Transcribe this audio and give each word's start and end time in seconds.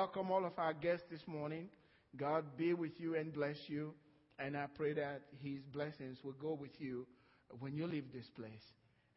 welcome 0.00 0.30
all 0.30 0.46
of 0.46 0.52
our 0.56 0.72
guests 0.72 1.04
this 1.10 1.20
morning. 1.26 1.68
God 2.16 2.56
be 2.56 2.72
with 2.72 2.92
you 2.96 3.16
and 3.16 3.34
bless 3.34 3.58
you. 3.66 3.92
And 4.38 4.56
I 4.56 4.64
pray 4.74 4.94
that 4.94 5.20
His 5.42 5.60
blessings 5.74 6.16
will 6.24 6.32
go 6.40 6.54
with 6.54 6.70
you 6.78 7.06
when 7.58 7.76
you 7.76 7.86
leave 7.86 8.06
this 8.10 8.24
place 8.34 8.64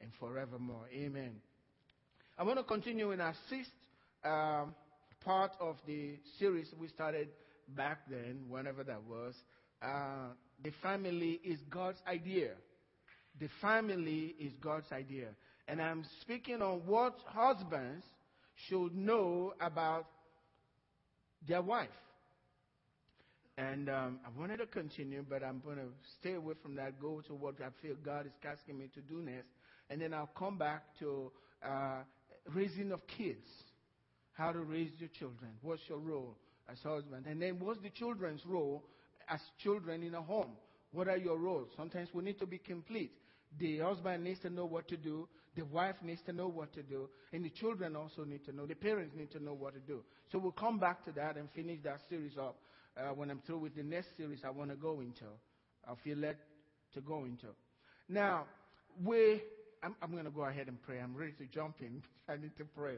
and 0.02 0.12
forevermore. 0.20 0.90
Amen. 0.94 1.36
I 2.38 2.44
want 2.44 2.58
to 2.58 2.66
continue 2.66 3.12
in 3.12 3.22
our 3.22 3.34
sixth 3.50 3.72
um, 4.26 4.76
part 5.24 5.52
of 5.62 5.78
the 5.88 6.18
series 6.38 6.68
we 6.78 6.90
started 6.90 7.30
back 7.70 8.00
then, 8.10 8.42
whenever 8.50 8.84
that 8.84 9.04
was. 9.04 9.36
Uh, 9.82 10.34
the 10.66 10.74
family 10.82 11.40
is 11.46 11.60
God's 11.70 12.00
idea. 12.06 12.56
The 13.40 13.48
family 13.62 14.36
is 14.38 14.52
God's 14.62 14.92
idea. 14.92 15.28
And 15.66 15.82
I'm 15.82 16.04
speaking 16.20 16.62
on 16.62 16.82
what 16.86 17.16
husbands 17.28 18.04
should 18.68 18.94
know 18.94 19.54
about 19.62 20.08
their 21.48 21.62
wife. 21.62 21.90
And 23.58 23.88
um, 23.90 24.20
I 24.26 24.40
wanted 24.40 24.58
to 24.58 24.66
continue, 24.66 25.24
but 25.28 25.44
I'm 25.44 25.62
going 25.64 25.78
to 25.78 25.88
stay 26.20 26.34
away 26.34 26.56
from 26.62 26.76
that, 26.76 27.00
go 27.00 27.22
to 27.28 27.34
what 27.34 27.56
I 27.62 27.70
feel 27.82 27.96
God 28.04 28.26
is 28.26 28.32
asking 28.44 28.80
me 28.80 28.90
to 28.96 29.02
do 29.02 29.22
next. 29.22 29.50
And 29.90 30.02
then 30.02 30.14
I'll 30.14 30.32
come 30.38 30.58
back 30.58 30.84
to 31.00 31.32
uh, 31.64 32.00
raising 32.54 32.92
of 32.92 33.02
kids. 33.06 33.46
How 34.32 34.52
to 34.52 34.60
raise 34.60 34.90
your 34.98 35.10
children. 35.20 35.52
What's 35.62 35.84
your 35.88 36.00
role 36.00 36.36
as 36.72 36.80
husband? 36.80 37.26
And 37.28 37.40
then 37.40 37.60
what's 37.60 37.80
the 37.82 37.92
children's 37.92 38.44
role 38.46 38.84
as 39.30 39.40
children 39.62 40.02
in 40.02 40.16
a 40.16 40.22
home? 40.22 40.54
What 40.92 41.08
are 41.08 41.18
your 41.18 41.38
roles? 41.38 41.70
Sometimes 41.78 42.10
we 42.14 42.24
need 42.24 42.40
to 42.40 42.48
be 42.48 42.58
complete. 42.58 43.12
The 43.60 43.80
husband 43.80 44.24
needs 44.24 44.40
to 44.40 44.50
know 44.50 44.66
what 44.66 44.88
to 44.88 44.98
do. 44.98 45.28
The 45.56 45.64
wife 45.66 45.96
needs 46.04 46.22
to 46.26 46.34
know 46.34 46.48
what 46.48 46.74
to 46.74 46.84
do. 46.84 47.10
And 47.32 47.46
the 47.46 47.50
children 47.50 47.96
also 47.96 48.24
need 48.24 48.44
to 48.46 48.56
know. 48.56 48.66
The 48.66 48.76
parents 48.76 49.14
need 49.16 49.32
to 49.32 49.44
know 49.44 49.54
what 49.54 49.74
to 49.74 49.80
do. 49.80 50.02
So 50.32 50.40
we'll 50.40 50.52
come 50.52 50.80
back 50.80 51.06
to 51.06 51.12
that 51.14 51.38
and 51.38 51.50
finish 51.52 51.80
that 51.84 52.00
series 52.10 52.38
up. 52.38 52.58
Uh, 52.96 53.10
when 53.14 53.32
I'm 53.32 53.42
through 53.46 53.58
with 53.58 53.76
the 53.76 53.84
next 53.84 54.16
series 54.18 54.40
I 54.46 54.52
want 54.52 54.70
to 54.70 54.76
go 54.76 55.00
into. 55.00 55.26
I 55.88 55.94
feel 56.04 56.18
led 56.18 56.38
to 56.94 57.02
go 57.02 57.26
into. 57.26 57.48
Now, 58.08 58.46
we, 59.04 59.42
I'm, 59.82 59.96
I'm 60.02 60.12
going 60.12 60.26
to 60.26 60.32
go 60.32 60.46
ahead 60.46 60.68
and 60.68 60.82
pray. 60.82 61.00
I'm 61.00 61.16
ready 61.16 61.34
to 61.34 61.46
jump 61.46 61.78
in. 61.82 62.04
I 62.30 62.38
need 62.38 62.56
to 62.58 62.66
pray. 62.66 62.98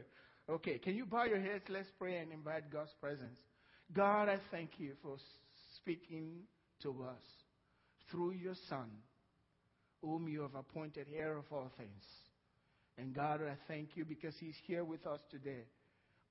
Okay, 0.50 0.78
can 0.78 0.96
you 0.96 1.06
bow 1.06 1.24
your 1.24 1.40
heads? 1.40 1.64
Let's 1.70 1.90
pray 1.98 2.18
and 2.18 2.32
invite 2.32 2.72
God's 2.72 2.92
presence. 3.00 3.40
God, 3.94 4.30
I 4.30 4.38
thank 4.52 4.72
you 4.78 4.92
for 5.02 5.18
speaking 5.78 6.42
to 6.84 6.90
us 7.08 7.24
through 8.12 8.32
your 8.32 8.56
Son 8.70 8.90
whom 10.02 10.28
you 10.28 10.42
have 10.42 10.56
appointed 10.56 11.08
heir 11.16 11.38
of 11.38 11.46
all 11.52 11.72
things. 11.78 12.04
And 12.98 13.14
God, 13.14 13.42
I 13.42 13.56
thank 13.68 13.90
you 13.96 14.06
because 14.06 14.36
He's 14.40 14.56
here 14.66 14.84
with 14.84 15.06
us 15.06 15.20
today. 15.30 15.64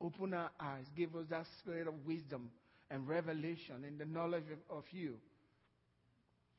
Open 0.01 0.34
our 0.34 0.51
eyes, 0.61 0.84
give 0.97 1.15
us 1.15 1.27
that 1.31 1.47
spirit 1.61 1.87
of 1.87 1.95
wisdom 2.06 2.51
and 2.91 3.09
revelation 3.09 3.84
in 3.87 3.98
the 3.98 4.05
knowledge 4.05 4.45
of, 4.51 4.79
of 4.79 4.84
you. 4.91 5.15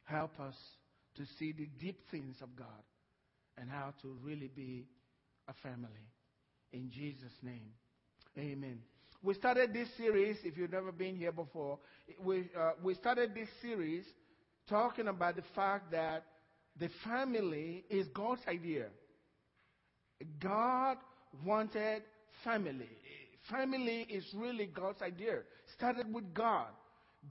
Help 0.06 0.40
us 0.40 0.56
to 1.16 1.24
see 1.40 1.52
the 1.52 1.68
deep 1.80 2.00
things 2.12 2.36
of 2.42 2.56
God 2.56 2.68
and 3.58 3.70
how 3.70 3.94
to 4.02 4.18
really 4.24 4.50
be 4.56 4.86
a 5.48 5.54
family. 5.64 6.08
In 6.72 6.90
Jesus' 6.92 7.34
name, 7.42 7.72
amen. 8.38 8.80
We 9.24 9.34
started 9.34 9.74
this 9.74 9.88
series, 9.98 10.38
if 10.44 10.58
you've 10.58 10.72
never 10.72 10.92
been 10.92 11.16
here 11.16 11.32
before, 11.32 11.80
we, 12.24 12.50
uh, 12.58 12.72
we 12.84 12.94
started 12.96 13.34
this 13.34 13.48
series 13.62 14.04
talking 14.70 15.08
about 15.08 15.36
the 15.36 15.44
fact 15.56 15.92
that 15.92 16.26
the 16.78 16.90
family 17.04 17.86
is 17.90 18.08
God's 18.10 18.42
idea. 18.48 18.88
God 20.40 20.98
wanted 21.46 22.04
family. 22.44 22.90
Family 23.50 24.08
is 24.10 24.26
really 24.36 24.68
God's 24.68 25.02
idea. 25.02 25.40
Started 25.76 26.12
with 26.14 26.34
God. 26.34 26.68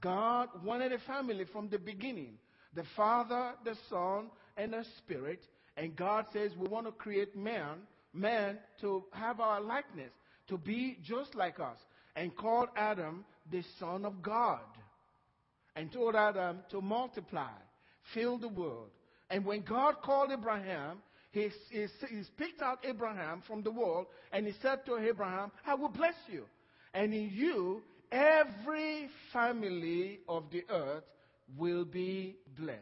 God 0.01 0.49
wanted 0.63 0.91
a 0.91 0.99
family 0.99 1.45
from 1.51 1.69
the 1.69 1.77
beginning. 1.77 2.37
The 2.73 2.83
Father, 2.95 3.53
the 3.63 3.75
Son, 3.89 4.29
and 4.57 4.73
the 4.73 4.85
Spirit. 4.97 5.41
And 5.77 5.95
God 5.95 6.25
says 6.31 6.51
we 6.57 6.67
want 6.67 6.85
to 6.85 6.91
create 6.91 7.35
man, 7.35 7.79
man 8.13 8.57
to 8.81 9.03
have 9.11 9.39
our 9.39 9.61
likeness, 9.61 10.11
to 10.47 10.57
be 10.57 10.97
just 11.03 11.35
like 11.35 11.59
us. 11.59 11.77
And 12.15 12.35
called 12.35 12.69
Adam 12.75 13.25
the 13.51 13.63
Son 13.79 14.05
of 14.05 14.21
God. 14.21 14.61
And 15.75 15.91
told 15.91 16.15
Adam 16.15 16.59
to 16.71 16.79
multiply, 16.79 17.51
fill 18.13 18.37
the 18.37 18.47
world, 18.47 18.89
and 19.29 19.45
when 19.45 19.61
God 19.61 19.95
called 20.03 20.31
Abraham, 20.31 20.99
he, 21.35 21.49
he, 21.69 21.85
he 22.07 22.23
picked 22.37 22.61
out 22.61 22.79
Abraham 22.87 23.43
from 23.45 23.61
the 23.61 23.71
world 23.71 24.07
and 24.31 24.47
he 24.47 24.53
said 24.61 24.85
to 24.85 24.97
Abraham, 24.97 25.51
I 25.67 25.75
will 25.75 25.89
bless 25.89 26.15
you. 26.31 26.45
And 26.93 27.13
in 27.13 27.29
you, 27.33 27.81
every 28.09 29.09
family 29.33 30.19
of 30.29 30.45
the 30.49 30.63
earth 30.69 31.03
will 31.57 31.83
be 31.83 32.37
blessed. 32.57 32.79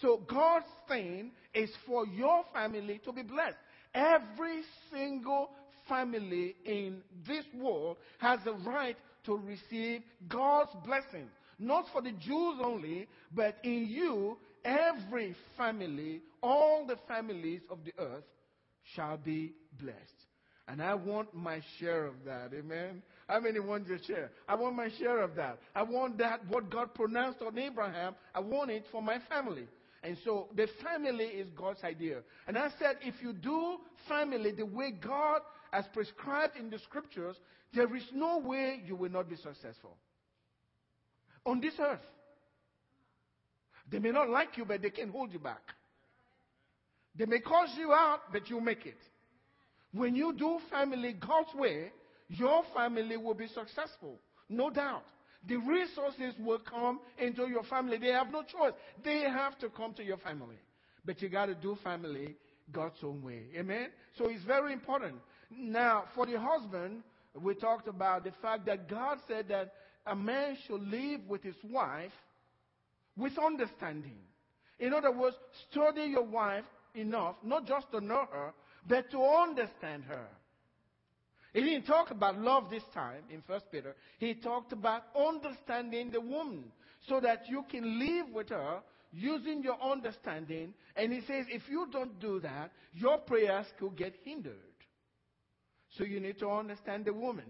So 0.00 0.22
God's 0.28 0.66
thing 0.88 1.30
is 1.54 1.70
for 1.86 2.04
your 2.04 2.44
family 2.52 3.00
to 3.04 3.12
be 3.12 3.22
blessed. 3.22 3.56
Every 3.94 4.62
single 4.92 5.50
family 5.88 6.56
in 6.64 7.02
this 7.24 7.44
world 7.56 7.98
has 8.18 8.40
a 8.46 8.54
right 8.68 8.96
to 9.26 9.36
receive 9.36 10.02
God's 10.28 10.72
blessing. 10.84 11.28
Not 11.60 11.84
for 11.92 12.02
the 12.02 12.10
Jews 12.10 12.56
only, 12.60 13.06
but 13.32 13.58
in 13.62 13.86
you, 13.86 14.36
every 14.64 15.34
family, 15.56 16.22
all 16.42 16.86
the 16.86 16.96
families 17.08 17.60
of 17.70 17.78
the 17.84 17.92
earth 17.98 18.24
shall 18.94 19.16
be 19.16 19.52
blessed. 19.80 19.98
And 20.68 20.80
I 20.80 20.94
want 20.94 21.34
my 21.34 21.60
share 21.78 22.06
of 22.06 22.14
that. 22.24 22.50
Amen. 22.54 23.02
How 23.28 23.40
many 23.40 23.58
want 23.60 23.88
your 23.88 23.98
share? 24.06 24.30
I 24.48 24.54
want 24.54 24.76
my 24.76 24.88
share 24.98 25.20
of 25.22 25.34
that. 25.34 25.58
I 25.74 25.82
want 25.82 26.18
that, 26.18 26.46
what 26.48 26.70
God 26.70 26.94
pronounced 26.94 27.42
on 27.42 27.58
Abraham, 27.58 28.14
I 28.34 28.40
want 28.40 28.70
it 28.70 28.84
for 28.92 29.02
my 29.02 29.18
family. 29.28 29.66
And 30.04 30.16
so 30.24 30.48
the 30.56 30.68
family 30.82 31.26
is 31.26 31.48
God's 31.56 31.82
idea. 31.84 32.18
And 32.46 32.58
I 32.58 32.70
said, 32.78 32.96
if 33.02 33.14
you 33.22 33.32
do 33.32 33.78
family 34.08 34.52
the 34.52 34.66
way 34.66 34.92
God 34.92 35.42
has 35.72 35.84
prescribed 35.92 36.56
in 36.56 36.70
the 36.70 36.78
scriptures, 36.78 37.36
there 37.74 37.94
is 37.94 38.04
no 38.12 38.38
way 38.38 38.82
you 38.84 38.96
will 38.96 39.10
not 39.10 39.28
be 39.28 39.36
successful. 39.36 39.96
On 41.46 41.60
this 41.60 41.74
earth. 41.80 42.00
They 43.92 43.98
may 43.98 44.10
not 44.10 44.30
like 44.30 44.56
you, 44.56 44.64
but 44.64 44.80
they 44.80 44.90
can 44.90 45.10
hold 45.10 45.32
you 45.32 45.38
back. 45.38 45.60
They 47.14 47.26
may 47.26 47.40
cause 47.40 47.68
you 47.76 47.92
out, 47.92 48.20
but 48.32 48.48
you 48.48 48.58
make 48.58 48.86
it. 48.86 48.96
When 49.92 50.16
you 50.16 50.32
do 50.32 50.58
family 50.70 51.12
God's 51.12 51.54
way, 51.54 51.92
your 52.28 52.64
family 52.74 53.18
will 53.18 53.34
be 53.34 53.48
successful. 53.48 54.18
No 54.48 54.70
doubt. 54.70 55.04
The 55.46 55.56
resources 55.56 56.34
will 56.38 56.60
come 56.60 57.00
into 57.18 57.48
your 57.48 57.64
family. 57.64 57.98
They 57.98 58.12
have 58.12 58.32
no 58.32 58.42
choice. 58.42 58.72
They 59.04 59.20
have 59.20 59.58
to 59.58 59.68
come 59.68 59.92
to 59.94 60.02
your 60.02 60.16
family. 60.16 60.56
But 61.04 61.20
you 61.20 61.28
got 61.28 61.46
to 61.46 61.54
do 61.54 61.76
family 61.84 62.36
God's 62.72 62.96
own 63.02 63.22
way. 63.22 63.42
Amen? 63.56 63.88
So 64.16 64.28
it's 64.28 64.44
very 64.44 64.72
important. 64.72 65.16
Now, 65.50 66.04
for 66.14 66.24
the 66.24 66.40
husband, 66.40 67.02
we 67.38 67.54
talked 67.54 67.88
about 67.88 68.24
the 68.24 68.32
fact 68.40 68.64
that 68.66 68.88
God 68.88 69.18
said 69.28 69.48
that 69.48 69.74
a 70.06 70.16
man 70.16 70.56
should 70.66 70.80
live 70.80 71.20
with 71.28 71.42
his 71.42 71.56
wife 71.68 72.12
with 73.16 73.38
understanding. 73.38 74.18
In 74.78 74.92
other 74.92 75.12
words, 75.12 75.36
study 75.70 76.04
your 76.04 76.24
wife 76.24 76.64
enough, 76.94 77.36
not 77.44 77.66
just 77.66 77.90
to 77.92 78.00
know 78.00 78.26
her, 78.32 78.52
but 78.88 79.10
to 79.10 79.22
understand 79.22 80.04
her. 80.04 80.26
He 81.52 81.60
didn't 81.60 81.86
talk 81.86 82.10
about 82.10 82.38
love 82.38 82.70
this 82.70 82.82
time 82.94 83.22
in 83.30 83.42
First 83.46 83.66
Peter. 83.70 83.94
He 84.18 84.34
talked 84.34 84.72
about 84.72 85.04
understanding 85.16 86.10
the 86.10 86.20
woman 86.20 86.64
so 87.08 87.20
that 87.20 87.42
you 87.48 87.64
can 87.70 87.98
live 87.98 88.26
with 88.34 88.48
her 88.48 88.80
using 89.12 89.62
your 89.62 89.80
understanding. 89.82 90.72
And 90.96 91.12
he 91.12 91.20
says, 91.20 91.46
if 91.50 91.62
you 91.68 91.88
don't 91.92 92.18
do 92.20 92.40
that, 92.40 92.72
your 92.94 93.18
prayers 93.18 93.66
could 93.78 93.96
get 93.96 94.14
hindered. 94.24 94.56
So 95.96 96.04
you 96.04 96.20
need 96.20 96.38
to 96.38 96.50
understand 96.50 97.04
the 97.04 97.12
woman. 97.12 97.44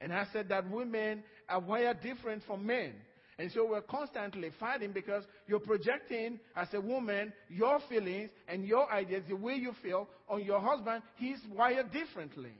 And 0.00 0.12
I 0.12 0.26
said 0.32 0.50
that 0.50 0.70
women 0.70 1.22
are 1.48 1.60
wired 1.60 2.02
different 2.02 2.42
from 2.46 2.66
men. 2.66 2.92
And 3.38 3.52
so 3.52 3.66
we're 3.68 3.82
constantly 3.82 4.50
fighting 4.58 4.90
because 4.92 5.22
you're 5.46 5.60
projecting 5.60 6.40
as 6.56 6.68
a 6.74 6.80
woman 6.80 7.32
your 7.48 7.78
feelings 7.88 8.30
and 8.48 8.64
your 8.64 8.90
ideas, 8.92 9.22
the 9.28 9.36
way 9.36 9.54
you 9.54 9.72
feel 9.80 10.08
on 10.28 10.44
your 10.44 10.60
husband. 10.60 11.02
He's 11.16 11.38
wired 11.54 11.92
differently. 11.92 12.52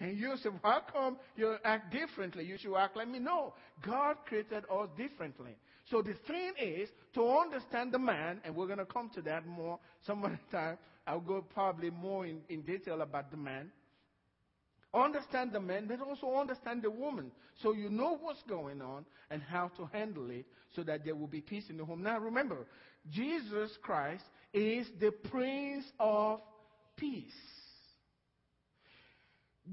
And 0.00 0.18
you 0.18 0.34
say, 0.42 0.48
how 0.64 0.82
come 0.92 1.18
you 1.36 1.56
act 1.62 1.92
differently? 1.92 2.44
You 2.44 2.56
should 2.58 2.74
act 2.74 2.96
like 2.96 3.08
me. 3.08 3.20
No. 3.20 3.52
God 3.86 4.16
created 4.26 4.64
us 4.64 4.88
differently. 4.96 5.52
So 5.90 6.02
the 6.02 6.14
thing 6.26 6.52
is 6.60 6.88
to 7.14 7.28
understand 7.28 7.92
the 7.92 7.98
man, 7.98 8.40
and 8.44 8.56
we're 8.56 8.66
going 8.66 8.78
to 8.78 8.86
come 8.86 9.10
to 9.14 9.22
that 9.22 9.46
more 9.46 9.78
some 10.06 10.24
other 10.24 10.40
time. 10.50 10.78
I'll 11.06 11.20
go 11.20 11.44
probably 11.54 11.90
more 11.90 12.26
in, 12.26 12.40
in 12.48 12.62
detail 12.62 13.02
about 13.02 13.30
the 13.30 13.36
man. 13.36 13.70
Understand 14.92 15.52
the 15.52 15.60
man, 15.60 15.86
but 15.86 16.00
also 16.00 16.34
understand 16.34 16.82
the 16.82 16.90
woman. 16.90 17.30
So 17.62 17.72
you 17.72 17.88
know 17.88 18.18
what's 18.20 18.42
going 18.48 18.82
on 18.82 19.04
and 19.30 19.40
how 19.40 19.68
to 19.76 19.88
handle 19.92 20.30
it 20.30 20.46
so 20.74 20.82
that 20.82 21.04
there 21.04 21.14
will 21.14 21.28
be 21.28 21.40
peace 21.40 21.64
in 21.70 21.76
the 21.76 21.84
home. 21.84 22.02
Now 22.02 22.18
remember, 22.18 22.66
Jesus 23.08 23.70
Christ 23.82 24.24
is 24.52 24.88
the 24.98 25.12
Prince 25.30 25.84
of 26.00 26.40
Peace. 26.96 27.32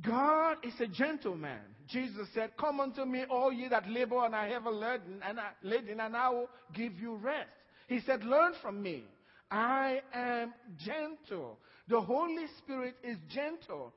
God 0.02 0.58
is 0.64 0.74
a 0.80 0.88
gentleman. 0.88 1.60
Jesus 1.88 2.28
said, 2.36 2.52
Come 2.60 2.80
unto 2.80 3.04
me, 3.04 3.26
all 3.30 3.52
ye 3.52 3.68
that 3.70 3.90
labor 3.90 4.24
and 4.24 4.36
are 4.36 4.48
heavy 4.48 4.70
laden, 4.70 5.22
and, 5.28 5.40
I, 5.40 5.50
laden, 5.64 6.00
and 6.00 6.16
I 6.16 6.30
will 6.30 6.50
give 6.74 7.00
you 7.00 7.16
rest. 7.16 7.50
He 7.88 8.02
said, 8.02 8.24
Learn 8.24 8.54
from 8.62 8.82
me. 8.84 9.06
I 9.50 10.02
am 10.14 10.54
gentle. 10.78 11.58
The 11.88 12.02
Holy 12.02 12.46
Spirit 12.58 12.96
is 13.04 13.18
gentle. 13.30 13.94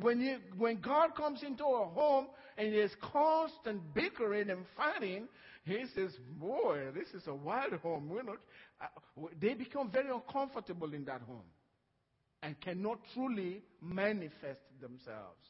When, 0.00 0.20
you, 0.20 0.38
when 0.56 0.80
God 0.80 1.14
comes 1.14 1.42
into 1.42 1.64
a 1.64 1.86
home 1.86 2.28
and 2.56 2.72
there's 2.72 2.94
constant 3.12 3.82
bickering 3.94 4.48
and 4.48 4.64
fighting, 4.76 5.28
he 5.64 5.84
says, 5.94 6.12
Boy, 6.38 6.86
this 6.94 7.08
is 7.08 7.26
a 7.26 7.34
wild 7.34 7.74
home. 7.74 8.08
We're 8.08 8.22
not, 8.22 8.38
uh, 8.80 8.86
they 9.40 9.54
become 9.54 9.90
very 9.90 10.10
uncomfortable 10.10 10.94
in 10.94 11.04
that 11.04 11.20
home 11.22 11.44
and 12.42 12.58
cannot 12.60 13.00
truly 13.12 13.62
manifest 13.82 14.60
themselves. 14.80 15.42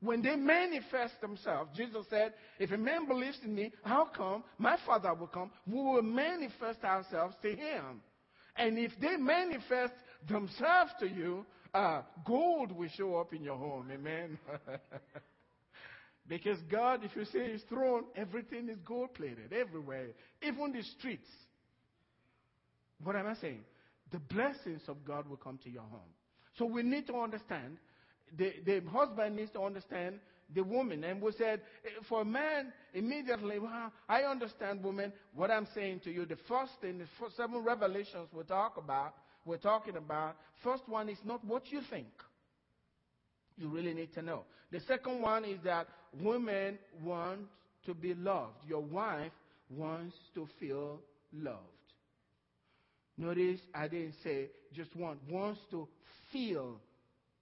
When 0.00 0.22
they 0.22 0.36
manifest 0.36 1.20
themselves, 1.20 1.70
Jesus 1.76 2.06
said, 2.10 2.34
If 2.58 2.70
a 2.70 2.76
man 2.76 3.06
believes 3.06 3.38
in 3.44 3.54
me, 3.54 3.72
how 3.84 4.06
come 4.16 4.42
my 4.58 4.76
Father 4.84 5.14
will 5.14 5.26
come? 5.28 5.50
We 5.66 5.76
will 5.76 6.02
manifest 6.02 6.82
ourselves 6.84 7.34
to 7.42 7.48
him. 7.48 8.02
And 8.56 8.78
if 8.78 8.92
they 9.00 9.16
manifest 9.16 9.92
themselves 10.28 10.92
to 11.00 11.08
you, 11.08 11.44
uh, 11.74 12.02
gold 12.24 12.72
will 12.72 12.88
show 12.96 13.16
up 13.16 13.32
in 13.32 13.42
your 13.42 13.56
home. 13.56 13.88
Amen. 13.92 14.38
because 16.28 16.58
God, 16.70 17.00
if 17.04 17.14
you 17.14 17.24
say 17.26 17.52
His 17.52 17.62
throne, 17.68 18.04
everything 18.16 18.68
is 18.68 18.78
gold 18.84 19.14
plated 19.14 19.52
everywhere, 19.52 20.08
even 20.42 20.72
the 20.72 20.82
streets. 20.98 21.28
What 23.02 23.16
am 23.16 23.26
I 23.26 23.34
saying? 23.34 23.64
The 24.10 24.18
blessings 24.18 24.82
of 24.88 25.04
God 25.04 25.28
will 25.28 25.36
come 25.36 25.58
to 25.64 25.70
your 25.70 25.82
home. 25.82 26.12
So 26.58 26.64
we 26.64 26.82
need 26.82 27.06
to 27.08 27.16
understand, 27.16 27.76
the, 28.36 28.52
the 28.64 28.80
husband 28.90 29.36
needs 29.36 29.50
to 29.52 29.60
understand 29.60 30.18
the 30.54 30.62
woman. 30.62 31.04
And 31.04 31.20
we 31.20 31.32
said, 31.32 31.60
eh, 31.84 31.88
for 32.08 32.24
man, 32.24 32.72
immediately, 32.94 33.58
well, 33.58 33.92
I 34.08 34.22
understand 34.22 34.82
woman, 34.82 35.12
what 35.34 35.50
I'm 35.50 35.66
saying 35.74 36.00
to 36.04 36.10
you. 36.10 36.24
The 36.24 36.38
first 36.48 36.72
thing, 36.80 36.98
the 36.98 37.06
first 37.20 37.36
seven 37.36 37.62
revelations 37.62 38.28
we 38.32 38.44
talk 38.44 38.76
about, 38.76 39.14
we're 39.46 39.56
talking 39.56 39.96
about, 39.96 40.36
first 40.62 40.82
one 40.86 41.08
is 41.08 41.18
not 41.24 41.44
what 41.44 41.70
you 41.70 41.80
think. 41.88 42.08
You 43.56 43.68
really 43.68 43.94
need 43.94 44.12
to 44.14 44.22
know. 44.22 44.42
The 44.70 44.80
second 44.80 45.22
one 45.22 45.44
is 45.44 45.58
that 45.64 45.86
women 46.20 46.78
want 47.02 47.40
to 47.86 47.94
be 47.94 48.12
loved. 48.14 48.56
Your 48.68 48.82
wife 48.82 49.32
wants 49.70 50.16
to 50.34 50.48
feel 50.60 51.00
loved. 51.32 51.60
Notice 53.16 53.60
I 53.74 53.88
didn't 53.88 54.14
say 54.22 54.50
just 54.74 54.94
want, 54.94 55.18
wants 55.28 55.60
to 55.70 55.88
feel 56.32 56.80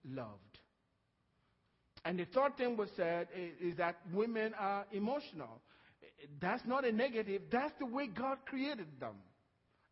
loved. 0.08 0.30
And 2.04 2.18
the 2.18 2.26
third 2.26 2.56
thing 2.56 2.76
was 2.76 2.90
said 2.96 3.28
is, 3.34 3.72
is 3.72 3.76
that 3.78 3.96
women 4.12 4.52
are 4.58 4.84
emotional. 4.92 5.60
That's 6.40 6.62
not 6.66 6.84
a 6.84 6.92
negative, 6.92 7.42
that's 7.50 7.72
the 7.78 7.86
way 7.86 8.06
God 8.06 8.38
created 8.46 8.86
them. 9.00 9.14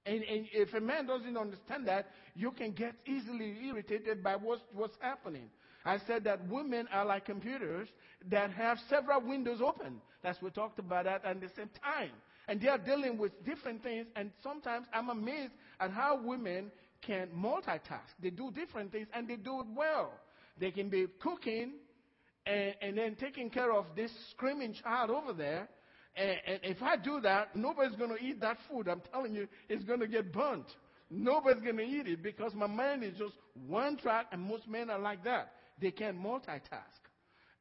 And, 0.04 0.22
and, 0.24 0.46
if 0.52 0.74
a 0.74 0.80
man 0.80 1.06
doesn't 1.06 1.36
understand 1.36 1.86
that, 1.86 2.10
you 2.34 2.50
can 2.50 2.72
get 2.72 2.94
easily 3.06 3.56
irritated 3.68 4.22
by 4.22 4.34
what's, 4.34 4.62
what's 4.72 4.96
happening. 5.00 5.48
I 5.84 5.98
said 6.06 6.24
that 6.24 6.48
women 6.48 6.88
are 6.92 7.04
like 7.04 7.24
computers 7.24 7.88
that 8.30 8.50
have 8.52 8.78
several 8.88 9.20
windows 9.20 9.60
open. 9.60 10.00
That's 10.22 10.40
we 10.40 10.50
talked 10.50 10.78
about 10.78 11.04
that 11.04 11.24
at 11.24 11.40
the 11.40 11.48
same 11.56 11.70
time. 11.82 12.10
And 12.48 12.60
they 12.60 12.68
are 12.68 12.78
dealing 12.78 13.18
with 13.18 13.44
different 13.44 13.82
things. 13.82 14.06
And 14.16 14.30
sometimes 14.42 14.86
I'm 14.92 15.08
amazed 15.08 15.52
at 15.80 15.90
how 15.90 16.20
women 16.22 16.70
can 17.00 17.28
multitask. 17.36 18.00
They 18.20 18.30
do 18.30 18.50
different 18.52 18.92
things 18.92 19.08
and 19.12 19.28
they 19.28 19.36
do 19.36 19.60
it 19.60 19.66
well. 19.74 20.12
They 20.58 20.70
can 20.70 20.88
be 20.88 21.06
cooking 21.20 21.72
and, 22.46 22.74
and 22.80 22.98
then 22.98 23.16
taking 23.16 23.50
care 23.50 23.72
of 23.72 23.86
this 23.96 24.12
screaming 24.30 24.74
child 24.74 25.10
over 25.10 25.32
there. 25.32 25.68
And, 26.16 26.30
and 26.46 26.60
if 26.62 26.82
I 26.82 26.96
do 26.96 27.20
that, 27.20 27.56
nobody's 27.56 27.96
going 27.96 28.16
to 28.16 28.22
eat 28.22 28.40
that 28.40 28.58
food. 28.70 28.88
I'm 28.88 29.02
telling 29.12 29.34
you, 29.34 29.48
it's 29.68 29.84
going 29.84 30.00
to 30.00 30.06
get 30.06 30.32
burnt. 30.32 30.66
Nobody's 31.10 31.62
going 31.62 31.76
to 31.76 31.84
eat 31.84 32.06
it 32.06 32.22
because 32.22 32.54
my 32.54 32.66
mind 32.66 33.04
is 33.04 33.16
just 33.18 33.34
one 33.66 33.96
track, 33.96 34.26
and 34.32 34.40
most 34.40 34.68
men 34.68 34.90
are 34.90 34.98
like 34.98 35.24
that. 35.24 35.52
They 35.80 35.90
can't 35.90 36.18
multitask. 36.18 37.00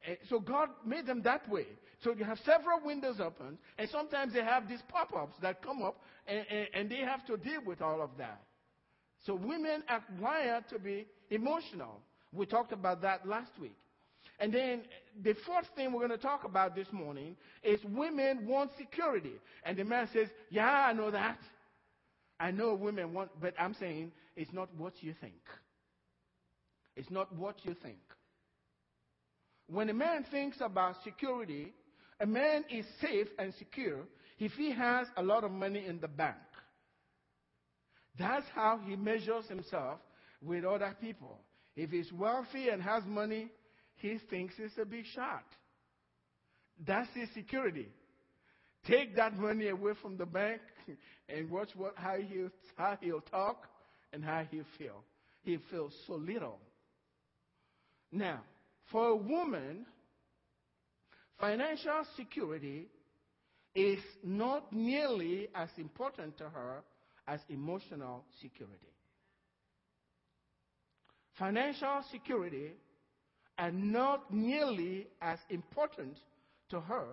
And 0.06 0.16
so 0.28 0.40
God 0.40 0.68
made 0.84 1.06
them 1.06 1.22
that 1.22 1.48
way. 1.48 1.66
So 2.02 2.14
you 2.14 2.24
have 2.24 2.38
several 2.44 2.80
windows 2.84 3.20
open, 3.20 3.58
and 3.78 3.88
sometimes 3.90 4.32
they 4.32 4.42
have 4.42 4.68
these 4.68 4.82
pop 4.88 5.12
ups 5.14 5.34
that 5.42 5.62
come 5.62 5.82
up, 5.82 6.00
and, 6.26 6.44
and, 6.50 6.66
and 6.74 6.90
they 6.90 6.98
have 6.98 7.24
to 7.26 7.36
deal 7.36 7.60
with 7.64 7.80
all 7.80 8.02
of 8.02 8.10
that. 8.18 8.42
So 9.24 9.34
women 9.34 9.84
are 9.88 10.02
wired 10.20 10.68
to 10.70 10.78
be 10.78 11.06
emotional. 11.30 12.00
We 12.32 12.46
talked 12.46 12.72
about 12.72 13.02
that 13.02 13.26
last 13.26 13.52
week. 13.60 13.76
And 14.42 14.52
then 14.52 14.82
the 15.22 15.36
fourth 15.46 15.66
thing 15.76 15.92
we're 15.92 16.00
going 16.00 16.10
to 16.10 16.18
talk 16.18 16.42
about 16.42 16.74
this 16.74 16.88
morning 16.90 17.36
is 17.62 17.78
women 17.84 18.44
want 18.44 18.72
security. 18.76 19.34
And 19.62 19.76
the 19.76 19.84
man 19.84 20.08
says, 20.12 20.26
Yeah, 20.50 20.68
I 20.68 20.92
know 20.92 21.12
that. 21.12 21.38
I 22.40 22.50
know 22.50 22.74
women 22.74 23.14
want, 23.14 23.30
but 23.40 23.54
I'm 23.56 23.72
saying 23.74 24.10
it's 24.34 24.52
not 24.52 24.68
what 24.76 24.94
you 25.00 25.14
think. 25.20 25.40
It's 26.96 27.08
not 27.08 27.32
what 27.36 27.54
you 27.62 27.76
think. 27.84 28.00
When 29.68 29.88
a 29.88 29.94
man 29.94 30.24
thinks 30.28 30.56
about 30.60 30.96
security, 31.04 31.72
a 32.18 32.26
man 32.26 32.64
is 32.68 32.84
safe 33.00 33.28
and 33.38 33.54
secure 33.54 34.00
if 34.40 34.50
he 34.54 34.72
has 34.72 35.06
a 35.16 35.22
lot 35.22 35.44
of 35.44 35.52
money 35.52 35.86
in 35.86 36.00
the 36.00 36.08
bank. 36.08 36.36
That's 38.18 38.46
how 38.52 38.80
he 38.84 38.96
measures 38.96 39.46
himself 39.46 40.00
with 40.42 40.64
other 40.64 40.96
people. 41.00 41.38
If 41.76 41.90
he's 41.90 42.12
wealthy 42.12 42.70
and 42.70 42.82
has 42.82 43.04
money, 43.06 43.48
he 44.02 44.18
thinks 44.28 44.54
it's 44.58 44.76
a 44.78 44.84
big 44.84 45.04
shot. 45.14 45.44
That's 46.84 47.08
his 47.14 47.28
security. 47.34 47.88
Take 48.84 49.14
that 49.14 49.38
money 49.38 49.68
away 49.68 49.92
from 50.02 50.16
the 50.16 50.26
bank 50.26 50.60
and 51.28 51.48
watch 51.48 51.68
what, 51.76 51.94
how, 51.94 52.16
he'll, 52.16 52.50
how 52.76 52.98
he'll 53.00 53.20
talk 53.20 53.68
and 54.12 54.24
how 54.24 54.42
he'll 54.50 54.64
feel. 54.76 55.04
He 55.44 55.58
feels 55.70 55.94
so 56.08 56.14
little. 56.14 56.58
Now, 58.10 58.40
for 58.90 59.10
a 59.10 59.16
woman, 59.16 59.86
financial 61.40 62.04
security 62.16 62.88
is 63.76 64.00
not 64.24 64.72
nearly 64.72 65.48
as 65.54 65.68
important 65.78 66.36
to 66.38 66.48
her 66.48 66.82
as 67.28 67.38
emotional 67.48 68.24
security. 68.40 68.76
Financial 71.38 72.02
security 72.10 72.72
are 73.62 73.70
not 73.70 74.34
nearly 74.34 75.06
as 75.20 75.38
important 75.48 76.16
to 76.68 76.80
her 76.80 77.06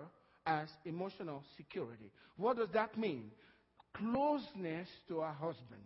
as 0.48 0.68
emotional 0.84 1.44
security. 1.56 2.10
What 2.38 2.58
does 2.58 2.70
that 2.74 2.98
mean? 2.98 3.30
Closeness 3.94 4.88
to 5.10 5.20
her 5.20 5.32
husband. 5.32 5.84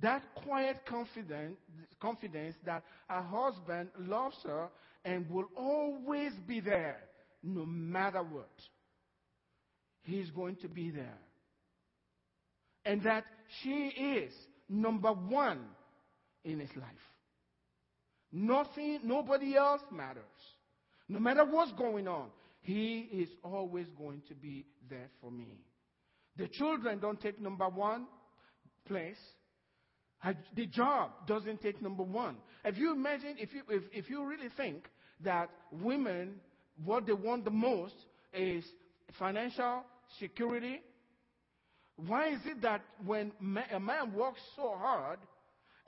That 0.00 0.22
quiet 0.34 0.82
confidence, 0.86 1.56
confidence 1.98 2.56
that 2.66 2.82
her 3.08 3.22
husband 3.22 3.88
loves 3.98 4.36
her 4.44 4.68
and 5.02 5.30
will 5.30 5.48
always 5.56 6.32
be 6.46 6.60
there 6.60 6.98
no 7.42 7.64
matter 7.64 8.22
what. 8.22 8.50
He's 10.02 10.28
going 10.30 10.56
to 10.56 10.68
be 10.68 10.90
there 10.90 11.18
and 12.84 13.02
that 13.04 13.24
she 13.62 13.70
is 13.70 14.32
number 14.68 15.12
one 15.12 15.60
in 16.44 16.60
his 16.60 16.70
life. 16.76 16.84
Nothing, 18.32 19.00
nobody 19.04 19.56
else 19.56 19.82
matters. 19.92 20.22
No 21.08 21.18
matter 21.20 21.44
what's 21.44 21.72
going 21.72 22.08
on, 22.08 22.28
he 22.60 23.08
is 23.12 23.28
always 23.44 23.86
going 23.96 24.22
to 24.28 24.34
be 24.34 24.66
there 24.90 25.08
for 25.20 25.30
me. 25.30 25.60
The 26.36 26.48
children 26.48 26.98
don't 26.98 27.20
take 27.20 27.40
number 27.40 27.68
one 27.68 28.06
place. 28.86 29.18
The 30.56 30.66
job 30.66 31.10
doesn't 31.26 31.62
take 31.62 31.80
number 31.80 32.02
one. 32.02 32.36
If 32.64 32.76
you 32.76 32.92
imagine, 32.92 33.36
if 33.38 33.54
you, 33.54 33.62
if, 33.68 33.82
if 33.92 34.10
you 34.10 34.24
really 34.24 34.48
think 34.56 34.84
that 35.22 35.48
women, 35.70 36.40
what 36.84 37.06
they 37.06 37.12
want 37.12 37.44
the 37.44 37.50
most 37.50 37.94
is 38.34 38.64
financial 39.18 39.84
security, 40.18 40.80
why 41.96 42.30
is 42.30 42.40
it 42.44 42.60
that 42.62 42.82
when 43.04 43.32
a 43.72 43.80
man 43.80 44.12
works 44.12 44.40
so 44.56 44.74
hard 44.76 45.18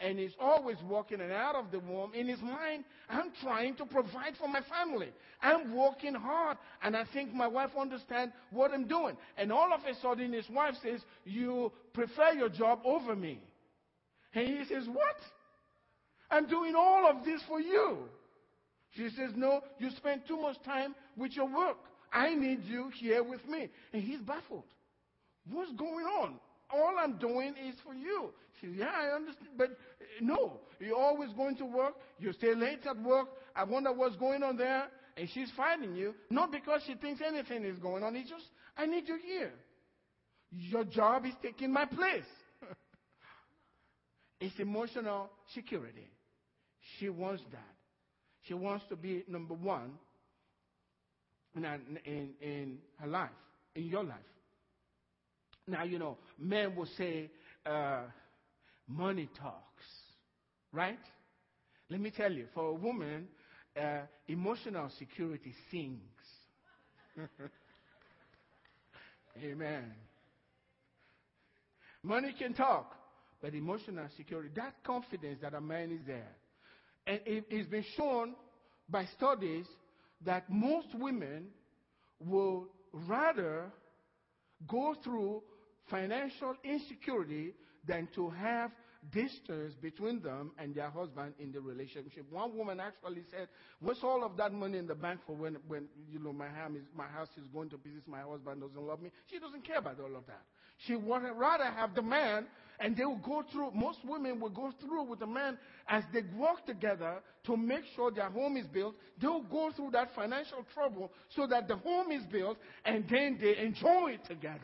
and 0.00 0.18
he's 0.18 0.34
always 0.40 0.76
working 0.88 1.20
and 1.20 1.32
out 1.32 1.56
of 1.56 1.70
the 1.72 1.80
womb, 1.80 2.12
in 2.14 2.28
his 2.28 2.40
mind, 2.40 2.84
I'm 3.08 3.32
trying 3.42 3.74
to 3.76 3.86
provide 3.86 4.36
for 4.38 4.48
my 4.48 4.60
family. 4.62 5.08
I'm 5.42 5.74
working 5.74 6.14
hard 6.14 6.56
and 6.82 6.96
I 6.96 7.04
think 7.12 7.34
my 7.34 7.48
wife 7.48 7.70
understands 7.78 8.32
what 8.50 8.70
I'm 8.72 8.86
doing. 8.86 9.16
And 9.36 9.52
all 9.52 9.72
of 9.72 9.80
a 9.84 10.00
sudden 10.00 10.32
his 10.32 10.48
wife 10.50 10.74
says, 10.82 11.00
you 11.24 11.72
prefer 11.94 12.32
your 12.32 12.48
job 12.48 12.80
over 12.84 13.16
me. 13.16 13.40
And 14.34 14.46
he 14.46 14.64
says, 14.72 14.86
what? 14.86 15.16
I'm 16.30 16.46
doing 16.46 16.74
all 16.76 17.10
of 17.10 17.24
this 17.24 17.40
for 17.48 17.60
you. 17.60 17.98
She 18.92 19.08
says, 19.10 19.30
no, 19.34 19.62
you 19.78 19.90
spend 19.96 20.22
too 20.28 20.40
much 20.40 20.56
time 20.64 20.94
with 21.16 21.32
your 21.32 21.46
work. 21.46 21.78
I 22.12 22.34
need 22.34 22.64
you 22.64 22.90
here 22.94 23.22
with 23.22 23.46
me. 23.48 23.68
And 23.92 24.02
he's 24.02 24.20
baffled. 24.20 24.64
What's 25.50 25.72
going 25.72 26.06
on? 26.06 26.34
All 26.70 26.94
I'm 26.98 27.18
doing 27.18 27.54
is 27.66 27.74
for 27.84 27.94
you. 27.94 28.30
She 28.60 28.66
says, 28.66 28.76
Yeah, 28.78 28.90
I 28.94 29.14
understand. 29.14 29.50
But 29.56 29.70
no, 30.20 30.60
you're 30.80 30.98
always 30.98 31.32
going 31.32 31.56
to 31.56 31.64
work. 31.64 31.94
You 32.18 32.32
stay 32.32 32.54
late 32.54 32.86
at 32.86 33.00
work. 33.02 33.28
I 33.54 33.64
wonder 33.64 33.92
what's 33.92 34.16
going 34.16 34.42
on 34.42 34.56
there. 34.56 34.84
And 35.16 35.28
she's 35.34 35.50
fighting 35.56 35.96
you, 35.96 36.14
not 36.30 36.52
because 36.52 36.82
she 36.86 36.94
thinks 36.94 37.20
anything 37.26 37.64
is 37.64 37.78
going 37.78 38.04
on. 38.04 38.14
It's 38.14 38.30
just, 38.30 38.44
I 38.76 38.86
need 38.86 39.08
you 39.08 39.18
here. 39.24 39.52
Your 40.50 40.84
job 40.84 41.26
is 41.26 41.32
taking 41.42 41.72
my 41.72 41.84
place. 41.86 42.22
it's 44.40 44.58
emotional 44.60 45.28
security. 45.54 46.08
She 46.98 47.08
wants 47.08 47.42
that. 47.50 47.74
She 48.42 48.54
wants 48.54 48.84
to 48.88 48.96
be 48.96 49.24
number 49.28 49.54
one 49.54 49.90
in, 51.56 51.64
in, 52.04 52.30
in 52.40 52.78
her 53.00 53.08
life, 53.08 53.30
in 53.74 53.84
your 53.84 54.04
life. 54.04 54.16
Now, 55.66 55.82
you 55.82 55.98
know, 55.98 56.16
men 56.38 56.74
will 56.74 56.88
say, 56.96 57.30
uh, 57.66 58.02
money 58.88 59.28
talks, 59.40 59.84
right? 60.72 60.98
Let 61.90 62.00
me 62.00 62.10
tell 62.10 62.32
you, 62.32 62.46
for 62.54 62.70
a 62.70 62.74
woman, 62.74 63.28
uh, 63.80 64.00
emotional 64.26 64.90
security 64.98 65.54
sings. 65.70 66.00
Amen. 69.42 69.92
Money 72.02 72.34
can 72.38 72.54
talk, 72.54 72.94
but 73.40 73.54
emotional 73.54 74.06
security, 74.16 74.50
that 74.56 74.74
confidence 74.84 75.38
that 75.42 75.54
a 75.54 75.60
man 75.60 75.92
is 75.92 76.00
there. 76.06 76.34
And 77.06 77.20
it, 77.24 77.44
it's 77.50 77.68
been 77.68 77.84
shown 77.96 78.34
by 78.88 79.06
studies 79.16 79.66
that 80.24 80.48
most 80.50 80.88
women 80.94 81.48
will 82.20 82.66
rather 82.92 83.70
go 84.66 84.94
through 85.04 85.42
financial 85.90 86.54
insecurity 86.64 87.54
than 87.88 88.08
to 88.14 88.30
have 88.30 88.70
distance 89.12 89.74
between 89.80 90.20
them 90.20 90.52
and 90.58 90.74
their 90.74 90.90
husband 90.90 91.32
in 91.38 91.52
the 91.52 91.60
relationship. 91.60 92.26
One 92.30 92.56
woman 92.56 92.80
actually 92.80 93.22
said, 93.30 93.48
What's 93.80 94.02
all 94.02 94.24
of 94.24 94.36
that 94.36 94.52
money 94.52 94.78
in 94.78 94.86
the 94.86 94.94
bank 94.94 95.20
for 95.26 95.34
when, 95.34 95.56
when 95.66 95.88
you 96.10 96.18
know, 96.18 96.32
my, 96.32 96.46
is, 96.46 96.84
my 96.96 97.06
house 97.06 97.28
is 97.36 97.46
going 97.52 97.70
to 97.70 97.78
pieces, 97.78 98.02
my 98.06 98.20
husband 98.20 98.60
doesn't 98.60 98.86
love 98.86 99.00
me? 99.00 99.10
She 99.30 99.38
doesn't 99.38 99.64
care 99.64 99.78
about 99.78 99.98
all 100.00 100.16
of 100.16 100.26
that. 100.26 100.42
She 100.86 100.94
would 100.94 101.22
rather 101.36 101.64
have 101.64 101.94
the 101.94 102.02
man, 102.02 102.46
and 102.78 102.96
they 102.96 103.04
will 103.04 103.16
go 103.24 103.42
through, 103.50 103.72
most 103.72 103.98
women 104.04 104.38
will 104.38 104.50
go 104.50 104.72
through 104.80 105.04
with 105.04 105.18
the 105.18 105.26
man 105.26 105.58
as 105.88 106.04
they 106.12 106.22
work 106.36 106.66
together 106.66 107.16
to 107.46 107.56
make 107.56 107.82
sure 107.96 108.12
their 108.12 108.30
home 108.30 108.56
is 108.56 108.66
built. 108.66 108.94
They 109.20 109.26
will 109.26 109.42
go 109.42 109.72
through 109.74 109.90
that 109.92 110.14
financial 110.14 110.64
trouble 110.74 111.10
so 111.34 111.46
that 111.48 111.66
the 111.66 111.76
home 111.76 112.12
is 112.12 112.24
built, 112.26 112.58
and 112.84 113.04
then 113.08 113.38
they 113.40 113.56
enjoy 113.56 114.12
it 114.12 114.24
together. 114.26 114.60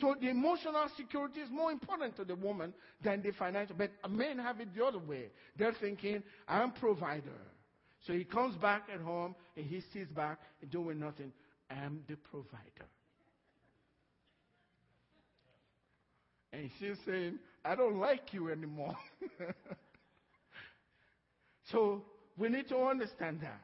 So 0.00 0.14
the 0.20 0.28
emotional 0.28 0.88
security 0.96 1.40
is 1.40 1.50
more 1.50 1.70
important 1.70 2.16
to 2.16 2.24
the 2.24 2.34
woman 2.34 2.74
than 3.02 3.22
the 3.22 3.30
financial. 3.32 3.76
But 3.76 3.90
men 4.10 4.38
have 4.38 4.60
it 4.60 4.74
the 4.74 4.84
other 4.84 4.98
way. 4.98 5.26
They're 5.56 5.74
thinking, 5.80 6.22
I'm 6.48 6.72
provider. 6.72 7.38
So 8.06 8.12
he 8.12 8.24
comes 8.24 8.56
back 8.56 8.88
at 8.92 9.00
home 9.00 9.34
and 9.56 9.64
he 9.64 9.82
sits 9.92 10.10
back 10.10 10.40
doing 10.70 10.98
nothing. 10.98 11.32
I'm 11.70 12.02
the 12.08 12.16
provider. 12.16 12.88
And 16.52 16.70
she's 16.78 16.96
saying, 17.06 17.38
I 17.64 17.74
don't 17.74 17.98
like 17.98 18.32
you 18.32 18.50
anymore. 18.50 18.96
so 21.72 22.02
we 22.36 22.48
need 22.48 22.68
to 22.68 22.76
understand 22.78 23.40
that. 23.42 23.60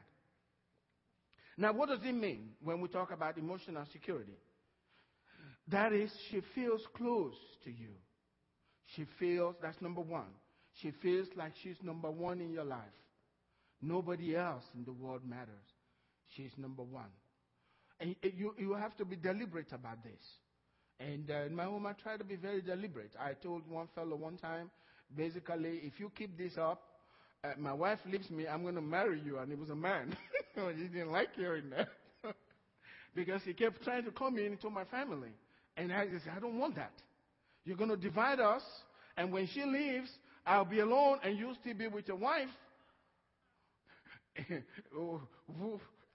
Now, 1.57 1.73
what 1.73 1.89
does 1.89 1.99
it 2.03 2.13
mean 2.13 2.49
when 2.63 2.81
we 2.81 2.87
talk 2.87 3.11
about 3.11 3.37
emotional 3.37 3.85
security? 3.91 4.33
That 5.71 5.93
is, 5.93 6.11
she 6.29 6.41
feels 6.53 6.81
close 6.97 7.35
to 7.63 7.71
you. 7.71 7.93
She 8.95 9.05
feels, 9.19 9.55
that's 9.61 9.81
number 9.81 10.01
one. 10.01 10.27
She 10.81 10.91
feels 10.91 11.27
like 11.35 11.53
she's 11.63 11.77
number 11.81 12.11
one 12.11 12.41
in 12.41 12.51
your 12.51 12.65
life. 12.65 12.79
Nobody 13.81 14.35
else 14.35 14.63
in 14.75 14.83
the 14.83 14.91
world 14.91 15.21
matters. 15.27 15.67
She's 16.35 16.51
number 16.57 16.83
one. 16.83 17.09
And 17.99 18.15
you, 18.21 18.53
you 18.57 18.73
have 18.73 18.95
to 18.97 19.05
be 19.05 19.15
deliberate 19.15 19.71
about 19.71 20.03
this. 20.03 20.21
And 20.99 21.29
uh, 21.31 21.45
in 21.45 21.55
my 21.55 21.65
home, 21.65 21.85
I 21.85 21.93
try 21.93 22.17
to 22.17 22.23
be 22.23 22.35
very 22.35 22.61
deliberate. 22.61 23.13
I 23.19 23.33
told 23.33 23.67
one 23.69 23.87
fellow 23.95 24.15
one 24.15 24.37
time, 24.37 24.69
basically, 25.15 25.81
if 25.83 25.99
you 25.99 26.11
keep 26.15 26.37
this 26.37 26.57
up, 26.57 26.81
uh, 27.43 27.53
my 27.57 27.73
wife 27.73 27.99
leaves 28.05 28.29
me, 28.29 28.47
I'm 28.47 28.61
going 28.63 28.75
to 28.75 28.81
marry 28.81 29.19
you. 29.19 29.39
And 29.39 29.51
it 29.51 29.57
was 29.57 29.69
a 29.69 29.75
man. 29.75 30.15
he 30.55 30.83
didn't 30.87 31.11
like 31.11 31.29
hearing 31.35 31.69
that. 31.71 31.89
because 33.15 33.41
he 33.43 33.53
kept 33.53 33.83
trying 33.83 34.03
to 34.05 34.11
come 34.11 34.37
into 34.37 34.69
my 34.69 34.83
family. 34.85 35.31
And 35.77 35.91
I 35.93 36.05
said, 36.07 36.33
I 36.35 36.39
don't 36.39 36.59
want 36.59 36.75
that. 36.75 36.91
You're 37.63 37.77
going 37.77 37.89
to 37.89 37.97
divide 37.97 38.39
us, 38.39 38.63
and 39.17 39.31
when 39.31 39.47
she 39.47 39.63
leaves, 39.63 40.09
I'll 40.45 40.65
be 40.65 40.79
alone, 40.79 41.19
and 41.23 41.37
you'll 41.37 41.55
still 41.61 41.75
be 41.75 41.87
with 41.87 42.07
your 42.07 42.17
wife. 42.17 42.49
Oh, 44.97 45.21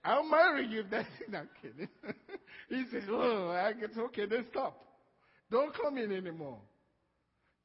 I'll 0.05 0.29
marry 0.29 0.67
you. 0.67 0.85
That's 0.91 1.09
not 1.29 1.47
kidding. 1.61 1.89
he 2.69 2.85
says, 2.91 3.03
Oh, 3.11 3.51
I 3.51 3.73
guess 3.73 3.91
okay, 3.99 4.27
then 4.27 4.47
stop. 4.51 4.81
Don't 5.51 5.75
come 5.75 5.99
in 5.99 6.13
anymore. 6.13 6.59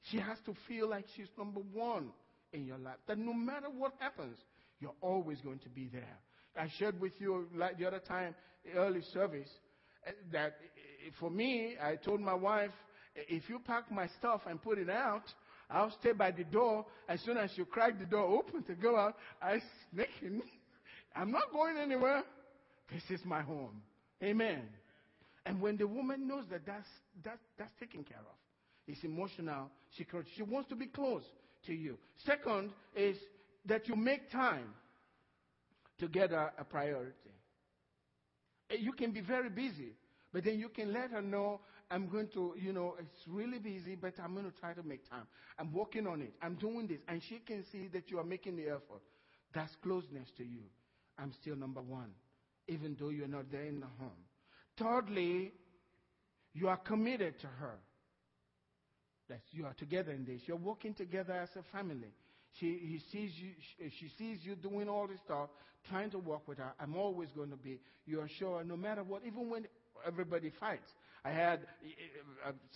She 0.09 0.17
has 0.17 0.37
to 0.45 0.53
feel 0.67 0.89
like 0.89 1.05
she's 1.15 1.27
number 1.37 1.61
one 1.71 2.09
in 2.53 2.65
your 2.65 2.77
life. 2.77 2.97
That 3.07 3.17
no 3.17 3.33
matter 3.33 3.67
what 3.67 3.93
happens, 3.99 4.37
you're 4.79 4.95
always 5.01 5.39
going 5.41 5.59
to 5.59 5.69
be 5.69 5.89
there. 5.91 6.17
I 6.57 6.67
shared 6.79 6.99
with 6.99 7.13
you 7.19 7.47
like 7.55 7.77
the 7.77 7.85
other 7.85 7.99
time, 7.99 8.35
early 8.75 9.01
service, 9.13 9.49
eh, 10.05 10.11
that 10.31 10.57
for 11.19 11.29
me, 11.29 11.75
I 11.81 11.95
told 11.95 12.21
my 12.21 12.33
wife, 12.33 12.71
if 13.15 13.49
you 13.49 13.59
pack 13.59 13.91
my 13.91 14.07
stuff 14.19 14.41
and 14.47 14.61
put 14.61 14.77
it 14.77 14.89
out, 14.89 15.23
I'll 15.69 15.91
stay 15.99 16.11
by 16.11 16.31
the 16.31 16.43
door. 16.43 16.85
As 17.07 17.21
soon 17.21 17.37
as 17.37 17.51
you 17.55 17.65
crack 17.65 17.99
the 17.99 18.05
door 18.05 18.25
open 18.25 18.63
to 18.63 18.75
go 18.75 18.97
out, 18.97 19.15
I 19.41 19.61
sneak 19.91 20.09
in. 20.21 20.41
I'm 21.15 21.31
not 21.31 21.51
going 21.51 21.77
anywhere. 21.77 22.23
This 22.91 23.03
is 23.19 23.25
my 23.25 23.41
home. 23.41 23.81
Amen. 24.23 24.63
And 25.45 25.59
when 25.61 25.77
the 25.77 25.87
woman 25.87 26.27
knows 26.27 26.45
that 26.51 26.65
that's, 26.65 26.87
that, 27.23 27.39
that's 27.57 27.71
taken 27.79 28.03
care 28.03 28.19
of, 28.19 28.35
it's 28.87 29.03
emotional 29.03 29.69
security. 29.97 30.29
She 30.35 30.43
wants 30.43 30.69
to 30.69 30.75
be 30.75 30.85
close 30.87 31.23
to 31.65 31.73
you. 31.73 31.97
Second 32.25 32.71
is 32.95 33.17
that 33.65 33.87
you 33.87 33.95
make 33.95 34.31
time 34.31 34.73
together 35.99 36.51
a, 36.57 36.63
priority. 36.63 37.13
You 38.69 38.93
can 38.93 39.11
be 39.11 39.21
very 39.21 39.49
busy, 39.49 39.93
but 40.33 40.43
then 40.45 40.59
you 40.59 40.69
can 40.69 40.93
let 40.93 41.11
her 41.11 41.21
know, 41.21 41.59
I'm 41.89 42.07
going 42.07 42.29
to, 42.29 42.53
you 42.57 42.71
know, 42.71 42.95
it's 42.99 43.27
really 43.27 43.59
busy, 43.59 43.95
but 43.95 44.13
I'm 44.23 44.33
going 44.33 44.49
to 44.49 44.57
try 44.59 44.73
to 44.73 44.83
make 44.83 45.09
time. 45.09 45.27
I'm 45.59 45.73
working 45.73 46.07
on 46.07 46.21
it. 46.21 46.33
I'm 46.41 46.55
doing 46.55 46.87
this. 46.87 46.99
And 47.07 47.21
she 47.27 47.39
can 47.39 47.65
see 47.71 47.89
that 47.93 48.09
you 48.09 48.17
are 48.19 48.23
making 48.23 48.55
the 48.55 48.67
effort. 48.67 49.01
That's 49.53 49.75
closeness 49.83 50.29
to 50.37 50.43
you. 50.43 50.61
I'm 51.19 51.33
still 51.41 51.55
number 51.55 51.81
one, 51.81 52.11
even 52.67 52.95
though 52.99 53.09
you're 53.09 53.27
not 53.27 53.51
there 53.51 53.65
in 53.65 53.81
the 53.81 53.87
home. 53.99 54.11
Thirdly, 54.77 55.51
you 56.53 56.69
are 56.69 56.77
committed 56.77 57.39
to 57.41 57.47
her. 57.47 57.75
That 59.27 59.41
you 59.51 59.65
are 59.65 59.73
together 59.73 60.11
in 60.11 60.25
this. 60.25 60.41
You're 60.45 60.57
working 60.57 60.93
together 60.93 61.33
as 61.33 61.49
a 61.55 61.63
family. 61.75 62.13
She, 62.59 62.65
he 62.65 63.01
sees 63.11 63.31
you, 63.37 63.51
she 63.99 64.11
sees 64.17 64.39
you 64.43 64.55
doing 64.55 64.89
all 64.89 65.07
this 65.07 65.19
stuff, 65.25 65.49
trying 65.89 66.09
to 66.11 66.19
work 66.19 66.47
with 66.47 66.57
her. 66.57 66.73
I'm 66.79 66.97
always 66.97 67.29
going 67.31 67.49
to 67.51 67.55
be. 67.55 67.79
You're 68.05 68.27
sure, 68.39 68.63
no 68.63 68.75
matter 68.75 69.03
what, 69.03 69.21
even 69.25 69.49
when 69.49 69.67
everybody 70.05 70.51
fights. 70.59 70.89
I 71.23 71.31
had, 71.31 71.59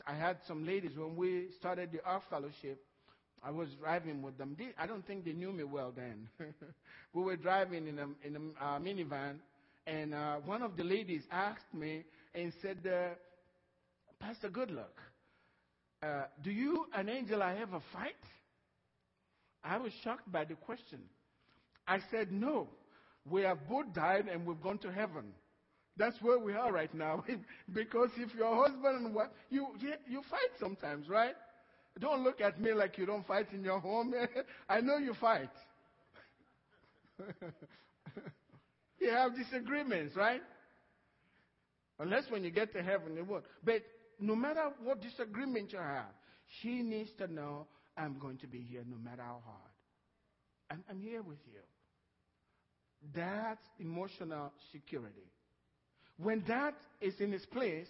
I 0.06 0.14
had 0.14 0.38
some 0.48 0.66
ladies 0.66 0.92
when 0.98 1.16
we 1.16 1.48
started 1.60 1.92
the 1.92 2.04
Ark 2.06 2.24
Fellowship. 2.30 2.80
I 3.44 3.52
was 3.52 3.70
driving 3.80 4.22
with 4.22 4.38
them. 4.38 4.56
I 4.78 4.88
don't 4.88 5.06
think 5.06 5.26
they 5.26 5.34
knew 5.34 5.52
me 5.52 5.64
well 5.64 5.94
then. 5.96 6.28
we 7.14 7.24
were 7.24 7.36
driving 7.36 7.88
in 7.88 8.00
a, 8.00 8.08
in 8.26 8.36
a 8.36 8.64
uh, 8.64 8.80
minivan, 8.80 9.38
and 9.88 10.14
uh, 10.14 10.38
one 10.38 10.62
of 10.62 10.78
the 10.78 10.84
ladies 10.84 11.24
asked 11.32 11.74
me 11.74 12.04
and 12.34 12.52
said, 12.62 12.78
uh, 12.86 13.14
Pastor 14.20 14.50
Goodluck, 14.50 14.98
uh, 16.02 16.24
do 16.44 16.52
you 16.52 16.86
and 16.96 17.10
Angela 17.10 17.46
a 17.46 17.80
fight? 17.94 18.16
I 19.64 19.78
was 19.78 19.92
shocked 20.04 20.32
by 20.32 20.46
the 20.46 20.56
question. 20.56 21.00
I 21.88 22.00
said, 22.12 22.32
No. 22.32 22.68
We 23.28 23.42
have 23.42 23.68
both 23.68 23.92
died 23.94 24.28
and 24.32 24.46
we've 24.46 24.62
gone 24.62 24.78
to 24.80 24.92
heaven. 24.92 25.34
That's 25.98 26.22
where 26.22 26.38
we 26.40 26.54
are 26.54 26.72
right 26.72 26.94
now. 26.94 27.24
because 27.74 28.10
if 28.18 28.34
your 28.36 28.56
husband 28.56 29.06
and 29.06 29.16
wife, 29.16 29.30
you, 29.50 29.68
you 30.08 30.22
fight 30.30 30.50
sometimes, 30.60 31.08
right? 31.08 31.36
Don't 32.00 32.24
look 32.24 32.42
at 32.42 32.60
me 32.60 32.74
like 32.74 32.98
you 32.98 33.06
don't 33.06 33.26
fight 33.26 33.48
in 33.54 33.64
your 33.64 33.80
home. 33.80 34.14
I 34.70 34.82
know 34.82 34.98
you 34.98 35.14
fight. 35.14 35.50
you 39.00 39.10
have 39.10 39.36
disagreements, 39.36 40.16
right? 40.16 40.42
Unless 42.00 42.30
when 42.30 42.44
you 42.44 42.52
get 42.52 42.74
to 42.74 42.84
heaven, 42.84 43.18
it 43.18 43.26
won't. 43.26 43.46
But 43.64 43.84
no 44.20 44.36
matter 44.36 44.72
what 44.84 45.02
disagreement 45.02 45.72
you 45.72 45.80
have, 45.80 46.12
she 46.62 46.82
needs 46.82 47.12
to 47.18 47.28
know 47.32 47.68
I'm 47.98 48.20
going 48.20 48.38
to 48.40 48.48
be 48.48 48.60
here 48.60 48.84
no 48.88 48.98
matter 48.98 49.22
how 49.22 49.42
hard. 49.46 49.72
I'm, 50.70 50.84
I'm 50.90 51.00
here 51.00 51.22
with 51.22 51.40
you. 51.46 51.60
That's 53.14 53.62
emotional 53.80 54.52
security. 54.72 55.32
When 56.18 56.44
that 56.48 56.76
is 57.02 57.14
in 57.20 57.34
its 57.34 57.46
place, 57.46 57.88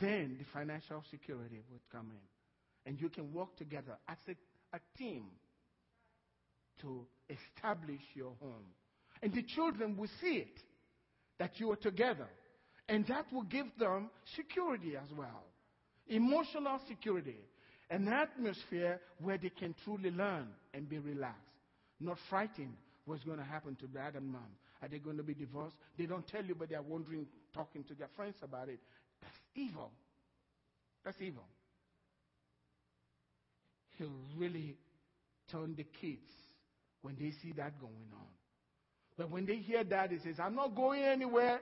then 0.00 0.36
the 0.38 0.44
financial 0.52 1.02
security 1.10 1.62
would 1.70 1.82
come 1.92 2.10
in 2.10 2.90
and 2.90 3.00
you 3.00 3.08
can 3.08 3.32
work 3.32 3.56
together 3.56 3.98
as 4.08 4.18
a, 4.28 4.76
a 4.76 4.80
team 4.96 5.24
to 6.80 7.06
establish 7.28 8.00
your 8.14 8.32
home. 8.40 8.66
And 9.22 9.34
the 9.34 9.42
children 9.42 9.96
will 9.96 10.08
see 10.20 10.36
it. 10.38 10.60
that 11.40 11.58
you 11.58 11.70
are 11.72 11.76
together. 11.76 12.28
And 12.88 13.06
that 13.06 13.26
will 13.32 13.44
give 13.44 13.66
them 13.78 14.10
security 14.36 14.94
as 14.96 15.10
well. 15.16 15.44
Emotional 16.08 16.78
security. 16.88 17.36
An 17.90 18.08
atmosphere 18.08 19.00
where 19.20 19.38
they 19.38 19.50
can 19.50 19.74
truly 19.84 20.10
learn 20.10 20.48
and 20.74 20.88
be 20.88 20.98
relaxed. 20.98 21.40
Not 21.98 22.18
frightened 22.28 22.74
what's 23.06 23.24
going 23.24 23.38
to 23.38 23.44
happen 23.44 23.76
to 23.76 23.86
dad 23.86 24.14
and 24.16 24.26
mom. 24.30 24.42
Are 24.82 24.88
they 24.88 24.98
going 24.98 25.16
to 25.16 25.22
be 25.22 25.34
divorced? 25.34 25.76
They 25.98 26.06
don't 26.06 26.26
tell 26.26 26.44
you, 26.44 26.54
but 26.54 26.68
they're 26.70 26.82
wondering, 26.82 27.26
talking 27.52 27.84
to 27.84 27.94
their 27.94 28.08
friends 28.16 28.36
about 28.42 28.68
it. 28.68 28.80
That's 29.20 29.36
evil. 29.54 29.90
That's 31.04 31.20
evil. 31.20 31.44
He'll 33.98 34.08
really 34.36 34.76
turn 35.50 35.74
the 35.76 35.84
kids 36.00 36.30
when 37.02 37.16
they 37.16 37.32
see 37.42 37.52
that 37.56 37.78
going 37.80 38.10
on. 38.12 38.26
But 39.16 39.30
when 39.30 39.44
they 39.46 39.56
hear 39.56 39.84
that, 39.84 40.10
he 40.10 40.18
says, 40.18 40.36
I'm 40.38 40.54
not 40.54 40.74
going 40.74 41.02
anywhere. 41.02 41.60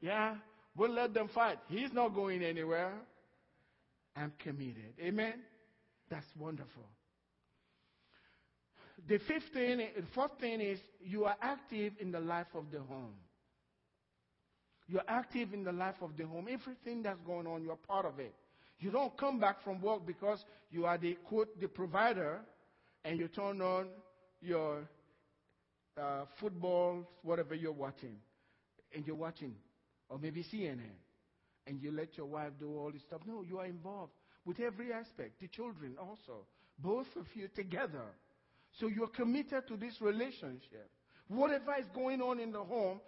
Yeah, 0.00 0.34
we'll 0.76 0.92
let 0.92 1.14
them 1.14 1.28
fight. 1.34 1.58
He's 1.68 1.92
not 1.92 2.14
going 2.14 2.42
anywhere. 2.42 2.92
I'm 4.14 4.32
committed. 4.38 4.94
Amen? 5.00 5.34
That's 6.10 6.26
wonderful. 6.38 6.84
The 9.06 9.18
fifth 9.18 9.52
thing, 9.54 9.78
the 9.78 10.06
fourth 10.14 10.32
thing 10.40 10.60
is 10.60 10.78
you 11.00 11.24
are 11.24 11.36
active 11.40 11.94
in 12.00 12.10
the 12.10 12.20
life 12.20 12.48
of 12.54 12.70
the 12.70 12.80
home. 12.80 13.14
You're 14.88 15.02
active 15.06 15.52
in 15.52 15.64
the 15.64 15.72
life 15.72 15.96
of 16.00 16.16
the 16.16 16.26
home. 16.26 16.48
Everything 16.50 17.02
that's 17.02 17.20
going 17.20 17.46
on, 17.46 17.62
you're 17.62 17.76
part 17.76 18.06
of 18.06 18.18
it. 18.18 18.34
You 18.80 18.90
don't 18.90 19.16
come 19.18 19.38
back 19.38 19.62
from 19.62 19.82
work 19.82 20.06
because 20.06 20.42
you 20.70 20.86
are 20.86 20.96
the 20.96 21.16
quote 21.28 21.60
the 21.60 21.68
provider, 21.68 22.40
and 23.04 23.18
you 23.18 23.28
turn 23.28 23.60
on 23.60 23.88
your 24.40 24.88
uh, 26.00 26.24
football, 26.40 27.06
whatever 27.22 27.54
you're 27.54 27.72
watching, 27.72 28.16
and 28.94 29.06
you're 29.06 29.16
watching, 29.16 29.54
or 30.08 30.18
maybe 30.18 30.44
CNN, 30.44 30.94
and 31.66 31.82
you 31.82 31.90
let 31.90 32.16
your 32.16 32.26
wife 32.26 32.52
do 32.58 32.78
all 32.78 32.90
this 32.92 33.02
stuff. 33.02 33.20
No, 33.26 33.42
you 33.42 33.58
are 33.58 33.66
involved 33.66 34.12
with 34.46 34.60
every 34.60 34.92
aspect. 34.92 35.40
The 35.40 35.48
children 35.48 35.96
also, 36.00 36.46
both 36.78 37.08
of 37.16 37.26
you 37.34 37.48
together. 37.54 38.04
So 38.78 38.86
you're 38.86 39.08
committed 39.08 39.66
to 39.68 39.76
this 39.76 40.00
relationship. 40.00 40.88
Whatever 41.26 41.74
is 41.78 41.86
going 41.94 42.22
on 42.22 42.38
in 42.38 42.52
the 42.52 42.62
home, 42.62 43.00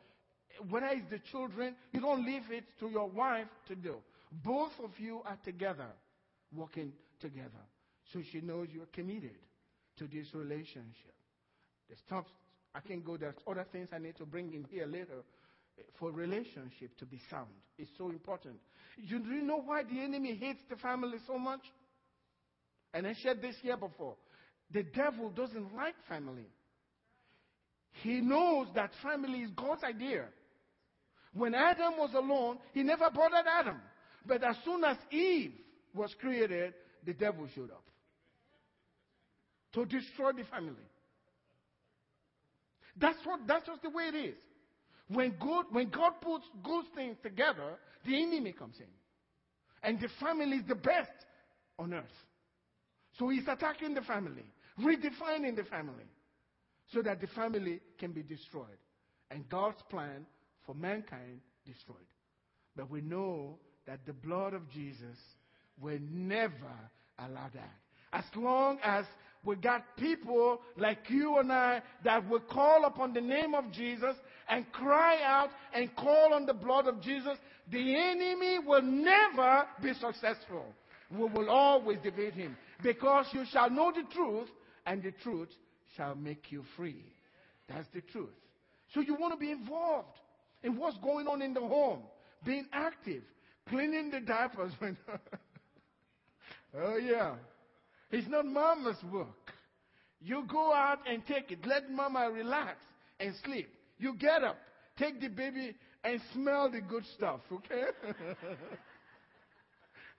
whether 0.69 0.87
it's 0.87 1.11
the 1.11 1.21
children, 1.31 1.75
you 1.93 2.01
don't 2.01 2.25
leave 2.25 2.51
it 2.51 2.65
to 2.81 2.89
your 2.89 3.09
wife 3.09 3.47
to 3.69 3.75
do. 3.75 3.97
Both 4.45 4.73
of 4.83 4.91
you 4.99 5.23
are 5.25 5.39
together, 5.45 5.89
working 6.55 6.93
together. 7.21 7.65
So 8.13 8.21
she 8.33 8.41
knows 8.41 8.69
you're 8.73 8.87
committed 8.87 9.37
to 9.99 10.07
this 10.07 10.27
relationship. 10.35 11.15
The 11.89 11.97
stuff, 12.07 12.25
I 12.75 12.81
can 12.81 13.03
go, 13.03 13.17
there's 13.17 13.35
other 13.47 13.67
things 13.73 13.89
I 13.93 13.99
need 13.99 14.17
to 14.17 14.25
bring 14.27 14.53
in 14.53 14.65
here 14.71 14.87
later 14.87 15.25
for 15.99 16.11
relationship 16.11 16.97
to 16.99 17.07
be 17.07 17.21
sound. 17.31 17.49
It's 17.79 17.91
so 17.97 18.11
important. 18.11 18.57
You, 18.97 19.19
do 19.21 19.31
you 19.31 19.43
know 19.43 19.63
why 19.65 19.83
the 19.83 20.01
enemy 20.01 20.37
hates 20.37 20.61
the 20.69 20.77
family 20.77 21.19
so 21.27 21.39
much? 21.39 21.61
And 22.93 23.07
I 23.07 23.15
shared 23.23 23.41
this 23.41 23.57
here 23.63 23.77
before. 23.77 24.17
The 24.73 24.83
devil 24.83 25.31
doesn't 25.31 25.75
like 25.75 25.95
family. 26.09 26.47
He 28.03 28.21
knows 28.21 28.69
that 28.75 28.91
family 29.03 29.41
is 29.41 29.51
God's 29.51 29.83
idea. 29.83 30.27
When 31.33 31.55
Adam 31.55 31.97
was 31.97 32.11
alone, 32.15 32.59
he 32.73 32.83
never 32.83 33.09
bothered 33.11 33.47
Adam. 33.47 33.81
But 34.27 34.43
as 34.43 34.57
soon 34.65 34.85
as 34.85 34.97
Eve 35.11 35.53
was 35.95 36.15
created, 36.21 36.75
the 37.05 37.15
devil 37.15 37.47
showed 37.55 37.71
up 37.71 37.85
to 39.73 39.85
destroy 39.85 40.33
the 40.33 40.45
family. 40.45 40.75
That's 42.97 43.19
what 43.25 43.41
that's 43.47 43.67
just 43.67 43.83
the 43.83 43.91
way 43.91 44.05
it 44.05 44.15
is. 44.15 44.37
When 45.09 45.35
God, 45.41 45.67
when 45.71 45.89
God 45.89 46.21
puts 46.21 46.45
good 46.63 46.85
things 46.95 47.17
together, 47.23 47.79
the 48.05 48.21
enemy 48.21 48.53
comes 48.53 48.77
in. 48.79 48.87
And 49.83 50.01
the 50.01 50.09
family 50.21 50.59
is 50.59 50.67
the 50.69 50.75
best 50.75 51.11
on 51.79 51.95
earth. 51.95 52.05
So 53.19 53.29
he's 53.29 53.49
attacking 53.49 53.95
the 53.95 54.03
family, 54.03 54.45
redefining 54.79 55.57
the 55.57 55.65
family, 55.65 56.05
so 56.93 57.03
that 57.03 57.21
the 57.21 57.27
family 57.29 57.81
can 57.99 58.13
be 58.13 58.23
destroyed. 58.23 58.67
And 59.31 59.49
God's 59.49 59.83
plan 59.89 60.27
for 60.67 60.75
mankind 60.75 61.41
destroyed. 61.67 61.97
But 62.77 62.91
we 62.91 63.01
know 63.01 63.59
that 63.87 64.01
the 64.07 64.13
blood 64.13 64.55
of 64.55 64.69
Jesus 64.71 65.17
will 65.81 65.99
never 66.11 66.55
allow 67.19 67.49
that. 67.55 67.75
As 68.13 68.25
long 68.35 68.79
as 68.83 69.05
we 69.45 69.57
got 69.57 69.97
people 69.97 70.61
like 70.77 71.09
you 71.09 71.39
and 71.39 71.51
I 71.51 71.83
that 72.05 72.29
will 72.29 72.41
call 72.41 72.85
upon 72.85 73.15
the 73.15 73.21
name 73.21 73.55
of 73.55 73.73
Jesus 73.73 74.17
and 74.49 74.71
cry 74.73 75.23
out 75.23 75.51
and 75.73 75.95
call 75.97 76.35
on 76.35 76.47
the 76.47 76.55
blood 76.55 76.87
of 76.87 77.01
Jesus, 77.01 77.39
the 77.71 77.97
enemy 77.97 78.59
will 78.67 78.83
never 78.83 79.67
be 79.83 79.95
successful. 79.95 80.67
We 81.11 81.25
will 81.25 81.49
always 81.49 81.99
defeat 82.03 82.35
him 82.35 82.57
because 82.83 83.27
you 83.33 83.45
shall 83.51 83.71
know 83.71 83.93
the 83.93 84.05
truth 84.15 84.49
and 84.87 85.03
the 85.03 85.13
truth 85.23 85.49
shall 85.97 86.15
make 86.15 86.53
you 86.53 86.65
free. 86.77 87.05
That's 87.69 87.89
the 87.95 88.01
truth. 88.01 88.31
So 88.93 89.01
you 89.01 89.15
want 89.15 89.33
to 89.35 89.39
be 89.39 89.53
involved 89.53 90.19
in 90.63 90.77
what's 90.77 90.99
going 90.99 91.27
on 91.27 91.43
in 91.43 91.55
the 91.55 91.61
home, 91.61 92.03
being 92.45 92.67
active, 92.73 93.23
cleaning 93.69 94.11
the 94.11 94.21
diapers 94.21 94.73
oh, 96.77 96.97
yeah. 96.97 97.35
It's 98.11 98.29
not 98.29 98.47
mama's 98.47 98.97
work. 99.13 99.53
You 100.21 100.45
go 100.51 100.75
out 100.75 100.99
and 101.09 101.25
take 101.27 101.51
it. 101.51 101.67
Let 101.67 101.91
mama 101.91 102.31
relax 102.31 102.77
and 103.19 103.35
sleep. 103.45 103.69
You 103.99 104.15
get 104.17 104.43
up, 104.43 104.59
take 104.99 105.21
the 105.21 105.29
baby 105.29 105.75
and 106.05 106.21
smell 106.33 106.71
the 106.71 106.81
good 106.81 107.05
stuff, 107.17 107.41
okay? 107.53 107.85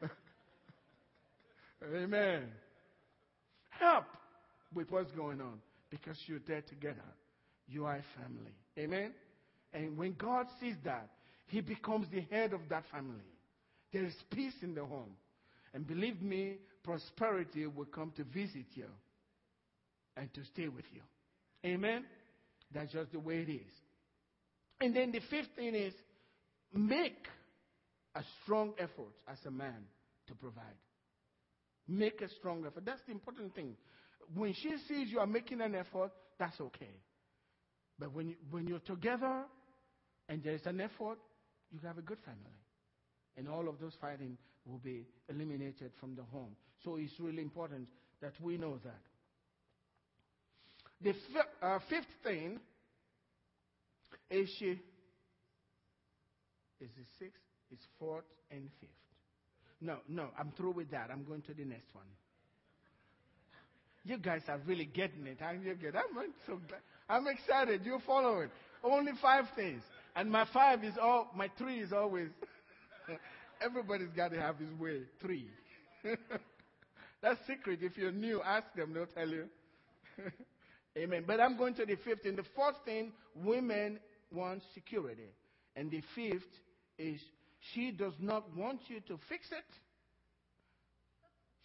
Amen. 1.96 2.44
Help 3.70 4.06
with 4.74 4.90
what's 4.92 5.12
going 5.12 5.42
on 5.42 5.60
because 5.90 6.18
you're 6.28 6.40
there 6.48 6.62
together. 6.62 7.02
You 7.68 7.86
are 7.86 7.96
a 7.96 8.04
family. 8.22 8.54
Amen. 8.78 9.12
And 9.74 9.98
when 9.98 10.16
God 10.18 10.48
sees 10.60 10.76
that, 10.84 11.10
He 11.48 11.62
becomes 11.62 12.08
the 12.12 12.22
head 12.22 12.54
of 12.54 12.62
that 12.70 12.84
family. 12.92 13.20
There 13.94 14.06
is 14.06 14.16
peace 14.32 14.54
in 14.62 14.74
the 14.74 14.86
home. 14.86 15.16
And 15.74 15.88
believe 15.88 16.22
me, 16.22 16.58
prosperity 16.84 17.66
will 17.66 17.86
come 17.86 18.12
to 18.18 18.24
visit 18.24 18.66
you 18.74 18.86
and 20.18 20.34
to 20.34 20.42
stay 20.54 20.68
with 20.68 20.86
you. 20.94 21.02
Amen? 21.66 22.06
That's 22.74 22.92
just 22.92 23.12
the 23.12 23.20
way 23.20 23.40
it 23.40 23.52
is. 23.52 23.72
And 24.80 24.96
then 24.96 25.12
the 25.12 25.22
fifth 25.30 25.50
thing 25.56 25.76
is 25.76 25.94
make 26.74 27.28
a 28.16 28.24
strong 28.44 28.74
effort 28.78 29.14
as 29.30 29.38
a 29.46 29.52
man 29.52 29.86
to 30.28 30.36
provide. 30.36 30.64
Make 31.88 32.22
a 32.22 32.30
strong 32.30 32.66
effort. 32.66 32.86
That's 32.86 33.02
the 33.06 33.12
important 33.12 33.54
thing. 33.54 33.76
When 34.36 34.54
she 34.54 34.74
sees 34.88 35.10
you 35.10 35.20
are 35.20 35.28
making 35.28 35.62
an 35.62 35.76
effort, 35.76 36.12
that's 36.40 36.60
okay. 36.60 36.96
But 38.00 38.14
when, 38.14 38.30
you, 38.30 38.36
when 38.50 38.68
you're 38.68 38.80
together 38.80 39.44
and 40.32 40.42
there's 40.42 40.66
an 40.66 40.80
effort, 40.80 41.20
you 41.74 41.80
have 41.86 41.98
a 41.98 42.02
good 42.02 42.20
family. 42.24 42.58
And 43.36 43.50
all 43.50 43.68
of 43.68 43.80
those 43.82 43.92
fighting 44.00 44.38
will 44.66 44.78
be 44.78 45.06
eliminated 45.30 45.92
from 46.00 46.16
the 46.16 46.24
home. 46.24 46.56
So 46.86 46.96
it's 46.96 47.12
really 47.20 47.42
important 47.42 47.90
that 48.22 48.32
we 48.42 48.58
know 48.58 48.80
that. 48.86 49.02
The 51.02 51.14
uh, 51.62 51.80
fifth 51.90 52.06
thing 52.24 52.60
is 54.30 54.50
she 54.58 54.68
is 54.68 54.80
the 56.80 57.04
sixth, 57.20 57.42
is 57.72 57.80
fourth, 58.00 58.24
and 58.52 58.70
fifth. 58.80 58.90
No, 59.82 59.98
no, 60.08 60.28
I'm 60.40 60.54
through 60.56 60.72
with 60.72 60.92
that. 60.92 61.10
I'm 61.12 61.26
going 61.26 61.42
to 61.42 61.54
the 61.54 61.66
next 61.66 61.94
one. 61.94 62.06
You 64.06 64.18
guys 64.18 64.44
are 64.48 64.60
really 64.66 64.86
getting 64.86 65.28
it. 65.28 65.40
I'm, 65.42 65.62
I'm 65.66 66.34
so 66.48 66.60
glad. 66.68 66.82
I'm 67.10 67.28
excited. 67.28 67.82
You 67.84 68.00
follow 68.08 68.40
it. 68.40 68.50
Only 68.84 69.12
five 69.22 69.46
things. 69.56 69.84
And 70.16 70.32
my 70.32 70.46
five 70.54 70.84
is 70.84 70.94
all, 71.02 71.32
my 71.36 71.50
three 71.58 71.80
is 71.80 71.94
always, 71.94 72.30
everybody's 73.62 74.12
got 74.16 74.32
to 74.32 74.40
have 74.40 74.58
his 74.58 74.72
way. 74.74 75.02
Three. 75.22 75.48
That's 77.22 77.40
secret. 77.48 77.80
If 77.82 77.98
you're 77.98 78.12
new, 78.12 78.42
ask 78.42 78.66
them. 78.76 78.94
They'll 78.94 79.06
tell 79.06 79.30
you. 79.30 79.46
Amen. 80.98 81.24
But 81.26 81.40
I'm 81.40 81.58
going 81.58 81.76
to 81.76 81.86
the 81.86 81.96
fifth. 82.04 82.26
And 82.26 82.38
the 82.38 82.46
fourth 82.56 82.76
thing, 82.84 83.14
women 83.36 84.00
want 84.34 84.64
security. 84.74 85.30
And 85.76 85.90
the 85.90 86.02
fifth 86.16 86.44
is 86.98 87.20
she 87.74 87.92
does 87.92 88.14
not 88.20 88.56
want 88.56 88.82
you 88.88 89.00
to 89.02 89.20
fix 89.30 89.46
it. 89.52 89.64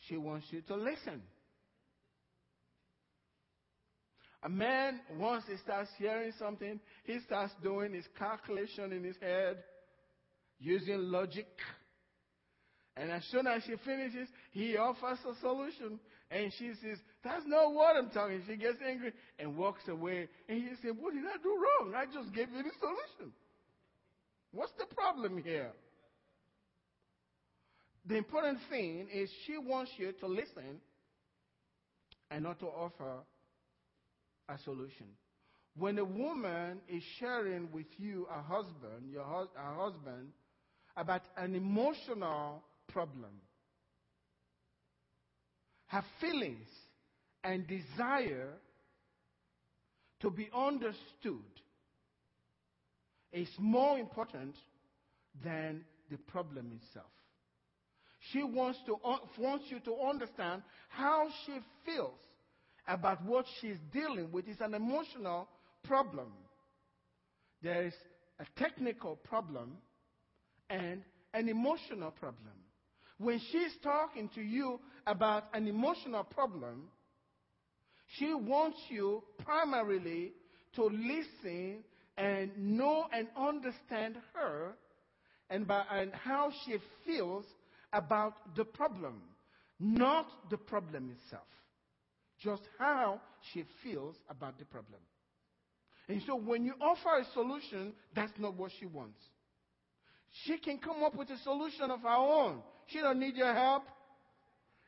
She 0.08 0.16
wants 0.16 0.46
you 0.50 0.60
to 0.62 0.76
listen. 0.76 1.22
A 4.46 4.48
man, 4.48 5.00
once 5.18 5.42
he 5.48 5.56
starts 5.56 5.90
hearing 5.98 6.30
something, 6.38 6.78
he 7.02 7.18
starts 7.26 7.52
doing 7.64 7.92
his 7.92 8.04
calculation 8.16 8.92
in 8.92 9.02
his 9.02 9.16
head, 9.20 9.56
using 10.60 10.98
logic. 11.10 11.48
And 12.96 13.10
as 13.10 13.24
soon 13.32 13.48
as 13.48 13.64
she 13.64 13.74
finishes, 13.84 14.28
he 14.52 14.76
offers 14.76 15.18
a 15.28 15.34
solution. 15.40 15.98
And 16.30 16.52
she 16.60 16.70
says, 16.80 16.98
That's 17.24 17.42
not 17.44 17.74
what 17.74 17.96
I'm 17.96 18.08
talking. 18.10 18.40
She 18.46 18.54
gets 18.54 18.78
angry 18.88 19.12
and 19.40 19.56
walks 19.56 19.88
away. 19.88 20.28
And 20.48 20.62
he 20.62 20.68
says, 20.80 20.94
What 20.96 21.12
did 21.12 21.24
I 21.24 21.42
do 21.42 21.48
wrong? 21.48 21.94
I 21.96 22.04
just 22.04 22.32
gave 22.32 22.48
you 22.50 22.62
the 22.62 22.70
solution. 22.78 23.32
What's 24.52 24.72
the 24.78 24.86
problem 24.94 25.42
here? 25.42 25.72
The 28.06 28.14
important 28.14 28.60
thing 28.70 29.08
is 29.12 29.28
she 29.44 29.58
wants 29.58 29.90
you 29.96 30.12
to 30.20 30.26
listen 30.28 30.80
and 32.30 32.44
not 32.44 32.60
to 32.60 32.66
offer 32.66 33.24
a 34.48 34.58
solution. 34.64 35.06
When 35.76 35.98
a 35.98 36.04
woman 36.04 36.80
is 36.88 37.02
sharing 37.18 37.70
with 37.72 37.86
you, 37.98 38.26
a 38.34 38.40
husband, 38.40 39.10
your 39.10 39.24
her 39.24 39.74
husband, 39.74 40.28
about 40.96 41.22
an 41.36 41.54
emotional 41.54 42.62
problem, 42.88 43.32
her 45.88 46.04
feelings 46.20 46.66
and 47.44 47.66
desire 47.66 48.54
to 50.20 50.30
be 50.30 50.48
understood 50.56 51.42
is 53.32 53.48
more 53.58 53.98
important 53.98 54.56
than 55.44 55.84
the 56.10 56.16
problem 56.16 56.72
itself. 56.82 57.06
She 58.32 58.42
wants, 58.42 58.78
to, 58.86 58.94
uh, 59.04 59.18
wants 59.38 59.66
you 59.68 59.78
to 59.80 59.94
understand 60.08 60.62
how 60.88 61.28
she 61.44 61.52
feels 61.84 62.18
about 62.88 63.24
what 63.24 63.46
she's 63.60 63.78
dealing 63.92 64.30
with. 64.32 64.48
It's 64.48 64.60
an 64.60 64.74
emotional 64.74 65.48
problem. 65.82 66.28
There 67.62 67.86
is 67.86 67.94
a 68.38 68.44
technical 68.58 69.16
problem 69.16 69.78
and 70.70 71.02
an 71.34 71.48
emotional 71.48 72.10
problem. 72.10 72.52
When 73.18 73.40
she's 73.50 73.72
talking 73.82 74.28
to 74.34 74.42
you 74.42 74.78
about 75.06 75.44
an 75.54 75.66
emotional 75.66 76.24
problem, 76.24 76.88
she 78.18 78.32
wants 78.34 78.78
you 78.88 79.22
primarily 79.38 80.32
to 80.74 80.84
listen 80.84 81.78
and 82.16 82.50
know 82.56 83.06
and 83.12 83.28
understand 83.36 84.16
her 84.34 84.74
and, 85.50 85.66
by, 85.66 85.82
and 85.90 86.12
how 86.12 86.50
she 86.64 86.76
feels 87.04 87.44
about 87.92 88.34
the 88.56 88.64
problem, 88.64 89.22
not 89.80 90.26
the 90.50 90.56
problem 90.56 91.10
itself. 91.10 91.46
Just 92.42 92.62
how 92.78 93.20
she 93.52 93.64
feels 93.82 94.16
about 94.28 94.58
the 94.58 94.64
problem. 94.64 95.00
And 96.08 96.22
so 96.26 96.36
when 96.36 96.64
you 96.64 96.74
offer 96.80 97.18
a 97.18 97.24
solution, 97.32 97.92
that's 98.14 98.32
not 98.38 98.54
what 98.54 98.70
she 98.78 98.86
wants. 98.86 99.18
She 100.44 100.58
can 100.58 100.78
come 100.78 101.02
up 101.02 101.14
with 101.14 101.30
a 101.30 101.38
solution 101.38 101.90
of 101.90 102.02
her 102.02 102.08
own. 102.08 102.62
She 102.88 103.00
don't 103.00 103.18
need 103.18 103.36
your 103.36 103.54
help. 103.54 103.84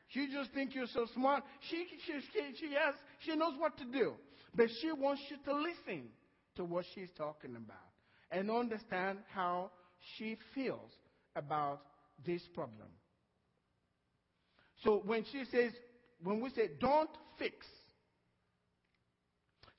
She 0.09 0.27
just 0.31 0.51
think 0.53 0.73
you're 0.73 0.87
so 0.93 1.07
smart. 1.13 1.43
She, 1.69 1.85
she, 2.05 2.13
she, 2.33 2.55
she, 2.59 2.73
has, 2.73 2.95
she 3.19 3.35
knows 3.35 3.53
what 3.57 3.77
to 3.77 3.85
do. 3.85 4.13
But 4.55 4.67
she 4.81 4.91
wants 4.91 5.21
you 5.29 5.37
to 5.45 5.53
listen 5.53 6.09
to 6.55 6.63
what 6.63 6.85
she's 6.95 7.09
talking 7.17 7.55
about 7.55 7.77
and 8.31 8.49
understand 8.49 9.19
how 9.33 9.71
she 10.17 10.37
feels 10.55 10.91
about 11.35 11.81
this 12.25 12.41
problem. 12.53 12.87
So 14.83 15.01
when 15.05 15.25
she 15.31 15.43
says, 15.51 15.73
when 16.23 16.41
we 16.41 16.49
say 16.51 16.69
don't 16.79 17.09
fix, 17.37 17.65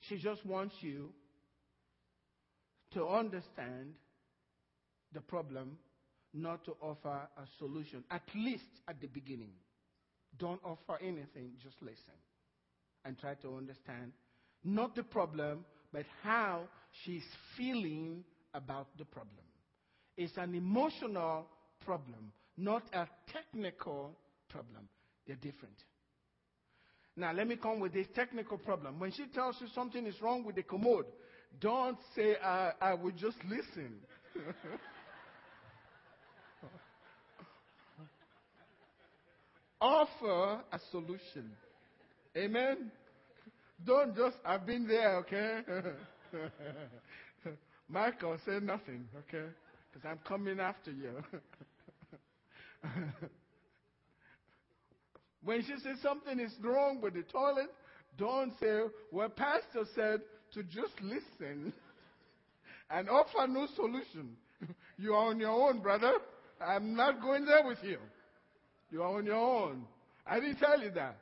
she 0.01 0.17
just 0.17 0.45
wants 0.45 0.75
you 0.81 1.09
to 2.93 3.07
understand 3.07 3.93
the 5.13 5.21
problem, 5.21 5.77
not 6.33 6.63
to 6.65 6.75
offer 6.81 7.27
a 7.37 7.43
solution, 7.59 8.03
at 8.09 8.23
least 8.35 8.63
at 8.87 8.99
the 9.01 9.07
beginning. 9.07 9.51
Don't 10.39 10.61
offer 10.63 10.97
anything, 11.01 11.51
just 11.61 11.75
listen 11.81 12.15
and 13.05 13.17
try 13.19 13.33
to 13.35 13.57
understand 13.57 14.11
not 14.63 14.95
the 14.95 15.03
problem, 15.03 15.65
but 15.91 16.05
how 16.23 16.63
she's 17.03 17.23
feeling 17.57 18.23
about 18.53 18.87
the 18.97 19.05
problem. 19.05 19.43
It's 20.17 20.37
an 20.37 20.53
emotional 20.55 21.47
problem, 21.83 22.31
not 22.57 22.83
a 22.93 23.07
technical 23.31 24.15
problem. 24.49 24.87
They're 25.25 25.35
different. 25.35 25.75
Now, 27.15 27.33
let 27.33 27.47
me 27.47 27.55
come 27.57 27.79
with 27.79 27.93
this 27.93 28.07
technical 28.15 28.57
problem. 28.57 28.99
When 28.99 29.11
she 29.11 29.25
tells 29.33 29.57
you 29.59 29.67
something 29.75 30.05
is 30.05 30.21
wrong 30.21 30.43
with 30.45 30.55
the 30.55 30.63
commode, 30.63 31.05
don't 31.59 31.97
say, 32.15 32.35
I, 32.43 32.71
I 32.79 32.93
will 32.93 33.11
just 33.11 33.37
listen. 33.49 33.95
Offer 39.81 40.61
a 40.71 40.79
solution. 40.91 41.51
Amen? 42.37 42.91
Don't 43.85 44.15
just, 44.15 44.37
I've 44.45 44.65
been 44.65 44.87
there, 44.87 45.17
okay? 45.17 45.61
Michael, 47.89 48.37
say 48.45 48.59
nothing, 48.61 49.05
okay? 49.27 49.47
Because 49.91 50.07
I'm 50.09 50.19
coming 50.25 50.59
after 50.59 50.91
you. 50.91 51.21
when 55.43 55.61
she 55.61 55.73
says 55.83 55.97
something 56.01 56.39
is 56.39 56.53
wrong 56.61 56.99
with 57.01 57.13
the 57.13 57.23
toilet, 57.23 57.69
don't 58.17 58.53
say, 58.59 58.81
well, 59.11 59.29
Pastor 59.29 59.85
said 59.95 60.21
to 60.53 60.63
just 60.63 60.93
listen 61.01 61.73
and 62.89 63.09
offer 63.09 63.47
no 63.47 63.67
solution. 63.75 64.37
You 64.97 65.13
are 65.15 65.29
on 65.29 65.39
your 65.39 65.49
own, 65.49 65.79
brother. 65.79 66.13
I'm 66.63 66.95
not 66.95 67.19
going 67.21 67.45
there 67.45 67.65
with 67.65 67.79
you. 67.81 67.97
You 68.91 69.01
are 69.01 69.17
on 69.17 69.25
your 69.25 69.35
own. 69.35 69.85
I 70.27 70.39
didn't 70.39 70.57
tell 70.57 70.79
you 70.79 70.91
that. 70.91 71.17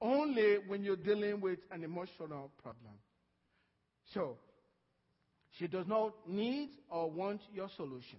Only 0.00 0.56
when 0.66 0.82
you're 0.82 0.96
dealing 0.96 1.40
with 1.40 1.60
an 1.70 1.84
emotional 1.84 2.50
problem. 2.60 2.94
So, 4.12 4.38
she 5.58 5.68
does 5.68 5.86
not 5.86 6.14
need 6.26 6.70
or 6.90 7.08
want 7.10 7.42
your 7.54 7.68
solution 7.76 8.18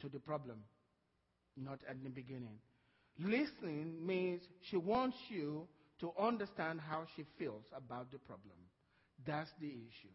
to 0.00 0.08
the 0.08 0.18
problem, 0.18 0.58
not 1.56 1.78
at 1.88 2.02
the 2.02 2.10
beginning. 2.10 2.58
Listening 3.18 4.04
means 4.04 4.42
she 4.70 4.76
wants 4.76 5.16
you 5.28 5.66
to 6.00 6.12
understand 6.18 6.80
how 6.80 7.04
she 7.16 7.24
feels 7.38 7.62
about 7.76 8.10
the 8.10 8.18
problem. 8.18 8.56
That's 9.26 9.50
the 9.60 9.68
issue. 9.68 10.14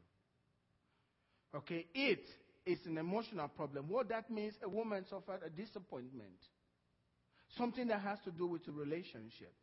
Okay, 1.55 1.85
it 1.95 2.19
is 2.65 2.77
an 2.85 2.97
emotional 2.97 3.47
problem. 3.47 3.87
What 3.87 4.09
that 4.09 4.29
means, 4.29 4.53
a 4.63 4.69
woman 4.69 5.05
suffered 5.09 5.41
a 5.45 5.49
disappointment. 5.49 6.35
Something 7.57 7.87
that 7.87 8.01
has 8.01 8.19
to 8.25 8.31
do 8.31 8.45
with 8.45 8.67
a 8.67 8.71
relationship. 8.71 9.53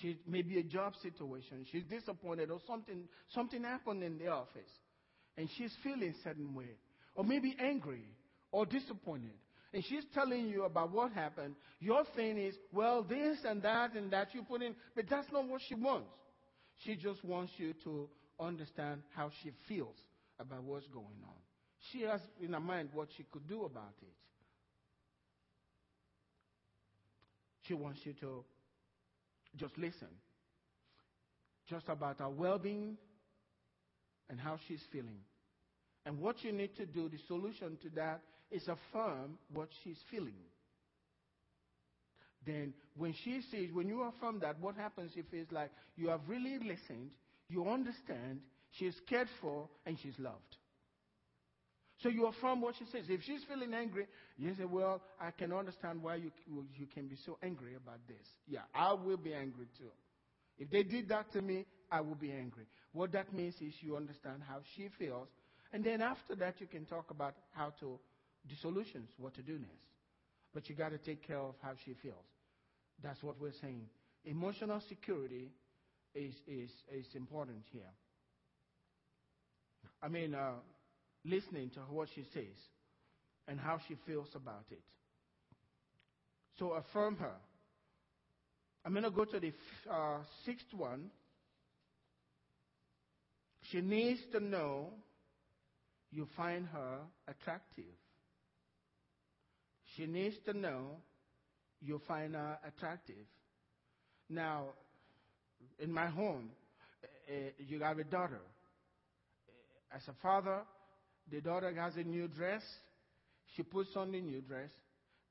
She 0.00 0.18
maybe 0.26 0.58
a 0.58 0.62
job 0.62 0.94
situation. 1.02 1.64
She's 1.70 1.84
disappointed 1.84 2.50
or 2.50 2.60
something 2.66 3.04
something 3.32 3.62
happened 3.62 4.02
in 4.02 4.18
the 4.18 4.28
office. 4.28 4.70
And 5.38 5.48
she's 5.56 5.72
feeling 5.82 6.14
certain 6.24 6.54
way. 6.54 6.76
Or 7.14 7.24
maybe 7.24 7.54
angry 7.60 8.04
or 8.50 8.66
disappointed. 8.66 9.38
And 9.76 9.84
she's 9.84 10.04
telling 10.14 10.48
you 10.48 10.64
about 10.64 10.90
what 10.90 11.12
happened. 11.12 11.54
Your 11.80 12.04
thing 12.16 12.38
is, 12.38 12.54
well, 12.72 13.02
this 13.02 13.36
and 13.46 13.60
that 13.60 13.92
and 13.94 14.10
that 14.10 14.28
you 14.32 14.42
put 14.42 14.62
in, 14.62 14.74
but 14.94 15.04
that's 15.10 15.30
not 15.30 15.46
what 15.46 15.60
she 15.68 15.74
wants. 15.74 16.08
She 16.82 16.96
just 16.96 17.22
wants 17.22 17.52
you 17.58 17.74
to 17.84 18.08
understand 18.40 19.02
how 19.14 19.30
she 19.42 19.50
feels 19.68 19.96
about 20.40 20.62
what's 20.62 20.86
going 20.86 21.04
on. 21.04 21.34
She 21.92 22.00
has 22.04 22.22
in 22.40 22.54
her 22.54 22.60
mind 22.60 22.88
what 22.94 23.08
she 23.18 23.24
could 23.30 23.46
do 23.46 23.64
about 23.64 23.92
it. 24.00 24.14
She 27.68 27.74
wants 27.74 28.00
you 28.04 28.14
to 28.14 28.44
just 29.58 29.76
listen. 29.76 30.08
Just 31.68 31.84
about 31.90 32.20
her 32.20 32.30
well 32.30 32.58
being 32.58 32.96
and 34.30 34.40
how 34.40 34.58
she's 34.66 34.80
feeling. 34.90 35.20
And 36.06 36.18
what 36.18 36.42
you 36.42 36.52
need 36.52 36.74
to 36.76 36.86
do, 36.86 37.10
the 37.10 37.18
solution 37.28 37.76
to 37.82 37.90
that, 37.96 38.22
is 38.50 38.62
affirm 38.68 39.38
what 39.52 39.68
she's 39.82 39.98
feeling. 40.10 40.34
Then, 42.44 42.74
when 42.96 43.12
she 43.24 43.40
says, 43.50 43.70
when 43.72 43.88
you 43.88 44.02
affirm 44.02 44.38
that, 44.40 44.60
what 44.60 44.76
happens 44.76 45.12
if 45.16 45.26
it's 45.32 45.50
like 45.50 45.70
you 45.96 46.08
have 46.10 46.20
really 46.28 46.58
listened, 46.58 47.10
you 47.48 47.68
understand, 47.68 48.40
she's 48.70 48.94
cared 49.08 49.28
for, 49.40 49.68
and 49.84 49.98
she's 50.00 50.14
loved. 50.18 50.56
So 52.02 52.08
you 52.08 52.26
affirm 52.26 52.60
what 52.60 52.74
she 52.78 52.84
says. 52.92 53.06
If 53.08 53.22
she's 53.22 53.40
feeling 53.48 53.72
angry, 53.72 54.06
you 54.36 54.54
say, 54.54 54.64
Well, 54.64 55.00
I 55.20 55.30
can 55.30 55.52
understand 55.52 56.02
why 56.02 56.16
you, 56.16 56.30
you 56.46 56.86
can 56.92 57.08
be 57.08 57.16
so 57.24 57.38
angry 57.42 57.74
about 57.74 58.00
this. 58.06 58.26
Yeah, 58.46 58.60
I 58.74 58.92
will 58.92 59.16
be 59.16 59.32
angry 59.32 59.66
too. 59.78 59.90
If 60.58 60.70
they 60.70 60.82
did 60.82 61.08
that 61.08 61.32
to 61.32 61.42
me, 61.42 61.64
I 61.90 62.00
will 62.00 62.14
be 62.14 62.32
angry. 62.32 62.66
What 62.92 63.12
that 63.12 63.32
means 63.32 63.54
is 63.60 63.74
you 63.80 63.96
understand 63.96 64.42
how 64.46 64.58
she 64.74 64.88
feels. 64.98 65.28
And 65.72 65.84
then 65.84 66.00
after 66.00 66.34
that, 66.36 66.60
you 66.60 66.66
can 66.66 66.84
talk 66.84 67.10
about 67.10 67.34
how 67.52 67.72
to, 67.80 67.98
the 68.48 68.56
solutions, 68.60 69.08
what 69.18 69.34
to 69.34 69.42
do 69.42 69.52
next. 69.52 69.72
But 70.54 70.68
you 70.68 70.74
got 70.74 70.90
to 70.90 70.98
take 70.98 71.26
care 71.26 71.38
of 71.38 71.54
how 71.62 71.72
she 71.84 71.94
feels. 72.02 72.14
That's 73.02 73.22
what 73.22 73.40
we're 73.40 73.52
saying. 73.60 73.82
Emotional 74.24 74.80
security 74.88 75.50
is, 76.14 76.34
is, 76.46 76.70
is 76.92 77.06
important 77.14 77.62
here. 77.72 77.82
I 80.02 80.08
mean, 80.08 80.34
uh, 80.34 80.52
listening 81.24 81.70
to 81.70 81.80
what 81.80 82.08
she 82.14 82.24
says 82.32 82.56
and 83.48 83.58
how 83.60 83.78
she 83.86 83.96
feels 84.06 84.28
about 84.34 84.64
it. 84.70 84.82
So 86.58 86.72
affirm 86.72 87.16
her. 87.16 87.34
I'm 88.84 88.92
going 88.92 89.04
to 89.04 89.10
go 89.10 89.24
to 89.24 89.40
the 89.40 89.52
uh, 89.90 90.18
sixth 90.44 90.72
one. 90.72 91.10
She 93.70 93.80
needs 93.80 94.20
to 94.32 94.40
know 94.40 94.90
you 96.12 96.26
find 96.36 96.66
her 96.72 96.98
attractive. 97.28 97.84
She 99.96 100.06
needs 100.06 100.36
to 100.44 100.52
know 100.52 100.96
you 101.80 102.00
find 102.06 102.34
her 102.34 102.58
attractive. 102.66 103.26
Now, 104.28 104.66
in 105.78 105.92
my 105.92 106.06
home, 106.06 106.50
uh, 107.28 107.32
you 107.58 107.80
have 107.80 107.98
a 107.98 108.04
daughter. 108.04 108.40
As 109.94 110.02
a 110.08 110.14
father, 110.22 110.60
the 111.30 111.40
daughter 111.40 111.72
has 111.74 111.96
a 111.96 112.02
new 112.02 112.28
dress. 112.28 112.62
She 113.54 113.62
puts 113.62 113.96
on 113.96 114.12
the 114.12 114.20
new 114.20 114.40
dress, 114.40 114.70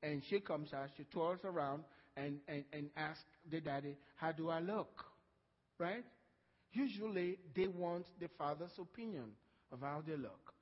and 0.02 0.22
she 0.28 0.40
comes 0.40 0.72
out, 0.72 0.88
she 0.96 1.04
twirls 1.04 1.40
around, 1.44 1.84
and, 2.16 2.38
and, 2.48 2.64
and 2.72 2.88
asks 2.96 3.22
the 3.50 3.60
daddy, 3.60 3.96
How 4.16 4.32
do 4.32 4.48
I 4.48 4.60
look? 4.60 5.04
Right? 5.78 6.04
Usually, 6.72 7.38
they 7.54 7.66
want 7.66 8.06
the 8.20 8.28
father's 8.38 8.72
opinion 8.78 9.32
of 9.72 9.80
how 9.80 10.02
they 10.06 10.16
look. 10.16 10.52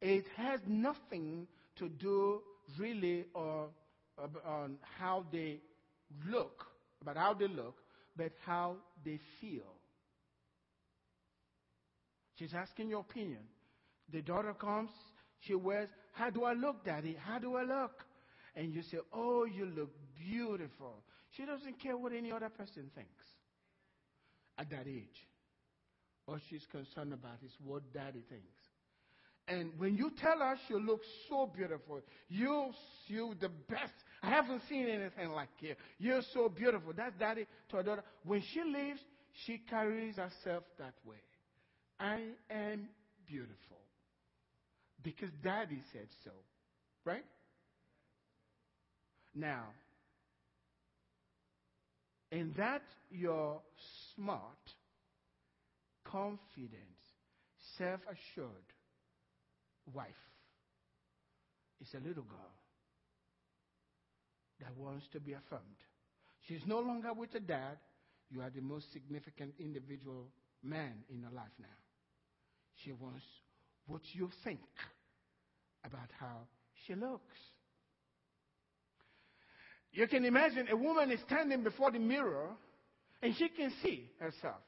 It 0.00 0.24
has 0.36 0.60
nothing 0.66 1.46
to 1.78 1.88
do 1.88 2.40
really 2.78 3.26
uh, 3.34 3.66
or, 4.18 4.30
on 4.46 4.76
how 4.98 5.24
they 5.32 5.58
look, 6.28 6.66
about 7.00 7.16
how 7.16 7.34
they 7.34 7.48
look, 7.48 7.76
but 8.16 8.32
how 8.44 8.76
they 9.04 9.18
feel. 9.40 9.74
She's 12.38 12.54
asking 12.54 12.88
your 12.88 13.00
opinion. 13.00 13.40
The 14.12 14.22
daughter 14.22 14.54
comes, 14.54 14.90
she 15.40 15.54
wears, 15.54 15.88
How 16.12 16.30
do 16.30 16.44
I 16.44 16.52
look, 16.54 16.84
Daddy? 16.84 17.16
How 17.20 17.38
do 17.38 17.56
I 17.56 17.62
look? 17.62 18.04
And 18.56 18.72
you 18.72 18.82
say, 18.82 18.98
Oh, 19.12 19.44
you 19.44 19.66
look 19.66 19.90
beautiful. 20.18 21.02
She 21.36 21.44
doesn't 21.46 21.80
care 21.80 21.96
what 21.96 22.12
any 22.12 22.30
other 22.30 22.50
person 22.50 22.90
thinks 22.94 23.24
at 24.58 24.70
that 24.70 24.86
age. 24.86 25.26
All 26.26 26.38
she's 26.50 26.66
concerned 26.70 27.12
about 27.12 27.38
is 27.44 27.52
what 27.64 27.92
daddy 27.92 28.22
thinks. 28.28 28.62
And 29.48 29.72
when 29.76 29.96
you 29.96 30.10
tell 30.20 30.38
her 30.38 30.56
she 30.68 30.74
looks 30.74 31.06
so 31.28 31.50
beautiful, 31.54 32.00
you 32.28 32.70
you 33.08 33.34
the 33.40 33.48
best. 33.68 33.92
I 34.22 34.30
haven't 34.30 34.62
seen 34.68 34.88
anything 34.88 35.30
like 35.32 35.48
you. 35.60 35.74
You're 35.98 36.22
so 36.32 36.48
beautiful. 36.48 36.92
That's 36.96 37.16
daddy 37.18 37.46
to 37.70 37.76
her 37.76 37.82
daughter. 37.82 38.04
When 38.24 38.42
she 38.52 38.62
leaves, 38.62 39.00
she 39.44 39.60
carries 39.68 40.16
herself 40.16 40.62
that 40.78 40.94
way. 41.04 41.16
I 41.98 42.20
am 42.50 42.88
beautiful. 43.26 43.78
Because 45.02 45.30
daddy 45.42 45.82
said 45.92 46.06
so. 46.24 46.30
Right? 47.04 47.24
Now, 49.34 49.64
in 52.30 52.54
that 52.56 52.82
you're 53.10 53.60
smart, 54.14 54.42
confident, 56.04 56.70
self 57.76 58.00
assured 58.02 58.71
wife 59.92 60.08
is 61.80 61.88
a 61.94 62.06
little 62.06 62.24
girl 62.24 62.52
that 64.60 64.76
wants 64.76 65.04
to 65.12 65.20
be 65.20 65.32
affirmed. 65.32 65.62
She's 66.48 66.62
no 66.66 66.80
longer 66.80 67.12
with 67.12 67.32
her 67.32 67.40
dad. 67.40 67.78
You 68.30 68.42
are 68.42 68.50
the 68.50 68.60
most 68.60 68.92
significant 68.92 69.54
individual 69.58 70.28
man 70.62 70.94
in 71.10 71.22
her 71.22 71.34
life 71.34 71.52
now. 71.60 71.66
She 72.84 72.92
wants 72.92 73.24
what 73.86 74.02
you 74.12 74.30
think 74.44 74.60
about 75.84 76.08
how 76.18 76.46
she 76.86 76.94
looks. 76.94 77.36
You 79.92 80.06
can 80.06 80.24
imagine 80.24 80.68
a 80.70 80.76
woman 80.76 81.10
is 81.10 81.20
standing 81.26 81.62
before 81.62 81.90
the 81.90 81.98
mirror 81.98 82.50
and 83.20 83.34
she 83.36 83.48
can 83.48 83.72
see 83.82 84.08
herself. 84.18 84.62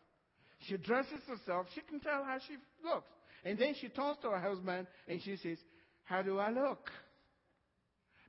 She 0.69 0.77
dresses 0.77 1.21
herself, 1.27 1.67
she 1.75 1.81
can 1.83 2.01
tell 2.01 2.25
how 2.25 2.39
she 2.47 2.57
looks. 2.85 3.09
And 3.45 3.59
then 3.59 3.75
she 3.81 3.89
turns 3.89 4.17
to 4.23 4.31
her 4.31 4.41
husband 4.41 4.87
and 5.07 5.21
she 5.23 5.37
says, 5.37 5.59
How 6.05 6.23
do 6.23 6.39
I 6.39 6.51
look? 6.51 6.91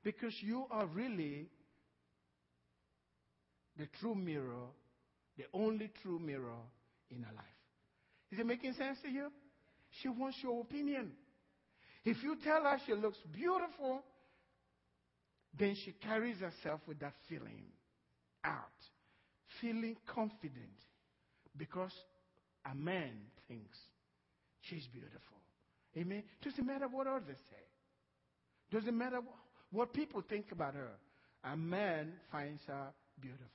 Because 0.04 0.34
you 0.42 0.66
are 0.70 0.86
really 0.86 1.48
the 3.78 3.88
true 4.00 4.16
mirror, 4.16 4.68
the 5.38 5.46
only 5.54 5.92
true 6.02 6.20
mirror 6.20 6.62
in 7.10 7.24
her 7.24 7.34
life. 7.34 7.46
Is 8.32 8.40
it 8.40 8.46
making 8.46 8.74
sense 8.74 8.98
to 9.04 9.10
you? 9.10 9.32
She 10.02 10.10
wants 10.10 10.38
your 10.44 10.62
opinion. 10.62 11.12
If 12.04 12.22
you 12.22 12.38
tell 12.44 12.64
her 12.64 12.78
she 12.86 12.94
looks 12.94 13.18
beautiful, 13.34 14.04
then 15.58 15.76
she 15.84 15.94
carries 15.94 16.38
herself 16.40 16.82
with 16.88 17.00
that 17.00 17.14
feeling 17.30 17.64
out, 18.44 18.62
feeling 19.62 19.96
confident 20.06 20.76
because 21.58 21.94
a 22.70 22.76
man 22.76 23.14
thinks 23.48 23.78
she's 24.70 24.88
beautiful. 24.88 25.20
Amen. 25.98 26.24
Doesn't 26.44 26.66
matter 26.66 26.88
what 26.88 27.08
others 27.08 27.38
say. 27.50 27.66
Doesn't 28.72 28.98
matter 28.98 29.22
what 29.72 29.94
people 29.94 30.24
think 30.28 30.52
about 30.52 30.74
her. 30.74 30.92
A 31.44 31.56
man 31.56 32.14
finds 32.32 32.62
her 32.68 32.88
beautiful. 33.20 33.48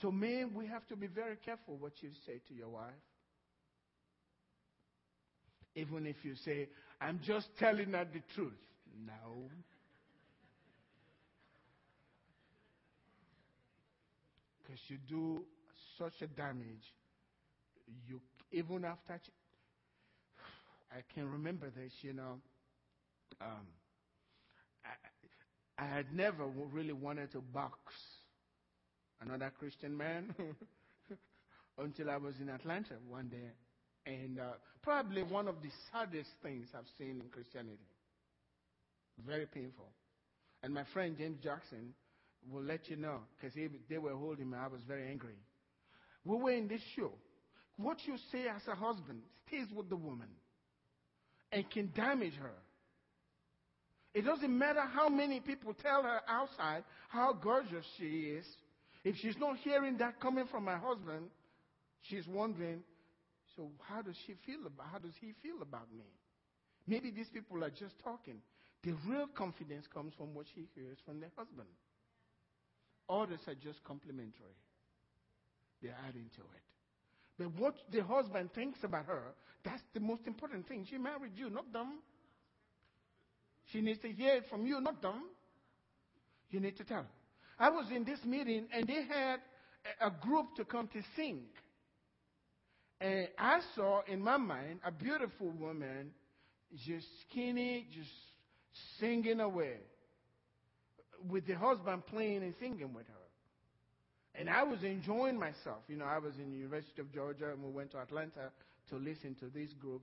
So, 0.00 0.12
men, 0.12 0.52
we 0.54 0.66
have 0.66 0.86
to 0.88 0.96
be 0.96 1.08
very 1.08 1.36
careful 1.44 1.76
what 1.76 1.92
you 2.00 2.10
say 2.24 2.40
to 2.48 2.54
your 2.54 2.68
wife. 2.68 2.92
Even 5.74 6.06
if 6.06 6.16
you 6.22 6.34
say, 6.44 6.68
I'm 7.00 7.20
just 7.24 7.48
telling 7.58 7.92
her 7.92 8.04
the 8.04 8.22
truth. 8.34 8.52
No. 9.06 9.50
Because 14.62 14.82
you 14.88 14.98
do 15.08 15.44
such 15.96 16.12
a 16.20 16.26
damage. 16.26 16.84
You 18.06 18.20
even 18.52 18.84
after 18.84 19.18
I 20.90 21.02
can 21.14 21.30
remember 21.30 21.70
this, 21.70 21.92
you 22.02 22.12
know. 22.12 22.40
Um, 23.40 23.66
I, 24.84 25.84
I 25.84 25.86
had 25.86 26.12
never 26.12 26.46
really 26.46 26.92
wanted 26.92 27.32
to 27.32 27.40
box 27.40 27.78
another 29.20 29.52
Christian 29.58 29.96
man 29.96 30.34
until 31.78 32.10
I 32.10 32.16
was 32.16 32.34
in 32.40 32.48
Atlanta 32.48 32.94
one 33.08 33.28
day. 33.28 33.50
And 34.06 34.40
uh, 34.40 34.54
probably 34.82 35.22
one 35.22 35.48
of 35.48 35.56
the 35.62 35.68
saddest 35.92 36.30
things 36.42 36.68
I've 36.74 36.88
seen 36.98 37.20
in 37.20 37.28
Christianity. 37.30 37.78
Very 39.26 39.46
painful. 39.46 39.88
And 40.62 40.72
my 40.72 40.84
friend 40.92 41.16
James 41.16 41.38
Jackson 41.42 41.92
will 42.50 42.62
let 42.62 42.88
you 42.88 42.96
know 42.96 43.18
because 43.36 43.56
they 43.88 43.98
were 43.98 44.14
holding 44.14 44.50
me. 44.50 44.56
I 44.58 44.68
was 44.68 44.80
very 44.86 45.08
angry. 45.08 45.36
We 46.24 46.36
were 46.36 46.52
in 46.52 46.68
this 46.68 46.80
show. 46.96 47.12
What 47.76 47.98
you 48.06 48.16
say 48.32 48.46
as 48.48 48.66
a 48.66 48.74
husband 48.74 49.20
stays 49.46 49.66
with 49.74 49.88
the 49.88 49.96
woman 49.96 50.28
and 51.52 51.68
can 51.70 51.92
damage 51.94 52.34
her. 52.34 52.54
It 54.14 54.22
doesn't 54.24 54.56
matter 54.56 54.82
how 54.82 55.08
many 55.08 55.40
people 55.40 55.74
tell 55.74 56.02
her 56.02 56.20
outside 56.28 56.84
how 57.08 57.32
gorgeous 57.34 57.84
she 57.98 58.36
is. 58.38 58.46
If 59.04 59.16
she's 59.16 59.36
not 59.38 59.56
hearing 59.58 59.96
that 59.98 60.20
coming 60.20 60.46
from 60.50 60.64
my 60.64 60.76
husband, 60.76 61.28
she's 62.02 62.26
wondering, 62.26 62.82
so 63.56 63.70
how 63.88 64.02
does 64.02 64.16
she 64.26 64.34
feel 64.46 64.66
about 64.66 64.86
how 64.92 64.98
does 64.98 65.14
he 65.20 65.34
feel 65.42 65.62
about 65.62 65.92
me? 65.96 66.04
Maybe 66.86 67.10
these 67.10 67.28
people 67.28 67.62
are 67.62 67.70
just 67.70 67.98
talking. 68.02 68.40
The 68.82 68.94
real 69.06 69.26
confidence 69.34 69.86
comes 69.92 70.14
from 70.16 70.34
what 70.34 70.46
she 70.54 70.68
hears 70.74 70.98
from 71.04 71.20
their 71.20 71.30
husband. 71.36 71.68
Others 73.08 73.40
are 73.46 73.54
just 73.54 73.82
complimentary. 73.84 74.56
They're 75.82 75.96
adding 76.08 76.30
to 76.36 76.42
it. 76.42 76.68
But 77.38 77.52
what 77.58 77.74
the 77.92 78.02
husband 78.02 78.50
thinks 78.54 78.82
about 78.82 79.06
her, 79.06 79.22
that's 79.64 79.82
the 79.94 80.00
most 80.00 80.26
important 80.26 80.66
thing. 80.66 80.86
She 80.90 80.98
married 80.98 81.32
you, 81.36 81.50
not 81.50 81.72
them. 81.72 82.00
She 83.72 83.80
needs 83.80 84.00
to 84.00 84.08
hear 84.08 84.34
it 84.34 84.44
from 84.50 84.66
you, 84.66 84.80
not 84.80 85.00
them. 85.02 85.22
You 86.50 86.60
need 86.60 86.76
to 86.78 86.84
tell 86.84 87.02
her. 87.02 87.08
I 87.58 87.70
was 87.70 87.86
in 87.94 88.04
this 88.04 88.20
meeting 88.24 88.66
and 88.72 88.86
they 88.86 89.04
had 89.04 89.40
a 90.00 90.10
group 90.10 90.54
to 90.56 90.64
come 90.64 90.88
to 90.88 91.02
sing. 91.16 91.42
And 93.00 93.28
I 93.38 93.60
saw 93.76 94.00
in 94.06 94.20
my 94.20 94.36
mind 94.36 94.80
a 94.84 94.90
beautiful 94.90 95.50
woman, 95.50 96.10
just 96.86 97.06
skinny, 97.28 97.86
just 97.92 98.10
singing 98.98 99.40
away, 99.40 99.76
with 101.28 101.46
the 101.46 101.54
husband 101.54 102.06
playing 102.06 102.42
and 102.42 102.54
singing 102.58 102.92
with 102.92 103.06
her. 103.06 103.17
And 104.34 104.48
I 104.48 104.62
was 104.62 104.82
enjoying 104.82 105.38
myself. 105.38 105.82
You 105.88 105.96
know, 105.96 106.04
I 106.04 106.18
was 106.18 106.34
in 106.38 106.50
the 106.50 106.56
University 106.56 107.00
of 107.00 107.12
Georgia 107.12 107.50
and 107.50 107.62
we 107.62 107.70
went 107.70 107.90
to 107.92 107.98
Atlanta 107.98 108.50
to 108.90 108.96
listen 108.96 109.34
to 109.40 109.46
this 109.46 109.72
group. 109.80 110.02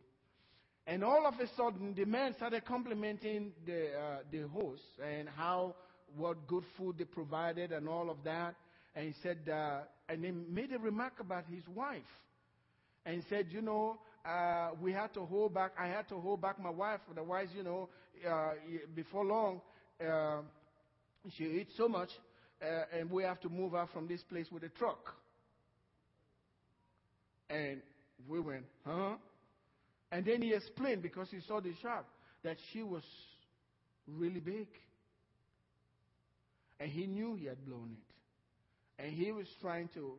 And 0.87 1.03
all 1.03 1.25
of 1.25 1.39
a 1.39 1.47
sudden, 1.55 1.95
the 1.95 2.05
man 2.05 2.35
started 2.35 2.63
complimenting 2.65 3.53
the, 3.65 3.87
uh, 3.87 4.17
the 4.31 4.47
host 4.47 4.83
and 5.03 5.27
how, 5.35 5.75
what 6.15 6.47
good 6.47 6.63
food 6.77 6.97
they 6.99 7.05
provided 7.05 7.71
and 7.71 7.89
all 7.89 8.09
of 8.09 8.17
that. 8.23 8.55
And 8.95 9.07
he 9.07 9.13
said, 9.23 9.49
uh, 9.51 9.79
and 10.07 10.23
he 10.23 10.31
made 10.31 10.71
a 10.73 10.79
remark 10.79 11.13
about 11.19 11.45
his 11.51 11.63
wife. 11.73 12.03
And 13.05 13.23
said, 13.29 13.47
you 13.49 13.61
know, 13.61 13.97
uh, 14.25 14.71
we 14.81 14.91
had 14.91 15.13
to 15.13 15.25
hold 15.25 15.53
back, 15.53 15.71
I 15.79 15.87
had 15.87 16.07
to 16.09 16.19
hold 16.19 16.41
back 16.41 16.61
my 16.61 16.69
wife. 16.69 16.99
Otherwise, 17.09 17.49
you 17.55 17.63
know, 17.63 17.89
uh, 18.27 18.51
before 18.95 19.25
long, 19.25 19.61
uh, 20.05 20.41
she 21.35 21.45
eats 21.45 21.75
so 21.77 21.87
much 21.87 22.09
uh, 22.61 22.97
and 22.97 23.09
we 23.09 23.23
have 23.23 23.39
to 23.41 23.49
move 23.49 23.73
her 23.73 23.87
from 23.93 24.07
this 24.07 24.21
place 24.23 24.47
with 24.51 24.63
a 24.63 24.69
truck. 24.69 25.13
And 27.49 27.81
we 28.27 28.39
went, 28.39 28.65
huh? 28.85 29.15
And 30.11 30.25
then 30.25 30.41
he 30.41 30.53
explained, 30.53 31.01
because 31.01 31.27
he 31.29 31.39
saw 31.47 31.59
the 31.59 31.73
shark, 31.81 32.05
that 32.43 32.57
she 32.71 32.83
was 32.83 33.03
really 34.07 34.39
big. 34.39 34.67
And 36.79 36.89
he 36.89 37.07
knew 37.07 37.35
he 37.35 37.45
had 37.45 37.63
blown 37.65 37.91
it. 37.97 39.03
And 39.03 39.13
he 39.13 39.31
was 39.31 39.47
trying 39.61 39.89
to 39.93 40.13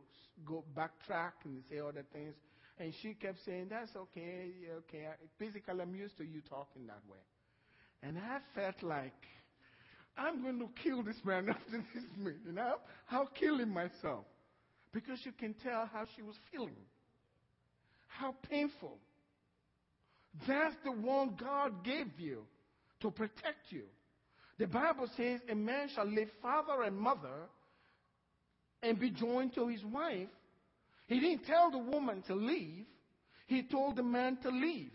go 0.45 0.63
backtrack 0.75 1.31
and 1.45 1.63
say 1.69 1.79
other 1.79 2.05
things. 2.13 2.35
And 2.79 2.93
she 3.01 3.13
kept 3.15 3.39
saying, 3.45 3.67
That's 3.69 3.95
okay, 3.95 4.51
okay. 4.77 5.07
Basically, 5.39 5.81
I'm 5.81 5.95
used 5.95 6.17
to 6.17 6.23
you 6.23 6.41
talking 6.47 6.85
that 6.87 7.01
way. 7.09 7.17
And 8.03 8.17
I 8.17 8.39
felt 8.53 8.83
like 8.83 9.13
I'm 10.17 10.41
going 10.41 10.59
to 10.59 10.69
kill 10.83 11.03
this 11.03 11.17
man 11.23 11.49
after 11.49 11.83
this 11.93 12.03
meeting. 12.17 12.55
Know, 12.55 12.75
I'll 13.11 13.27
kill 13.27 13.59
him 13.59 13.73
myself. 13.73 14.25
Because 14.93 15.19
you 15.23 15.31
can 15.31 15.53
tell 15.63 15.89
how 15.91 16.05
she 16.15 16.21
was 16.21 16.35
feeling. 16.51 16.75
How 18.07 18.33
painful. 18.49 18.97
That's 20.47 20.75
the 20.83 20.91
one 20.91 21.35
God 21.39 21.83
gave 21.83 22.07
you 22.17 22.43
to 23.01 23.11
protect 23.11 23.69
you. 23.69 23.83
The 24.57 24.67
Bible 24.67 25.07
says 25.15 25.39
a 25.49 25.55
man 25.55 25.89
shall 25.93 26.07
leave 26.07 26.29
father 26.41 26.83
and 26.83 26.97
mother 26.97 27.47
and 28.81 28.99
be 28.99 29.11
joined 29.11 29.53
to 29.55 29.67
his 29.67 29.83
wife. 29.83 30.29
He 31.07 31.19
didn't 31.19 31.45
tell 31.45 31.71
the 31.71 31.77
woman 31.77 32.23
to 32.27 32.35
leave. 32.35 32.85
He 33.45 33.63
told 33.63 33.95
the 33.95 34.03
man 34.03 34.37
to 34.43 34.49
leave. 34.49 34.91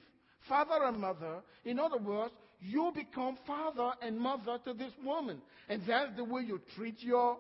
Father 0.49 0.85
and 0.85 0.99
mother. 0.99 1.43
In 1.65 1.79
other 1.79 1.99
words, 1.99 2.35
you 2.62 2.92
become 2.94 3.37
father 3.46 3.92
and 4.01 4.18
mother 4.18 4.59
to 4.64 4.72
this 4.72 4.92
woman. 5.05 5.42
And 5.68 5.83
that's 5.87 6.16
the 6.16 6.25
way 6.25 6.42
you 6.42 6.61
treat 6.77 7.03
your 7.03 7.37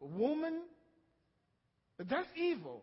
woman. 0.00 0.62
That's 1.98 2.28
evil. 2.36 2.82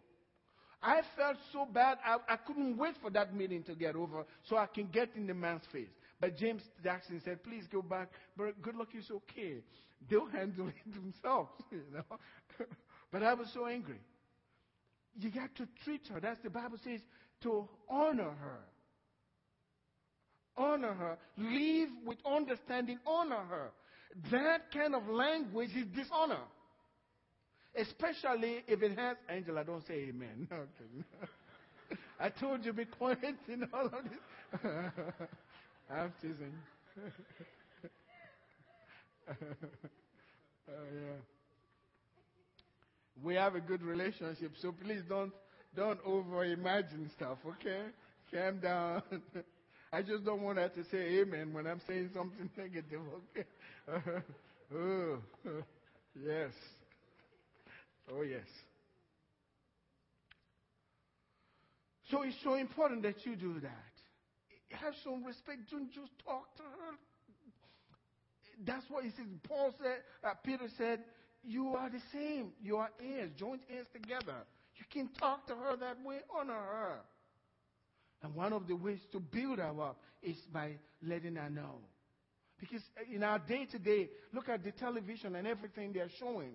I 0.82 1.02
felt 1.16 1.38
so 1.54 1.66
bad, 1.66 1.98
I, 2.06 2.18
I 2.28 2.36
couldn't 2.36 2.78
wait 2.78 2.96
for 3.02 3.10
that 3.12 3.34
meeting 3.34 3.64
to 3.64 3.76
get 3.76 3.96
over 3.96 4.26
so 4.50 4.58
I 4.58 4.66
can 4.66 4.88
get 4.88 5.10
in 5.16 5.28
the 5.28 5.34
man's 5.34 5.64
face. 5.72 5.88
But 6.20 6.38
James 6.38 6.62
Jackson 6.84 7.22
said, 7.24 7.42
please 7.44 7.64
go 7.72 7.82
back. 7.82 8.10
But 8.36 8.62
good 8.62 8.76
luck, 8.76 8.90
it's 8.94 9.10
okay. 9.10 9.60
They'll 10.10 10.28
handle 10.28 10.68
it 10.68 10.94
themselves, 10.94 11.52
you 11.72 11.84
know. 11.94 12.18
but 13.12 13.24
I 13.24 13.34
was 13.34 13.48
so 13.54 13.68
angry. 13.68 14.02
You 15.18 15.32
got 15.32 15.56
to 15.56 15.68
treat 15.86 16.02
her. 16.12 16.20
That's 16.20 16.42
the 16.44 16.50
Bible 16.50 16.78
says 16.84 17.00
to 17.44 17.70
honor 17.90 18.32
her. 18.32 18.60
Honor 20.58 20.94
her. 20.94 21.18
Live 21.38 21.90
with 22.06 22.18
understanding. 22.26 23.00
Honor 23.06 23.44
her. 23.50 23.72
That 24.32 24.72
kind 24.72 24.94
of 24.96 25.08
language 25.08 25.72
is 25.76 25.88
dishonor. 25.96 26.42
Especially 27.76 28.64
if 28.68 28.84
it 28.84 28.98
has, 28.98 29.18
Angela, 29.30 29.64
don't 29.64 29.86
say 29.88 30.10
amen. 30.10 30.48
Okay. 31.92 31.98
I 32.20 32.30
told 32.30 32.66
you 32.66 32.74
be 32.74 32.86
quiet 32.86 33.36
in 33.48 33.68
all 33.74 33.86
of 33.86 33.92
this. 33.92 34.62
I'm 35.92 36.14
teasing. 36.22 36.54
oh, 39.30 39.36
yeah. 40.70 41.20
We 43.24 43.36
have 43.36 43.56
a 43.56 43.60
good 43.60 43.82
relationship, 43.84 44.54
so 44.62 44.72
please 44.72 45.02
don't 45.08 45.32
don't 45.76 46.00
over 46.06 46.46
imagine 46.46 47.10
stuff, 47.16 47.40
okay? 47.46 47.84
Calm 48.32 48.60
down. 48.60 49.02
I 49.94 50.02
just 50.02 50.26
don't 50.26 50.42
want 50.42 50.58
her 50.58 50.70
to 50.70 50.84
say 50.90 51.20
amen 51.22 51.54
when 51.54 51.68
I'm 51.68 51.80
saying 51.88 52.10
something 52.16 52.50
negative, 52.58 53.02
okay? 53.38 53.48
oh, 54.76 55.18
yes. 56.20 56.52
Oh, 58.12 58.24
yes. 58.24 58.48
So 62.10 62.24
it's 62.24 62.36
so 62.44 62.56
important 62.56 63.04
that 63.04 63.24
you 63.24 63.36
do 63.36 63.60
that. 63.60 63.92
Have 64.82 64.96
some 65.04 65.24
respect. 65.24 65.70
Don't 65.70 65.94
just 65.94 66.12
talk 66.26 66.56
to 66.58 66.64
her. 66.64 66.98
That's 68.66 68.86
what 68.90 69.04
he 69.04 69.12
says. 69.12 69.28
Paul 69.48 69.76
said, 69.80 69.98
uh, 70.24 70.34
Peter 70.44 70.68
said, 70.76 71.02
You 71.44 71.76
are 71.76 71.92
the 71.92 72.02
same. 72.12 72.52
You 72.64 72.78
are 72.78 72.90
heirs, 73.00 73.30
joint 73.38 73.62
heirs 73.72 73.88
together. 73.94 74.42
You 74.76 74.86
can 74.92 75.10
talk 75.20 75.46
to 75.48 75.56
her 75.56 75.78
that 75.78 76.04
way, 76.04 76.18
honor 76.36 76.54
her. 76.54 76.96
And 78.24 78.34
one 78.34 78.54
of 78.54 78.68
the 78.68 78.76
ways 78.76 79.00
to 79.12 79.20
build 79.20 79.60
her 79.60 79.82
up 79.82 80.00
is 80.22 80.38
by 80.52 80.72
letting 81.06 81.36
her 81.36 81.50
know. 81.50 81.80
Because 82.60 82.82
uh, 82.98 83.14
in 83.14 83.24
our 83.24 83.40
day 83.40 83.66
to 83.72 83.78
day, 83.78 84.10
look 84.34 84.48
at 84.48 84.64
the 84.64 84.72
television 84.72 85.36
and 85.36 85.46
everything 85.46 85.92
they're 85.92 86.10
showing 86.20 86.54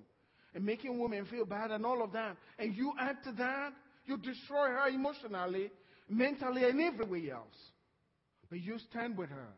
and 0.54 0.64
making 0.64 0.98
women 0.98 1.26
feel 1.26 1.44
bad 1.44 1.70
and 1.70 1.84
all 1.84 2.02
of 2.02 2.12
that. 2.12 2.36
And 2.58 2.74
you 2.74 2.92
add 2.98 3.22
to 3.24 3.32
that, 3.32 3.74
you 4.06 4.16
destroy 4.16 4.68
her 4.68 4.88
emotionally, 4.88 5.70
mentally, 6.08 6.64
and 6.64 6.80
everywhere 6.80 7.34
else. 7.34 7.56
But 8.48 8.60
you 8.60 8.78
stand 8.90 9.18
with 9.18 9.28
her 9.28 9.48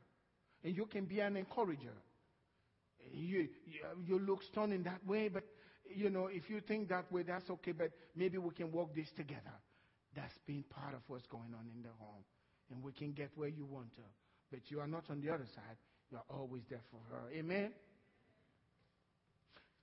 and 0.64 0.76
you 0.76 0.86
can 0.86 1.04
be 1.04 1.20
an 1.20 1.36
encourager. 1.36 1.94
You, 3.12 3.48
you, 3.66 3.80
you 4.04 4.18
look 4.18 4.42
stunning 4.50 4.82
that 4.82 5.06
way, 5.06 5.28
but 5.28 5.44
you 5.94 6.10
know, 6.10 6.26
if 6.26 6.50
you 6.50 6.60
think 6.60 6.88
that 6.88 7.10
way, 7.12 7.22
that's 7.22 7.48
okay, 7.48 7.72
but 7.72 7.90
maybe 8.16 8.38
we 8.38 8.50
can 8.50 8.72
work 8.72 8.94
this 8.94 9.08
together. 9.16 9.52
That's 10.16 10.34
being 10.46 10.64
part 10.70 10.94
of 10.94 11.00
what's 11.06 11.26
going 11.26 11.54
on 11.54 11.66
in 11.74 11.82
the 11.82 11.94
home. 11.98 12.24
And 12.70 12.82
we 12.82 12.92
can 12.92 13.12
get 13.12 13.30
where 13.34 13.48
you 13.48 13.64
want 13.64 13.92
to. 13.94 14.02
But 14.50 14.60
you 14.68 14.80
are 14.80 14.86
not 14.86 15.04
on 15.08 15.20
the 15.20 15.30
other 15.30 15.46
side. 15.54 15.76
You 16.10 16.18
are 16.18 16.36
always 16.36 16.62
there 16.68 16.82
for 16.90 17.00
her. 17.14 17.30
Amen? 17.32 17.70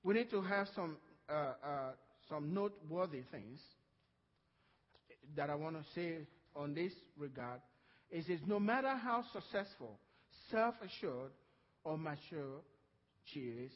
We 0.03 0.13
need 0.13 0.29
to 0.31 0.41
have 0.41 0.67
some, 0.75 0.97
uh, 1.29 1.53
uh, 1.63 1.91
some 2.29 2.53
noteworthy 2.53 3.23
things 3.31 3.59
that 5.35 5.49
I 5.49 5.55
want 5.55 5.75
to 5.75 5.83
say 5.95 6.19
on 6.55 6.73
this 6.73 6.91
regard. 7.17 7.61
It 8.09 8.25
says, 8.27 8.39
no 8.45 8.59
matter 8.59 8.95
how 8.95 9.23
successful, 9.33 9.99
self 10.51 10.75
assured, 10.81 11.31
or 11.83 11.97
mature 11.97 12.61
she 13.25 13.39
is, 13.39 13.71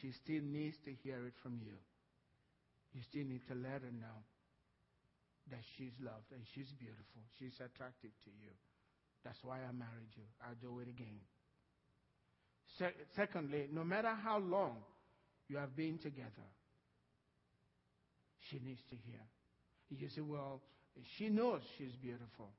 she 0.00 0.12
still 0.24 0.42
needs 0.42 0.76
to 0.84 0.92
hear 1.02 1.26
it 1.26 1.34
from 1.42 1.58
you. 1.64 1.74
You 2.94 3.02
still 3.10 3.24
need 3.24 3.42
to 3.48 3.54
let 3.54 3.82
her 3.82 3.92
know 4.00 4.18
that 5.50 5.60
she's 5.76 5.92
loved 6.00 6.30
and 6.32 6.42
she's 6.54 6.70
beautiful. 6.78 7.22
She's 7.38 7.54
attractive 7.60 8.10
to 8.24 8.30
you. 8.30 8.52
That's 9.24 9.38
why 9.42 9.58
I 9.58 9.72
married 9.72 10.12
you. 10.16 10.24
I'll 10.42 10.58
do 10.60 10.80
it 10.80 10.88
again. 10.88 11.20
Se- 12.78 12.96
secondly, 13.16 13.66
no 13.72 13.84
matter 13.84 14.12
how 14.22 14.38
long 14.38 14.76
you 15.48 15.56
have 15.56 15.74
been 15.74 15.98
together, 15.98 16.48
she 18.50 18.60
needs 18.64 18.80
to 18.90 18.96
hear. 18.96 19.20
You 19.90 20.08
say, 20.14 20.20
well, 20.20 20.60
she 21.16 21.28
knows 21.28 21.60
she's 21.76 21.94
beautiful. 22.00 22.50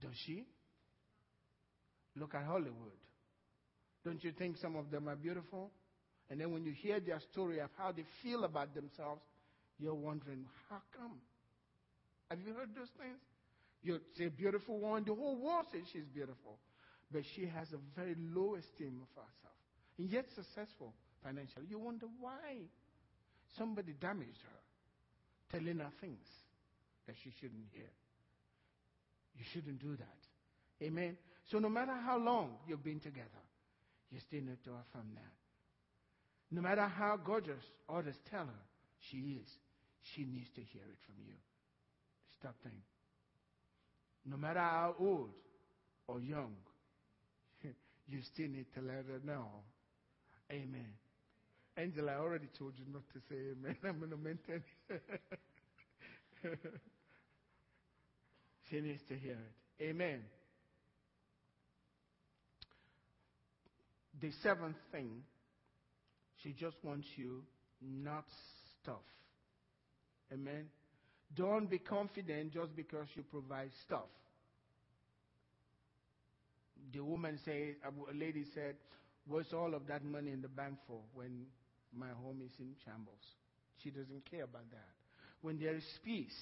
Does 0.00 0.14
she? 0.26 0.44
Look 2.16 2.34
at 2.34 2.44
Hollywood. 2.44 2.98
Don't 4.04 4.22
you 4.24 4.32
think 4.32 4.56
some 4.58 4.76
of 4.76 4.90
them 4.90 5.08
are 5.08 5.16
beautiful? 5.16 5.70
And 6.30 6.40
then 6.40 6.52
when 6.52 6.64
you 6.64 6.72
hear 6.72 6.98
their 7.00 7.20
story 7.32 7.60
of 7.60 7.70
how 7.76 7.92
they 7.92 8.04
feel 8.22 8.44
about 8.44 8.74
themselves, 8.74 9.20
you're 9.78 9.94
wondering, 9.94 10.46
how 10.68 10.80
come? 10.96 11.20
Have 12.32 12.40
you 12.46 12.54
heard 12.54 12.72
those 12.74 12.88
things? 12.96 13.20
You 13.82 14.00
say, 14.16 14.28
beautiful 14.28 14.78
woman, 14.80 15.04
the 15.04 15.14
whole 15.14 15.36
world 15.36 15.66
says 15.70 15.82
she's 15.92 16.08
beautiful. 16.14 16.56
But 17.12 17.24
she 17.36 17.44
has 17.44 17.68
a 17.74 17.80
very 17.94 18.16
low 18.16 18.54
esteem 18.54 19.02
of 19.04 19.12
herself. 19.12 19.60
And 19.98 20.08
yet 20.08 20.24
successful 20.34 20.94
financially. 21.22 21.66
You 21.68 21.78
wonder 21.78 22.06
why 22.18 22.64
somebody 23.58 23.92
damaged 24.00 24.40
her, 24.48 25.58
telling 25.58 25.76
her 25.80 25.92
things 26.00 26.24
that 27.06 27.16
she 27.22 27.34
shouldn't 27.38 27.68
hear. 27.74 27.92
You 29.36 29.44
shouldn't 29.52 29.82
do 29.82 29.94
that. 29.96 30.86
Amen. 30.86 31.18
So 31.50 31.58
no 31.58 31.68
matter 31.68 31.92
how 31.92 32.16
long 32.16 32.56
you've 32.66 32.82
been 32.82 33.00
together, 33.00 33.44
you 34.10 34.20
still 34.20 34.40
need 34.40 34.64
to 34.64 34.70
affirm 34.70 35.12
that. 35.16 35.36
No 36.50 36.62
matter 36.62 36.86
how 36.88 37.18
gorgeous 37.22 37.62
others 37.90 38.16
tell 38.30 38.46
her 38.46 38.64
she 39.10 39.36
is, 39.42 39.48
she 40.14 40.24
needs 40.24 40.48
to 40.54 40.62
hear 40.62 40.82
it 40.88 40.98
from 41.04 41.16
you. 41.26 41.34
Stop 42.42 42.56
thinking. 42.64 42.82
No 44.26 44.36
matter 44.36 44.58
how 44.58 44.96
old 44.98 45.30
or 46.08 46.20
young, 46.20 46.54
you 48.08 48.18
still 48.34 48.48
need 48.48 48.66
to 48.74 48.80
let 48.80 49.04
her 49.06 49.20
know. 49.24 49.46
Amen. 50.50 50.88
Angela, 51.76 52.12
I 52.12 52.16
already 52.16 52.48
told 52.58 52.72
you 52.76 52.84
not 52.92 53.02
to 53.14 53.20
say 53.28 53.36
amen. 53.52 53.76
I'm 53.84 53.98
going 54.00 54.10
to 54.10 54.16
maintain 54.16 54.64
it. 54.90 55.02
she 58.68 58.80
needs 58.80 59.02
to 59.08 59.14
hear 59.14 59.34
it. 59.34 59.84
Amen. 59.84 60.18
The 64.20 64.32
seventh 64.42 64.76
thing 64.90 65.22
she 66.42 66.52
just 66.58 66.76
wants 66.82 67.06
you, 67.14 67.44
not 67.80 68.24
stuff. 68.82 68.96
Amen. 70.32 70.66
Don't 71.36 71.70
be 71.70 71.78
confident 71.78 72.52
just 72.52 72.74
because 72.76 73.06
you 73.14 73.22
provide 73.22 73.70
stuff. 73.86 74.10
The 76.92 77.00
woman 77.00 77.38
said, 77.44 77.76
a 77.84 78.14
lady 78.14 78.44
said, 78.54 78.74
What's 79.26 79.52
all 79.52 79.74
of 79.74 79.86
that 79.86 80.04
money 80.04 80.32
in 80.32 80.42
the 80.42 80.48
bank 80.48 80.78
for 80.86 80.98
when 81.14 81.46
my 81.96 82.08
home 82.22 82.42
is 82.44 82.52
in 82.58 82.74
shambles? 82.84 83.22
She 83.82 83.90
doesn't 83.90 84.28
care 84.28 84.44
about 84.44 84.68
that. 84.70 84.88
When 85.42 85.58
there 85.58 85.76
is 85.76 85.84
peace 86.04 86.36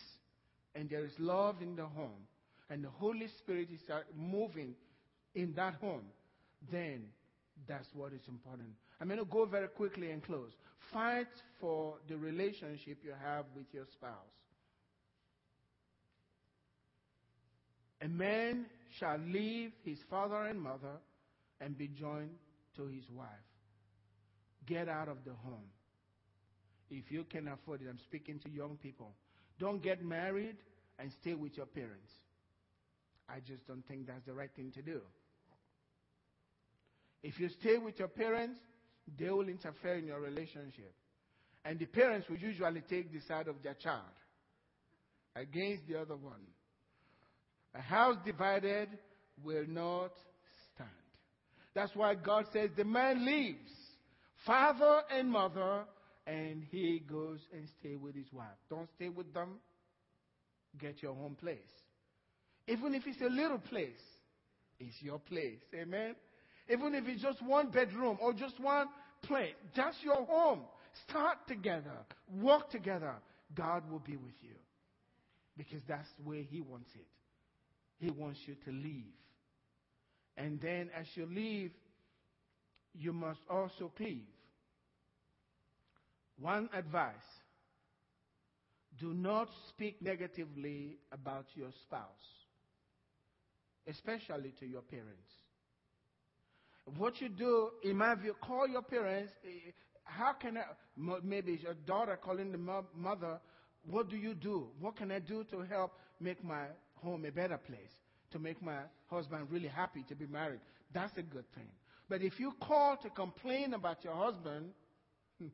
and 0.75 0.89
there 0.89 1.05
is 1.05 1.13
love 1.19 1.57
in 1.61 1.77
the 1.77 1.87
home, 1.87 2.27
and 2.71 2.85
the 2.85 2.89
Holy 2.89 3.27
Spirit 3.39 3.69
is 3.73 3.81
uh, 3.91 4.01
moving 4.17 4.75
in 5.35 5.53
that 5.57 5.75
home, 5.75 6.05
then 6.71 7.03
that's 7.69 7.89
what 7.95 8.13
is 8.13 8.21
important. 8.29 8.69
I'm 9.01 9.09
going 9.09 9.19
to 9.19 9.25
go 9.25 9.45
very 9.45 9.69
quickly 9.69 10.11
and 10.13 10.23
close. 10.23 10.53
Fight 10.93 11.27
for 11.61 11.97
the 12.09 12.17
relationship 12.17 12.99
you 13.03 13.13
have 13.23 13.45
with 13.57 13.67
your 13.73 13.87
spouse. 13.93 14.15
A 18.03 18.09
man 18.09 18.67
shall 18.99 19.19
leave 19.19 19.73
his 19.85 19.99
father 20.09 20.47
and 20.47 20.61
mother 20.61 20.99
and 21.61 21.77
be 21.77 21.89
joined 21.89 22.31
to 22.77 22.87
his 22.87 23.05
wife. 23.11 23.29
Get 24.67 24.89
out 24.89 25.09
of 25.09 25.19
the 25.25 25.33
home. 25.33 25.71
If 26.91 27.11
you 27.11 27.25
can 27.25 27.49
afford 27.49 27.83
it, 27.83 27.89
I'm 27.89 27.99
speaking 27.99 28.39
to 28.41 28.51
young 28.51 28.79
people. 28.83 29.13
Don't 29.59 29.83
get 29.83 30.05
married 30.05 30.57
and 30.99 31.11
stay 31.21 31.35
with 31.35 31.57
your 31.57 31.67
parents. 31.67 32.11
I 33.29 33.41
just 33.41 33.67
don't 33.67 33.87
think 33.87 34.07
that's 34.07 34.25
the 34.27 34.33
right 34.35 34.51
thing 34.57 34.73
to 34.73 34.83
do. 34.83 35.01
If 37.23 37.39
you 37.39 37.49
stay 37.61 37.77
with 37.79 37.99
your 37.99 38.09
parents, 38.09 38.59
they 39.19 39.31
will 39.31 39.49
interfere 39.49 39.95
in 39.95 40.07
your 40.07 40.21
relationship. 40.21 40.95
And 41.65 41.79
the 41.79 41.87
parents 41.87 42.29
will 42.29 42.39
usually 42.39 42.81
take 42.81 43.13
the 43.13 43.21
side 43.29 43.47
of 43.47 43.63
their 43.63 43.75
child 43.75 44.01
against 45.37 45.87
the 45.87 46.01
other 46.01 46.17
one. 46.17 46.41
A 47.75 47.81
house 47.81 48.17
divided 48.25 48.89
will 49.45 49.67
not 49.67 50.13
stand. 50.75 50.91
That's 51.75 51.95
why 51.95 52.15
God 52.15 52.47
says 52.53 52.71
the 52.77 52.85
man 52.85 53.25
leaves 53.25 53.71
father 54.45 55.03
and 55.11 55.31
mother 55.31 55.85
and 56.27 56.65
he 56.71 57.03
goes 57.09 57.39
and 57.53 57.69
stay 57.81 57.97
with 57.97 58.15
his 58.15 58.33
wife. 58.33 58.47
Don't 58.69 58.89
stay 58.97 59.09
with 59.09 59.33
them. 59.33 59.59
Get 60.79 61.03
your 61.03 61.13
own 61.13 61.35
place. 61.35 61.59
Even 62.69 62.95
if 62.95 63.03
it's 63.07 63.21
a 63.21 63.29
little 63.29 63.59
place, 63.59 63.91
it's 64.79 64.95
your 65.01 65.19
place. 65.19 65.59
Amen. 65.75 66.15
Even 66.69 66.95
if 66.95 67.07
it's 67.09 67.23
just 67.23 67.43
one 67.43 67.71
bedroom 67.71 68.19
or 68.21 68.33
just 68.33 68.59
one 68.61 68.87
place, 69.23 69.55
just 69.75 69.99
your 70.03 70.25
home. 70.25 70.61
Start 71.09 71.39
together. 71.49 72.05
Work 72.41 72.71
together. 72.71 73.15
God 73.55 73.91
will 73.91 74.01
be 74.01 74.17
with 74.17 74.35
you. 74.41 74.55
Because 75.57 75.81
that's 75.89 76.09
where 76.25 76.43
He 76.43 76.61
wants 76.61 76.91
it. 76.95 77.07
He 78.01 78.11
wants 78.11 78.41
you 78.47 78.57
to 78.65 78.73
leave. 78.73 79.13
And 80.37 80.61
then 80.61 80.91
as 80.99 81.07
you 81.15 81.27
leave, 81.27 81.71
you 82.95 83.13
must 83.13 83.41
also 83.49 83.93
cleave. 83.97 84.25
One 86.41 86.71
advice 86.73 87.15
do 88.99 89.13
not 89.13 89.49
speak 89.69 90.01
negatively 90.01 90.99
about 91.13 91.45
your 91.55 91.71
spouse, 91.83 92.09
especially 93.87 94.55
to 94.61 94.67
your 94.67 94.81
parents. 94.81 95.29
What 96.97 97.21
you 97.21 97.29
do, 97.29 97.71
in 97.85 97.97
my 97.97 98.15
view, 98.15 98.35
call 98.41 98.67
your 98.67 98.83
parents. 98.83 99.33
Eh, 99.45 99.71
how 100.05 100.33
can 100.33 100.57
I, 100.57 100.63
maybe 101.23 101.53
it's 101.53 101.63
your 101.63 101.75
daughter 101.75 102.19
calling 102.23 102.51
the 102.51 102.59
mother, 102.59 103.41
what 103.89 104.09
do 104.09 104.17
you 104.17 104.35
do? 104.35 104.69
What 104.81 104.97
can 104.97 105.11
I 105.13 105.19
do 105.21 105.45
to 105.45 105.61
help 105.61 105.93
make 106.19 106.43
my 106.43 106.67
home 107.03 107.25
a 107.25 107.31
better 107.31 107.59
place? 107.59 107.93
To 108.33 108.39
make 108.39 108.63
my 108.63 108.79
husband 109.09 109.49
really 109.51 109.69
happy 109.69 110.05
to 110.09 110.15
be 110.15 110.27
married? 110.27 110.61
That's 110.95 111.17
a 111.17 111.23
good 111.23 111.45
thing. 111.55 111.69
But 112.09 112.23
if 112.23 112.39
you 112.39 112.53
call 112.61 112.97
to 113.03 113.11
complain 113.11 113.75
about 113.75 114.05
your 114.05 114.15
husband 114.15 114.71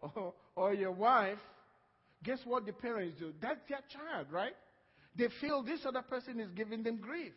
or, 0.00 0.34
or 0.56 0.74
your 0.74 0.92
wife, 0.92 1.38
guess 2.22 2.38
what 2.44 2.66
the 2.66 2.72
parents 2.72 3.18
do? 3.18 3.32
That's 3.40 3.60
their 3.68 3.80
child, 3.92 4.28
right? 4.30 4.54
They 5.16 5.28
feel 5.40 5.62
this 5.62 5.80
other 5.86 6.02
person 6.02 6.40
is 6.40 6.50
giving 6.52 6.82
them 6.82 6.96
grief. 6.96 7.32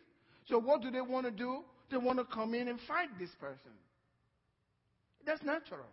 So 0.48 0.58
what 0.58 0.80
do 0.82 0.90
they 0.90 1.00
want 1.00 1.26
to 1.26 1.32
do? 1.32 1.62
They 1.90 1.96
want 1.96 2.18
to 2.18 2.24
come 2.24 2.54
in 2.54 2.68
and 2.68 2.78
fight 2.88 3.08
this 3.18 3.30
person. 3.40 3.72
That's 5.24 5.42
natural. 5.42 5.86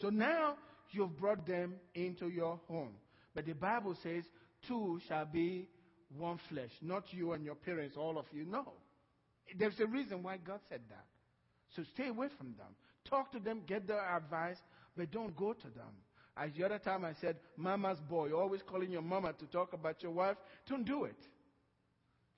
So 0.00 0.10
now 0.10 0.56
you've 0.90 1.18
brought 1.18 1.46
them 1.46 1.74
into 1.94 2.28
your 2.28 2.60
home. 2.68 2.92
But 3.34 3.46
the 3.46 3.54
Bible 3.54 3.96
says, 4.02 4.24
two 4.66 5.00
shall 5.08 5.24
be 5.24 5.68
one 6.16 6.38
flesh. 6.48 6.70
Not 6.82 7.04
you 7.12 7.32
and 7.32 7.44
your 7.44 7.54
parents, 7.54 7.96
all 7.96 8.18
of 8.18 8.26
you. 8.32 8.44
No. 8.44 8.72
There's 9.58 9.78
a 9.80 9.86
reason 9.86 10.22
why 10.22 10.38
God 10.38 10.60
said 10.68 10.80
that. 10.90 11.06
So 11.76 11.82
stay 11.94 12.08
away 12.08 12.28
from 12.36 12.54
them. 12.58 12.74
Talk 13.08 13.32
to 13.32 13.38
them, 13.38 13.62
get 13.66 13.86
their 13.86 14.16
advice, 14.16 14.58
but 14.96 15.10
don't 15.10 15.36
go 15.36 15.52
to 15.52 15.66
them. 15.68 15.92
As 16.36 16.50
the 16.56 16.64
other 16.64 16.78
time 16.78 17.04
I 17.04 17.12
said, 17.20 17.36
mama's 17.56 17.98
boy, 18.08 18.32
always 18.32 18.60
calling 18.68 18.90
your 18.90 19.02
mama 19.02 19.32
to 19.34 19.46
talk 19.46 19.72
about 19.72 20.02
your 20.02 20.12
wife, 20.12 20.36
don't 20.68 20.84
do 20.84 21.04
it. 21.04 21.16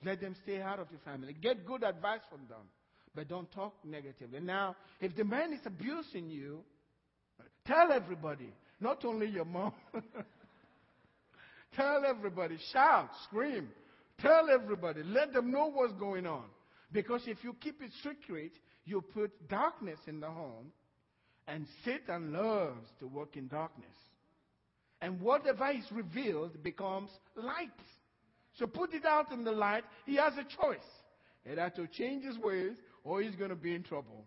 Let 0.04 0.20
them 0.20 0.34
stay 0.42 0.60
out 0.60 0.80
of 0.80 0.88
the 0.90 0.98
family. 1.04 1.34
Get 1.40 1.66
good 1.66 1.84
advice 1.84 2.20
from 2.28 2.40
them, 2.48 2.66
but 3.14 3.28
don't 3.28 3.50
talk 3.52 3.74
negatively. 3.84 4.40
Now, 4.40 4.74
if 5.00 5.14
the 5.14 5.24
man 5.24 5.52
is 5.52 5.60
abusing 5.64 6.28
you, 6.28 6.60
tell 7.66 7.92
everybody, 7.92 8.52
not 8.80 9.04
only 9.04 9.28
your 9.28 9.44
mom. 9.44 9.72
tell 11.74 12.04
everybody, 12.06 12.58
shout, 12.72 13.10
scream, 13.24 13.68
tell 14.20 14.48
everybody, 14.50 15.02
let 15.02 15.32
them 15.32 15.50
know 15.50 15.70
what's 15.70 15.92
going 15.94 16.26
on. 16.26 16.44
Because 16.92 17.22
if 17.26 17.38
you 17.42 17.54
keep 17.60 17.82
it 17.82 17.90
secret, 18.02 18.52
you 18.84 19.00
put 19.00 19.48
darkness 19.48 19.98
in 20.06 20.20
the 20.20 20.28
home, 20.28 20.72
and 21.48 21.66
Satan 21.84 22.32
loves 22.32 22.88
to 23.00 23.06
work 23.06 23.36
in 23.36 23.48
darkness. 23.48 23.88
And 25.00 25.20
whatever 25.20 25.70
is 25.70 25.84
revealed 25.90 26.62
becomes 26.62 27.10
light. 27.34 27.70
So 28.58 28.66
put 28.66 28.94
it 28.94 29.04
out 29.04 29.32
in 29.32 29.42
the 29.42 29.50
light. 29.50 29.84
He 30.06 30.16
has 30.16 30.34
a 30.34 30.44
choice. 30.44 30.78
Either 31.50 31.72
to 31.76 31.86
change 31.88 32.24
his 32.24 32.38
ways 32.38 32.76
or 33.02 33.20
he's 33.20 33.34
going 33.34 33.50
to 33.50 33.56
be 33.56 33.74
in 33.74 33.82
trouble. 33.82 34.24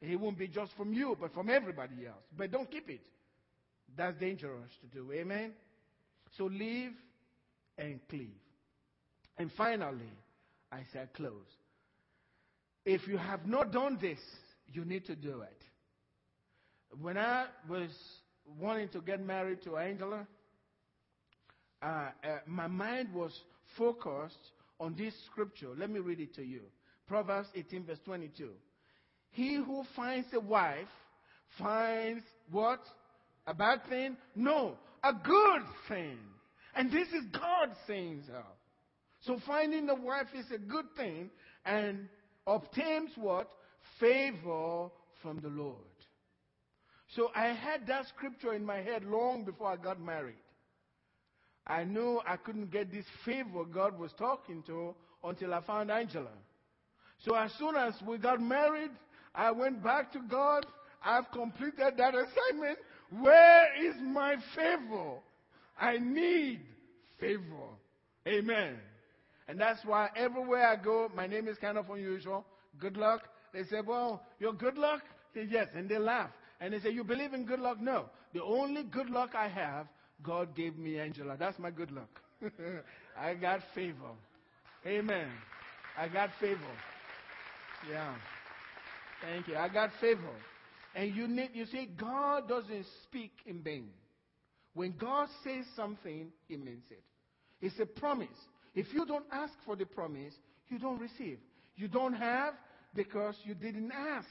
He 0.00 0.14
won't 0.14 0.38
be 0.38 0.46
just 0.46 0.72
from 0.76 0.92
you, 0.92 1.16
but 1.20 1.34
from 1.34 1.50
everybody 1.50 2.06
else. 2.06 2.22
But 2.36 2.52
don't 2.52 2.70
keep 2.70 2.88
it. 2.90 3.00
That's 3.96 4.16
dangerous 4.18 4.70
to 4.82 4.86
do. 4.86 5.10
Amen? 5.12 5.52
So 6.36 6.44
leave 6.44 6.92
and 7.78 8.00
cleave. 8.08 8.30
And 9.38 9.50
finally, 9.56 10.12
I 10.70 10.80
said 10.92 11.12
close. 11.14 11.46
If 12.84 13.06
you 13.08 13.16
have 13.16 13.46
not 13.46 13.72
done 13.72 13.98
this, 14.00 14.18
you 14.72 14.84
need 14.84 15.06
to 15.06 15.16
do 15.16 15.40
it. 15.42 15.62
When 17.00 17.16
I 17.18 17.46
was 17.68 17.90
wanting 18.60 18.88
to 18.90 19.00
get 19.00 19.24
married 19.24 19.62
to 19.64 19.76
Angela, 19.76 20.26
uh, 21.82 21.86
uh, 21.86 22.10
my 22.46 22.66
mind 22.66 23.12
was 23.12 23.32
focused 23.76 24.52
on 24.78 24.94
this 24.96 25.14
scripture. 25.26 25.70
Let 25.76 25.90
me 25.90 26.00
read 26.00 26.20
it 26.20 26.34
to 26.36 26.42
you. 26.42 26.62
Proverbs 27.06 27.48
18, 27.54 27.84
verse 27.84 27.98
22. 28.04 28.50
He 29.30 29.56
who 29.56 29.84
finds 29.96 30.28
a 30.32 30.40
wife 30.40 30.86
finds 31.58 32.22
what? 32.50 32.80
A 33.46 33.54
bad 33.54 33.80
thing? 33.88 34.16
No, 34.34 34.76
a 35.04 35.12
good 35.12 35.62
thing. 35.88 36.18
And 36.74 36.90
this 36.90 37.08
is 37.08 37.24
God 37.32 37.76
saying 37.86 38.22
so. 38.26 38.42
So 39.20 39.38
finding 39.46 39.88
a 39.88 39.94
wife 39.94 40.28
is 40.34 40.50
a 40.52 40.58
good 40.58 40.86
thing 40.96 41.30
and 41.64 42.08
obtains 42.46 43.10
what? 43.16 43.48
Favor 44.00 44.90
from 45.22 45.40
the 45.40 45.48
Lord. 45.48 45.76
So 47.14 47.30
I 47.34 47.48
had 47.48 47.86
that 47.86 48.06
scripture 48.08 48.54
in 48.54 48.64
my 48.64 48.78
head 48.78 49.04
long 49.04 49.44
before 49.44 49.68
I 49.68 49.76
got 49.76 50.00
married. 50.00 50.34
I 51.66 51.84
knew 51.84 52.20
I 52.26 52.36
couldn't 52.36 52.70
get 52.70 52.92
this 52.92 53.06
favor 53.24 53.64
God 53.64 53.98
was 53.98 54.12
talking 54.18 54.62
to 54.66 54.94
until 55.22 55.54
I 55.54 55.62
found 55.62 55.90
Angela. 55.90 56.32
So 57.24 57.34
as 57.34 57.52
soon 57.58 57.76
as 57.76 57.94
we 58.06 58.18
got 58.18 58.40
married, 58.40 58.90
I 59.34 59.50
went 59.52 59.82
back 59.82 60.12
to 60.12 60.20
God. 60.28 60.66
I've 61.02 61.30
completed 61.32 61.94
that 61.96 62.14
assignment. 62.14 62.78
Where 63.10 63.66
is 63.82 63.94
my 64.02 64.36
favor? 64.54 65.14
I 65.78 65.98
need 65.98 66.60
favor. 67.20 67.68
Amen. 68.26 68.76
And 69.48 69.60
that's 69.60 69.84
why 69.84 70.08
everywhere 70.16 70.66
I 70.66 70.76
go, 70.76 71.10
my 71.14 71.26
name 71.26 71.48
is 71.48 71.58
kind 71.58 71.76
of 71.76 71.90
unusual. 71.90 72.44
Good 72.78 72.96
luck. 72.96 73.28
They 73.52 73.62
say, 73.64 73.80
well, 73.86 74.22
you're 74.40 74.52
good 74.52 74.78
luck? 74.78 75.02
Say, 75.34 75.46
yes. 75.50 75.68
And 75.74 75.88
they 75.88 75.98
laugh. 75.98 76.30
And 76.60 76.72
they 76.72 76.80
say, 76.80 76.90
you 76.90 77.04
believe 77.04 77.34
in 77.34 77.44
good 77.44 77.60
luck? 77.60 77.80
No. 77.80 78.06
The 78.32 78.42
only 78.42 78.84
good 78.84 79.10
luck 79.10 79.34
I 79.34 79.48
have 79.48 79.86
God 80.22 80.54
gave 80.56 80.76
me 80.78 80.98
Angela. 80.98 81.36
That's 81.38 81.58
my 81.58 81.70
good 81.70 81.90
luck. 81.90 82.20
I 83.18 83.34
got 83.34 83.60
favor. 83.74 84.12
Amen. 84.86 85.28
I 85.98 86.08
got 86.08 86.30
favor. 86.40 86.60
Yeah. 87.90 88.14
Thank 89.22 89.48
you. 89.48 89.56
I 89.56 89.68
got 89.68 89.90
favor. 90.00 90.20
And 90.94 91.14
you 91.14 91.26
need, 91.26 91.50
you 91.54 91.66
see, 91.66 91.88
God 91.98 92.48
doesn't 92.48 92.86
speak 93.04 93.32
in 93.46 93.62
vain. 93.62 93.88
When 94.74 94.94
God 94.98 95.28
says 95.42 95.64
something, 95.76 96.28
He 96.48 96.56
means 96.56 96.84
it. 96.90 97.02
It's 97.60 97.78
a 97.80 97.86
promise. 97.86 98.28
If 98.74 98.92
you 98.92 99.06
don't 99.06 99.24
ask 99.32 99.52
for 99.64 99.76
the 99.76 99.86
promise, 99.86 100.34
you 100.68 100.78
don't 100.78 101.00
receive. 101.00 101.38
You 101.76 101.88
don't 101.88 102.14
have 102.14 102.54
because 102.94 103.36
you 103.44 103.54
didn't 103.54 103.92
ask. 103.92 104.28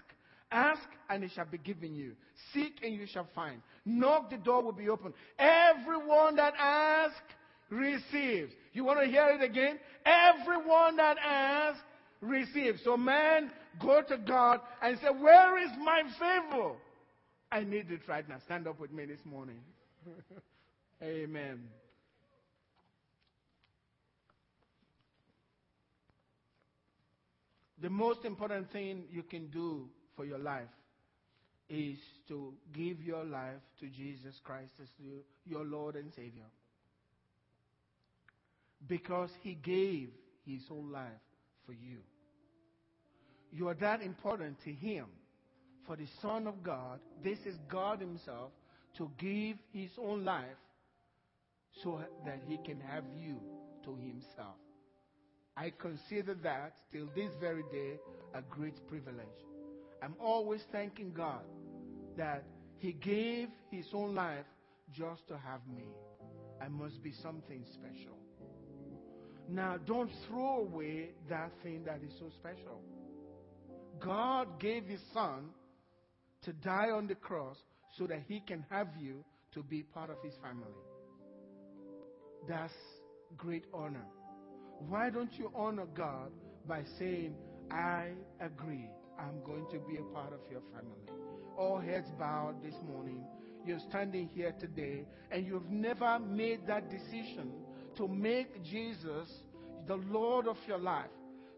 Ask 0.51 0.83
and 1.09 1.23
it 1.23 1.31
shall 1.33 1.45
be 1.45 1.57
given 1.57 1.95
you. 1.95 2.13
Seek 2.53 2.79
and 2.83 2.93
you 2.93 3.07
shall 3.07 3.27
find. 3.33 3.61
Knock, 3.85 4.29
the 4.29 4.37
door 4.37 4.61
will 4.61 4.71
be 4.71 4.89
open. 4.89 5.13
Everyone 5.39 6.35
that 6.35 6.53
asks 6.59 7.17
receives. 7.69 8.51
You 8.71 8.83
want 8.83 8.99
to 8.99 9.07
hear 9.07 9.29
it 9.29 9.43
again? 9.43 9.79
Everyone 10.05 10.97
that 10.97 11.17
asks 11.17 11.81
receives. 12.23 12.83
So 12.83 12.97
man, 12.97 13.51
go 13.79 14.01
to 14.01 14.17
God 14.17 14.59
and 14.81 14.97
say, 14.99 15.07
where 15.19 15.61
is 15.63 15.71
my 15.83 16.03
favor? 16.19 16.73
I 17.51 17.63
need 17.63 17.91
it 17.91 18.01
right 18.07 18.27
now. 18.27 18.37
Stand 18.45 18.67
up 18.67 18.79
with 18.79 18.91
me 18.91 19.05
this 19.05 19.19
morning. 19.25 19.59
Amen. 21.03 21.59
The 27.81 27.89
most 27.89 28.23
important 28.23 28.71
thing 28.71 29.03
you 29.11 29.23
can 29.23 29.47
do 29.47 29.89
for 30.15 30.25
your 30.25 30.39
life 30.39 30.69
is 31.69 31.97
to 32.29 32.53
give 32.73 33.01
your 33.01 33.25
life 33.25 33.59
to 33.81 33.87
Jesus 33.87 34.35
Christ 34.43 34.71
as 34.81 34.87
your 35.45 35.65
Lord 35.65 35.95
and 35.95 36.11
Savior. 36.15 36.45
Because 38.87 39.29
He 39.41 39.55
gave 39.55 40.09
His 40.45 40.61
whole 40.69 40.85
life 40.85 41.11
for 41.65 41.73
you. 41.73 41.97
You 43.53 43.67
are 43.67 43.75
that 43.75 44.01
important 44.01 44.57
to 44.63 44.71
Him. 44.71 45.05
For 45.85 45.95
the 45.95 46.07
Son 46.21 46.47
of 46.47 46.63
God, 46.63 46.99
this 47.23 47.37
is 47.45 47.55
God 47.69 47.99
Himself, 47.99 48.51
to 48.97 49.11
give 49.19 49.57
His 49.71 49.91
own 50.01 50.25
life 50.25 50.57
so 51.83 52.01
that 52.25 52.41
He 52.47 52.57
can 52.57 52.79
have 52.79 53.03
you 53.15 53.37
to 53.85 53.95
Himself. 53.95 54.55
I 55.55 55.71
consider 55.77 56.33
that 56.43 56.73
till 56.91 57.07
this 57.15 57.29
very 57.39 57.63
day 57.71 57.99
a 58.33 58.41
great 58.41 58.87
privilege. 58.87 59.27
I'm 60.01 60.15
always 60.19 60.61
thanking 60.71 61.13
God 61.13 61.43
that 62.17 62.43
He 62.77 62.93
gave 62.93 63.49
His 63.69 63.85
own 63.93 64.15
life 64.15 64.45
just 64.91 65.27
to 65.27 65.37
have 65.37 65.61
me. 65.67 65.85
I 66.61 66.69
must 66.69 67.03
be 67.03 67.11
something 67.21 67.65
special. 67.73 68.17
Now, 69.49 69.77
don't 69.85 70.09
throw 70.27 70.61
away 70.61 71.09
that 71.29 71.51
thing 71.61 71.83
that 71.85 71.99
is 72.03 72.13
so 72.19 72.29
special. 72.39 72.81
God 73.99 74.59
gave 74.59 74.85
His 74.85 75.01
Son 75.13 75.49
to 76.43 76.53
die 76.53 76.89
on 76.89 77.07
the 77.07 77.15
cross 77.15 77.57
so 77.97 78.07
that 78.07 78.23
He 78.27 78.41
can 78.41 78.65
have 78.69 78.87
you 78.99 79.23
to 79.53 79.63
be 79.63 79.83
part 79.83 80.09
of 80.09 80.17
His 80.23 80.33
family. 80.41 80.73
That's 82.47 82.73
great 83.37 83.65
honor. 83.73 84.05
Why 84.89 85.09
don't 85.09 85.33
you 85.37 85.51
honor 85.55 85.85
God 85.95 86.31
by 86.67 86.83
saying, 86.99 87.35
I 87.71 88.09
agree, 88.41 88.89
I'm 89.19 89.41
going 89.45 89.65
to 89.71 89.79
be 89.79 89.97
a 89.97 90.13
part 90.13 90.33
of 90.33 90.39
your 90.51 90.61
family? 90.73 91.21
All 91.57 91.79
heads 91.79 92.09
bowed 92.19 92.61
this 92.63 92.75
morning. 92.87 93.23
You're 93.65 93.79
standing 93.89 94.29
here 94.33 94.53
today 94.59 95.05
and 95.31 95.45
you've 95.45 95.69
never 95.69 96.19
made 96.19 96.67
that 96.67 96.89
decision 96.89 97.51
to 97.95 98.07
make 98.07 98.63
Jesus 98.63 99.29
the 99.87 99.95
Lord 99.95 100.47
of 100.47 100.57
your 100.67 100.79
life, 100.79 101.11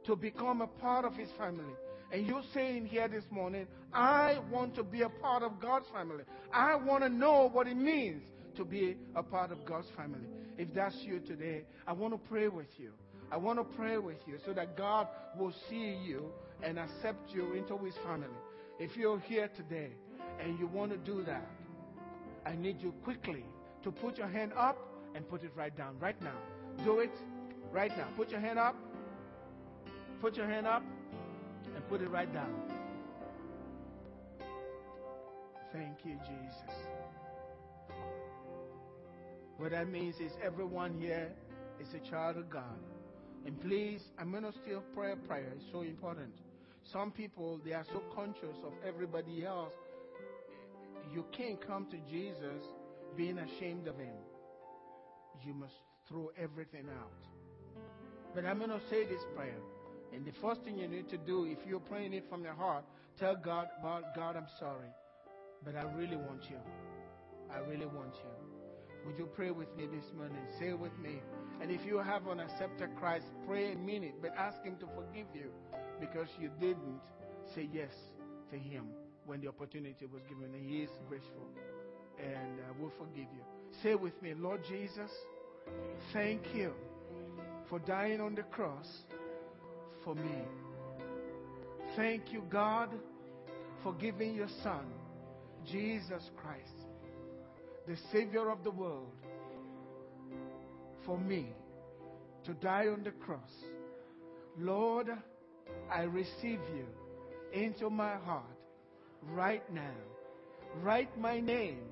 to 0.06 0.16
become 0.16 0.62
a 0.62 0.68
part 0.68 1.06
of 1.06 1.16
his 1.16 1.30
family. 1.38 1.74
And 2.12 2.28
you're 2.28 2.44
saying 2.54 2.86
here 2.86 3.08
this 3.08 3.24
morning, 3.30 3.68
I 3.94 4.38
want 4.52 4.76
to 4.76 4.84
be 4.84 5.02
a 5.02 5.10
part 5.10 5.44
of 5.44 5.60
God's 5.60 5.88
family. 5.94 6.24
I 6.54 6.76
want 6.76 7.04
to 7.04 7.10
know 7.10 7.50
what 7.52 7.68
it 7.68 7.78
means 7.78 8.24
to 8.58 8.64
be 8.64 8.98
a 9.16 9.24
part 9.24 9.52
of 9.52 9.66
God's 9.66 9.88
family. 9.98 10.28
If 10.58 10.74
that's 10.74 10.96
you 11.02 11.20
today, 11.20 11.64
I 11.88 11.94
want 11.94 12.14
to 12.14 12.30
pray 12.30 12.48
with 12.48 12.68
you. 12.78 12.92
I 13.32 13.38
want 13.38 13.60
to 13.60 13.76
pray 13.76 13.98
with 13.98 14.18
you 14.28 14.38
so 14.46 14.54
that 14.54 14.78
God 14.78 15.08
will 15.38 15.54
see 15.70 15.98
you 16.06 16.32
and 16.64 16.80
accept 16.80 17.32
you 17.34 17.54
into 17.54 17.78
his 17.84 17.96
family. 18.06 18.28
If 18.80 18.96
you're 18.96 19.20
here 19.20 19.50
today 19.56 19.90
and 20.40 20.60
you 20.60 20.68
want 20.68 20.92
to 20.92 20.98
do 20.98 21.24
that, 21.24 21.48
I 22.46 22.56
need 22.56 22.82
you 22.82 22.94
quickly 23.04 23.44
to 23.84 23.92
put 23.92 24.18
your 24.18 24.28
hand 24.28 24.54
up 24.56 24.78
and 25.16 25.28
put 25.28 25.44
it 25.44 25.52
right 25.56 25.76
down 25.76 25.98
right 26.00 26.22
now. 26.22 26.38
Do 26.84 27.00
it 27.00 27.12
right 27.72 27.96
now. 27.98 28.08
Put 28.16 28.30
your 28.30 28.40
hand 28.40 28.60
up. 28.60 28.76
Put 30.22 30.36
your 30.36 30.48
hand 30.48 30.68
up 30.68 30.84
put 31.90 32.02
it 32.02 32.10
right 32.10 32.32
down. 32.34 32.54
Thank 35.72 36.06
you, 36.06 36.18
Jesus. 36.26 36.76
What 39.58 39.72
that 39.72 39.90
means 39.90 40.16
is 40.20 40.32
everyone 40.44 41.00
here 41.00 41.32
is 41.80 41.88
a 41.94 42.10
child 42.10 42.38
of 42.38 42.50
God. 42.50 42.80
And 43.46 43.60
please, 43.62 44.02
I'm 44.18 44.32
going 44.32 44.44
to 44.44 44.54
still 44.64 44.84
pray 44.96 45.12
a 45.12 45.16
prayer. 45.16 45.52
It's 45.56 45.66
so 45.72 45.82
important. 45.82 46.34
Some 46.92 47.12
people, 47.12 47.60
they 47.66 47.74
are 47.74 47.86
so 47.92 48.02
conscious 48.16 48.58
of 48.66 48.74
everybody 48.88 49.46
else. 49.46 49.74
You 51.14 51.26
can't 51.36 51.66
come 51.66 51.88
to 51.92 51.98
Jesus 52.10 52.64
being 53.16 53.38
ashamed 53.38 53.88
of 53.88 53.98
him. 53.98 54.16
You 55.44 55.54
must 55.54 55.74
throw 56.08 56.32
everything 56.42 56.86
out. 56.90 57.12
But 58.34 58.46
I'm 58.46 58.58
going 58.58 58.70
to 58.70 58.82
say 58.90 59.06
this 59.06 59.22
prayer. 59.36 59.60
And 60.16 60.26
the 60.26 60.32
first 60.42 60.62
thing 60.62 60.78
you 60.78 60.88
need 60.88 61.10
to 61.10 61.18
do, 61.18 61.46
if 61.46 61.58
you're 61.68 61.82
praying 61.82 62.14
it 62.14 62.24
from 62.30 62.44
your 62.44 62.54
heart, 62.54 62.86
tell 63.20 63.36
God, 63.36 63.68
God, 63.84 64.36
I'm 64.38 64.48
sorry. 64.58 64.88
But 65.64 65.76
I 65.76 65.84
really 65.94 66.16
want 66.16 66.44
you. 66.50 66.58
I 67.54 67.60
really 67.60 67.86
want 67.86 68.14
you. 68.16 69.06
Would 69.06 69.18
you 69.18 69.26
pray 69.36 69.52
with 69.52 69.68
me 69.76 69.88
this 69.88 70.06
morning? 70.16 70.38
Say 70.58 70.70
it 70.70 70.80
with 70.80 70.98
me. 71.00 71.22
And 71.62 71.70
if 71.70 71.86
you 71.86 71.98
haven't 71.98 72.40
accepted 72.40 72.90
Christ, 72.98 73.26
pray 73.46 73.74
a 73.74 73.76
minute, 73.76 74.16
but 74.22 74.32
ask 74.38 74.64
Him 74.64 74.78
to 74.78 74.88
forgive 74.96 75.28
you 75.34 75.52
because 76.00 76.28
you 76.40 76.50
didn't 76.62 77.02
say 77.54 77.68
yes 77.72 77.92
to 78.52 78.58
Him 78.58 78.86
when 79.26 79.42
the 79.42 79.50
opportunity 79.50 80.06
was 80.06 80.22
given. 80.30 80.56
And 80.56 80.70
He 80.70 80.84
is 80.84 80.90
graceful 81.10 81.50
and 82.18 82.60
uh, 82.60 82.74
will 82.82 82.94
forgive 82.98 83.28
you. 83.34 83.44
Say 83.84 83.96
with 83.96 84.20
me, 84.22 84.34
Lord 84.34 84.62
Jesus, 84.68 85.12
thank 86.14 86.42
you 86.54 86.74
for 87.70 87.80
dying 87.80 88.22
on 88.22 88.34
the 88.34 88.44
cross 88.44 88.88
for 90.06 90.16
me. 90.16 90.44
Thank 91.98 92.32
you, 92.32 92.44
God, 92.50 92.90
for 93.84 93.94
giving 93.94 94.36
your 94.36 94.48
Son, 94.64 94.86
Jesus 95.66 96.30
Christ, 96.38 96.88
the 97.88 97.98
Savior 98.12 98.50
of 98.50 98.64
the 98.64 98.72
world, 98.72 99.12
for 101.06 101.18
me 101.18 101.48
to 102.46 102.54
die 102.54 102.88
on 102.88 103.04
the 103.04 103.12
cross. 103.12 103.52
Lord, 104.58 105.10
I 105.92 106.04
receive 106.04 106.60
you 106.76 106.86
into 107.54 107.90
my 107.90 108.16
heart 108.16 108.46
right 109.32 109.64
now. 109.74 109.96
Write 110.82 111.18
my 111.20 111.40
name 111.40 111.84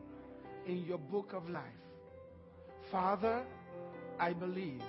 in 0.68 0.84
your 0.84 0.98
book 0.98 1.34
of 1.34 1.50
life. 1.50 1.64
Father, 2.92 3.44
I 4.20 4.34
believe 4.34 4.82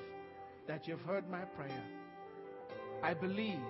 that 0.66 0.86
you've 0.86 1.00
heard 1.00 1.28
my 1.30 1.42
prayer. 1.42 1.84
I 3.04 3.12
believe 3.12 3.60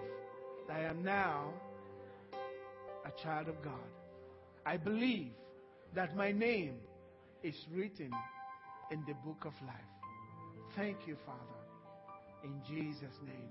that 0.68 0.76
I 0.76 0.85
am 0.85 1.03
now 1.03 1.53
a 3.05 3.11
child 3.20 3.49
of 3.49 3.61
God. 3.64 3.91
I 4.64 4.76
believe 4.76 5.32
that 5.93 6.16
my 6.16 6.30
name 6.30 6.76
is 7.43 7.57
written 7.72 8.12
in 8.93 9.01
the 9.09 9.14
book 9.26 9.45
of 9.45 9.53
life. 9.66 9.74
Thank 10.76 10.99
you, 11.09 11.16
Father. 11.26 11.41
In 12.45 12.61
Jesus' 12.64 13.18
name. 13.26 13.51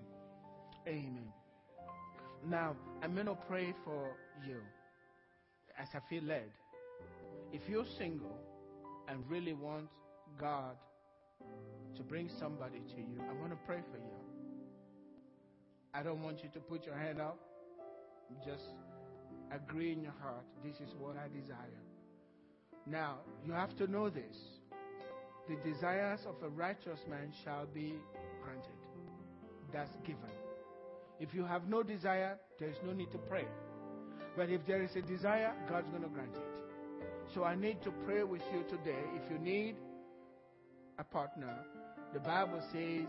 Amen. 0.87 1.33
Now, 2.47 2.77
I'm 3.01 3.13
going 3.13 3.25
to 3.25 3.37
pray 3.49 3.75
for 3.83 4.15
you 4.47 4.61
as 5.77 5.89
I 5.93 5.99
feel 6.09 6.23
led. 6.23 6.49
If 7.51 7.61
you're 7.67 7.85
single 7.97 8.39
and 9.09 9.21
really 9.29 9.53
want 9.53 9.89
God 10.39 10.77
to 11.97 12.03
bring 12.03 12.29
somebody 12.39 12.79
to 12.79 13.01
you, 13.01 13.21
I 13.29 13.33
want 13.33 13.51
to 13.51 13.59
pray 13.67 13.81
for 13.91 13.97
you. 13.97 14.22
I 15.93 16.03
don't 16.03 16.21
want 16.23 16.43
you 16.43 16.49
to 16.53 16.59
put 16.59 16.85
your 16.85 16.95
hand 16.95 17.21
up. 17.21 17.37
Just 18.45 18.63
agree 19.51 19.91
in 19.91 20.01
your 20.01 20.15
heart. 20.21 20.45
This 20.63 20.75
is 20.75 20.93
what 20.97 21.15
I 21.17 21.27
desire. 21.27 21.81
Now, 22.85 23.19
you 23.45 23.53
have 23.53 23.75
to 23.77 23.87
know 23.87 24.09
this 24.09 24.35
the 25.47 25.55
desires 25.69 26.21
of 26.25 26.35
a 26.41 26.49
righteous 26.49 26.99
man 27.09 27.31
shall 27.43 27.65
be 27.65 27.95
granted. 28.41 28.71
That's 29.73 29.91
given. 30.05 30.31
If 31.19 31.33
you 31.33 31.43
have 31.45 31.67
no 31.67 31.83
desire, 31.83 32.37
there 32.59 32.69
is 32.69 32.77
no 32.85 32.93
need 32.93 33.11
to 33.11 33.17
pray. 33.17 33.45
But 34.35 34.49
if 34.49 34.65
there 34.65 34.81
is 34.81 34.95
a 34.95 35.01
desire, 35.01 35.53
God's 35.69 35.89
going 35.89 36.03
to 36.03 36.09
grant 36.09 36.35
it. 36.35 36.63
So 37.33 37.43
I 37.43 37.55
need 37.55 37.81
to 37.83 37.91
pray 38.05 38.23
with 38.23 38.41
you 38.53 38.63
today. 38.69 39.03
If 39.15 39.31
you 39.31 39.37
need 39.37 39.75
a 40.97 41.03
partner, 41.03 41.55
the 42.13 42.19
Bible 42.19 42.61
says 42.71 43.07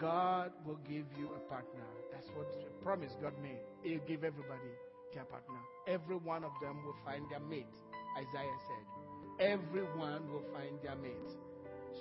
God 0.00 0.52
will 0.64 0.78
give 0.88 1.06
you 1.18 1.30
a 1.34 1.40
partner. 1.50 1.84
That's 2.26 2.38
what 2.38 2.52
the 2.52 2.84
promise 2.84 3.12
God 3.22 3.34
made. 3.42 3.60
He'll 3.82 4.00
give 4.06 4.24
everybody 4.24 4.70
their 5.14 5.24
partner. 5.24 5.58
Every 5.86 6.16
one 6.16 6.44
of 6.44 6.50
them 6.60 6.84
will 6.84 6.96
find 7.04 7.24
their 7.30 7.40
mate, 7.40 7.66
Isaiah 8.18 8.58
said. 8.66 9.46
Everyone 9.52 10.30
will 10.32 10.44
find 10.52 10.78
their 10.82 10.96
mate. 10.96 11.30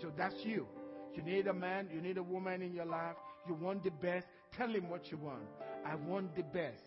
So 0.01 0.11
that's 0.17 0.35
you. 0.43 0.67
You 1.13 1.21
need 1.21 1.47
a 1.47 1.53
man, 1.53 1.89
you 1.93 2.01
need 2.01 2.17
a 2.17 2.23
woman 2.23 2.61
in 2.61 2.73
your 2.73 2.85
life. 2.85 3.15
You 3.47 3.53
want 3.53 3.83
the 3.83 3.91
best. 3.91 4.27
Tell 4.57 4.69
him 4.69 4.89
what 4.89 5.11
you 5.11 5.17
want. 5.17 5.43
I 5.85 5.95
want 5.95 6.35
the 6.35 6.43
best. 6.43 6.81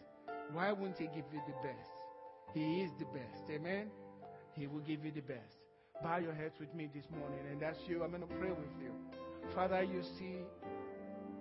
Why 0.52 0.72
wouldn't 0.72 0.98
he 0.98 1.06
give 1.06 1.24
you 1.32 1.40
the 1.46 1.54
best? 1.62 1.90
He 2.54 2.80
is 2.80 2.90
the 2.98 3.04
best. 3.06 3.50
Amen? 3.50 3.90
He 4.54 4.66
will 4.66 4.80
give 4.80 5.04
you 5.04 5.12
the 5.12 5.20
best. 5.20 5.54
Bow 6.02 6.18
your 6.18 6.34
heads 6.34 6.54
with 6.58 6.74
me 6.74 6.88
this 6.92 7.04
morning, 7.10 7.40
and 7.50 7.60
that's 7.60 7.78
you. 7.86 8.02
I'm 8.02 8.10
going 8.10 8.22
to 8.22 8.34
pray 8.34 8.50
with 8.50 8.74
you. 8.80 8.92
Father, 9.54 9.82
you 9.82 10.02
see 10.18 10.38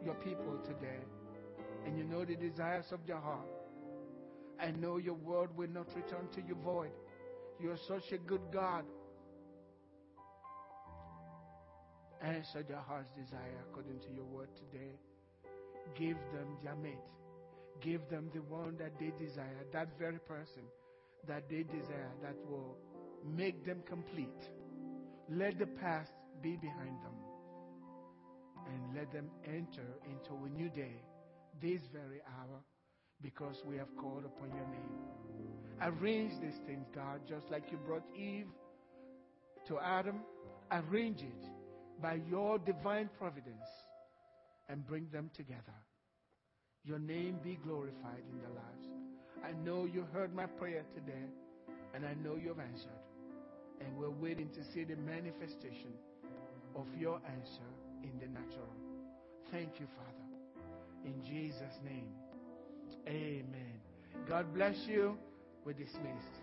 your 0.03 0.15
people 0.15 0.59
today, 0.65 0.99
and 1.87 1.97
you 1.97 2.03
know 2.03 2.25
the 2.25 2.35
desires 2.35 2.85
of 2.91 2.99
your 3.07 3.19
heart. 3.19 3.47
I 4.59 4.71
know 4.71 4.97
your 4.97 5.13
word 5.13 5.55
will 5.55 5.69
not 5.69 5.87
return 5.95 6.27
to 6.35 6.41
you 6.41 6.55
void. 6.55 6.91
You 7.61 7.71
are 7.71 7.79
such 7.87 8.11
a 8.11 8.17
good 8.17 8.41
God. 8.51 8.83
Answer 12.21 12.63
their 12.67 12.81
heart's 12.81 13.09
desire 13.15 13.63
according 13.69 13.99
to 14.01 14.07
your 14.13 14.25
word 14.25 14.49
today. 14.57 14.99
Give 15.97 16.17
them 16.33 16.57
their 16.61 16.75
mate. 16.75 16.99
Give 17.81 18.01
them 18.09 18.29
the 18.33 18.41
one 18.41 18.75
that 18.79 18.99
they 18.99 19.13
desire, 19.23 19.63
that 19.71 19.87
very 19.97 20.19
person 20.19 20.63
that 21.25 21.43
they 21.49 21.63
desire 21.63 22.11
that 22.21 22.35
will 22.49 22.75
make 23.25 23.65
them 23.65 23.81
complete. 23.87 24.49
Let 25.29 25.57
the 25.57 25.67
past 25.67 26.11
be 26.41 26.57
behind 26.57 26.97
them 27.01 27.15
and 28.67 28.97
let 28.97 29.13
them 29.13 29.29
enter 29.45 29.87
into 30.05 30.43
a 30.45 30.49
new 30.49 30.69
day 30.69 31.01
this 31.61 31.81
very 31.91 32.21
hour 32.39 32.59
because 33.21 33.55
we 33.65 33.77
have 33.77 33.87
called 33.99 34.25
upon 34.25 34.49
your 34.49 34.67
name. 34.67 34.97
Arrange 35.81 36.33
these 36.41 36.59
things, 36.65 36.85
God, 36.93 37.21
just 37.27 37.49
like 37.51 37.63
you 37.71 37.77
brought 37.85 38.03
Eve 38.15 38.47
to 39.67 39.79
Adam. 39.79 40.21
Arrange 40.71 41.21
it 41.21 41.45
by 42.01 42.19
your 42.29 42.59
divine 42.59 43.09
providence 43.17 43.67
and 44.69 44.85
bring 44.85 45.07
them 45.11 45.29
together. 45.35 45.77
Your 46.83 46.99
name 46.99 47.37
be 47.43 47.57
glorified 47.63 48.23
in 48.31 48.39
their 48.39 48.49
lives. 48.49 48.87
I 49.43 49.51
know 49.63 49.85
you 49.85 50.05
heard 50.13 50.33
my 50.33 50.45
prayer 50.45 50.83
today, 50.93 51.27
and 51.93 52.05
I 52.05 52.13
know 52.15 52.35
you've 52.41 52.59
answered. 52.59 52.89
And 53.79 53.95
we're 53.97 54.09
waiting 54.09 54.49
to 54.49 54.63
see 54.73 54.83
the 54.83 54.95
manifestation 54.95 55.93
of 56.75 56.85
your 56.97 57.21
answer 57.31 57.69
in 58.03 58.19
the 58.19 58.27
natural. 58.27 58.73
Thank 59.51 59.79
you, 59.79 59.87
Father. 59.95 60.26
In 61.07 61.23
Jesus' 61.23 61.79
name, 61.85 62.09
amen. 63.07 63.79
God 64.27 64.53
bless 64.53 64.75
you. 64.87 65.17
We're 65.63 65.71
dismissed. 65.71 66.36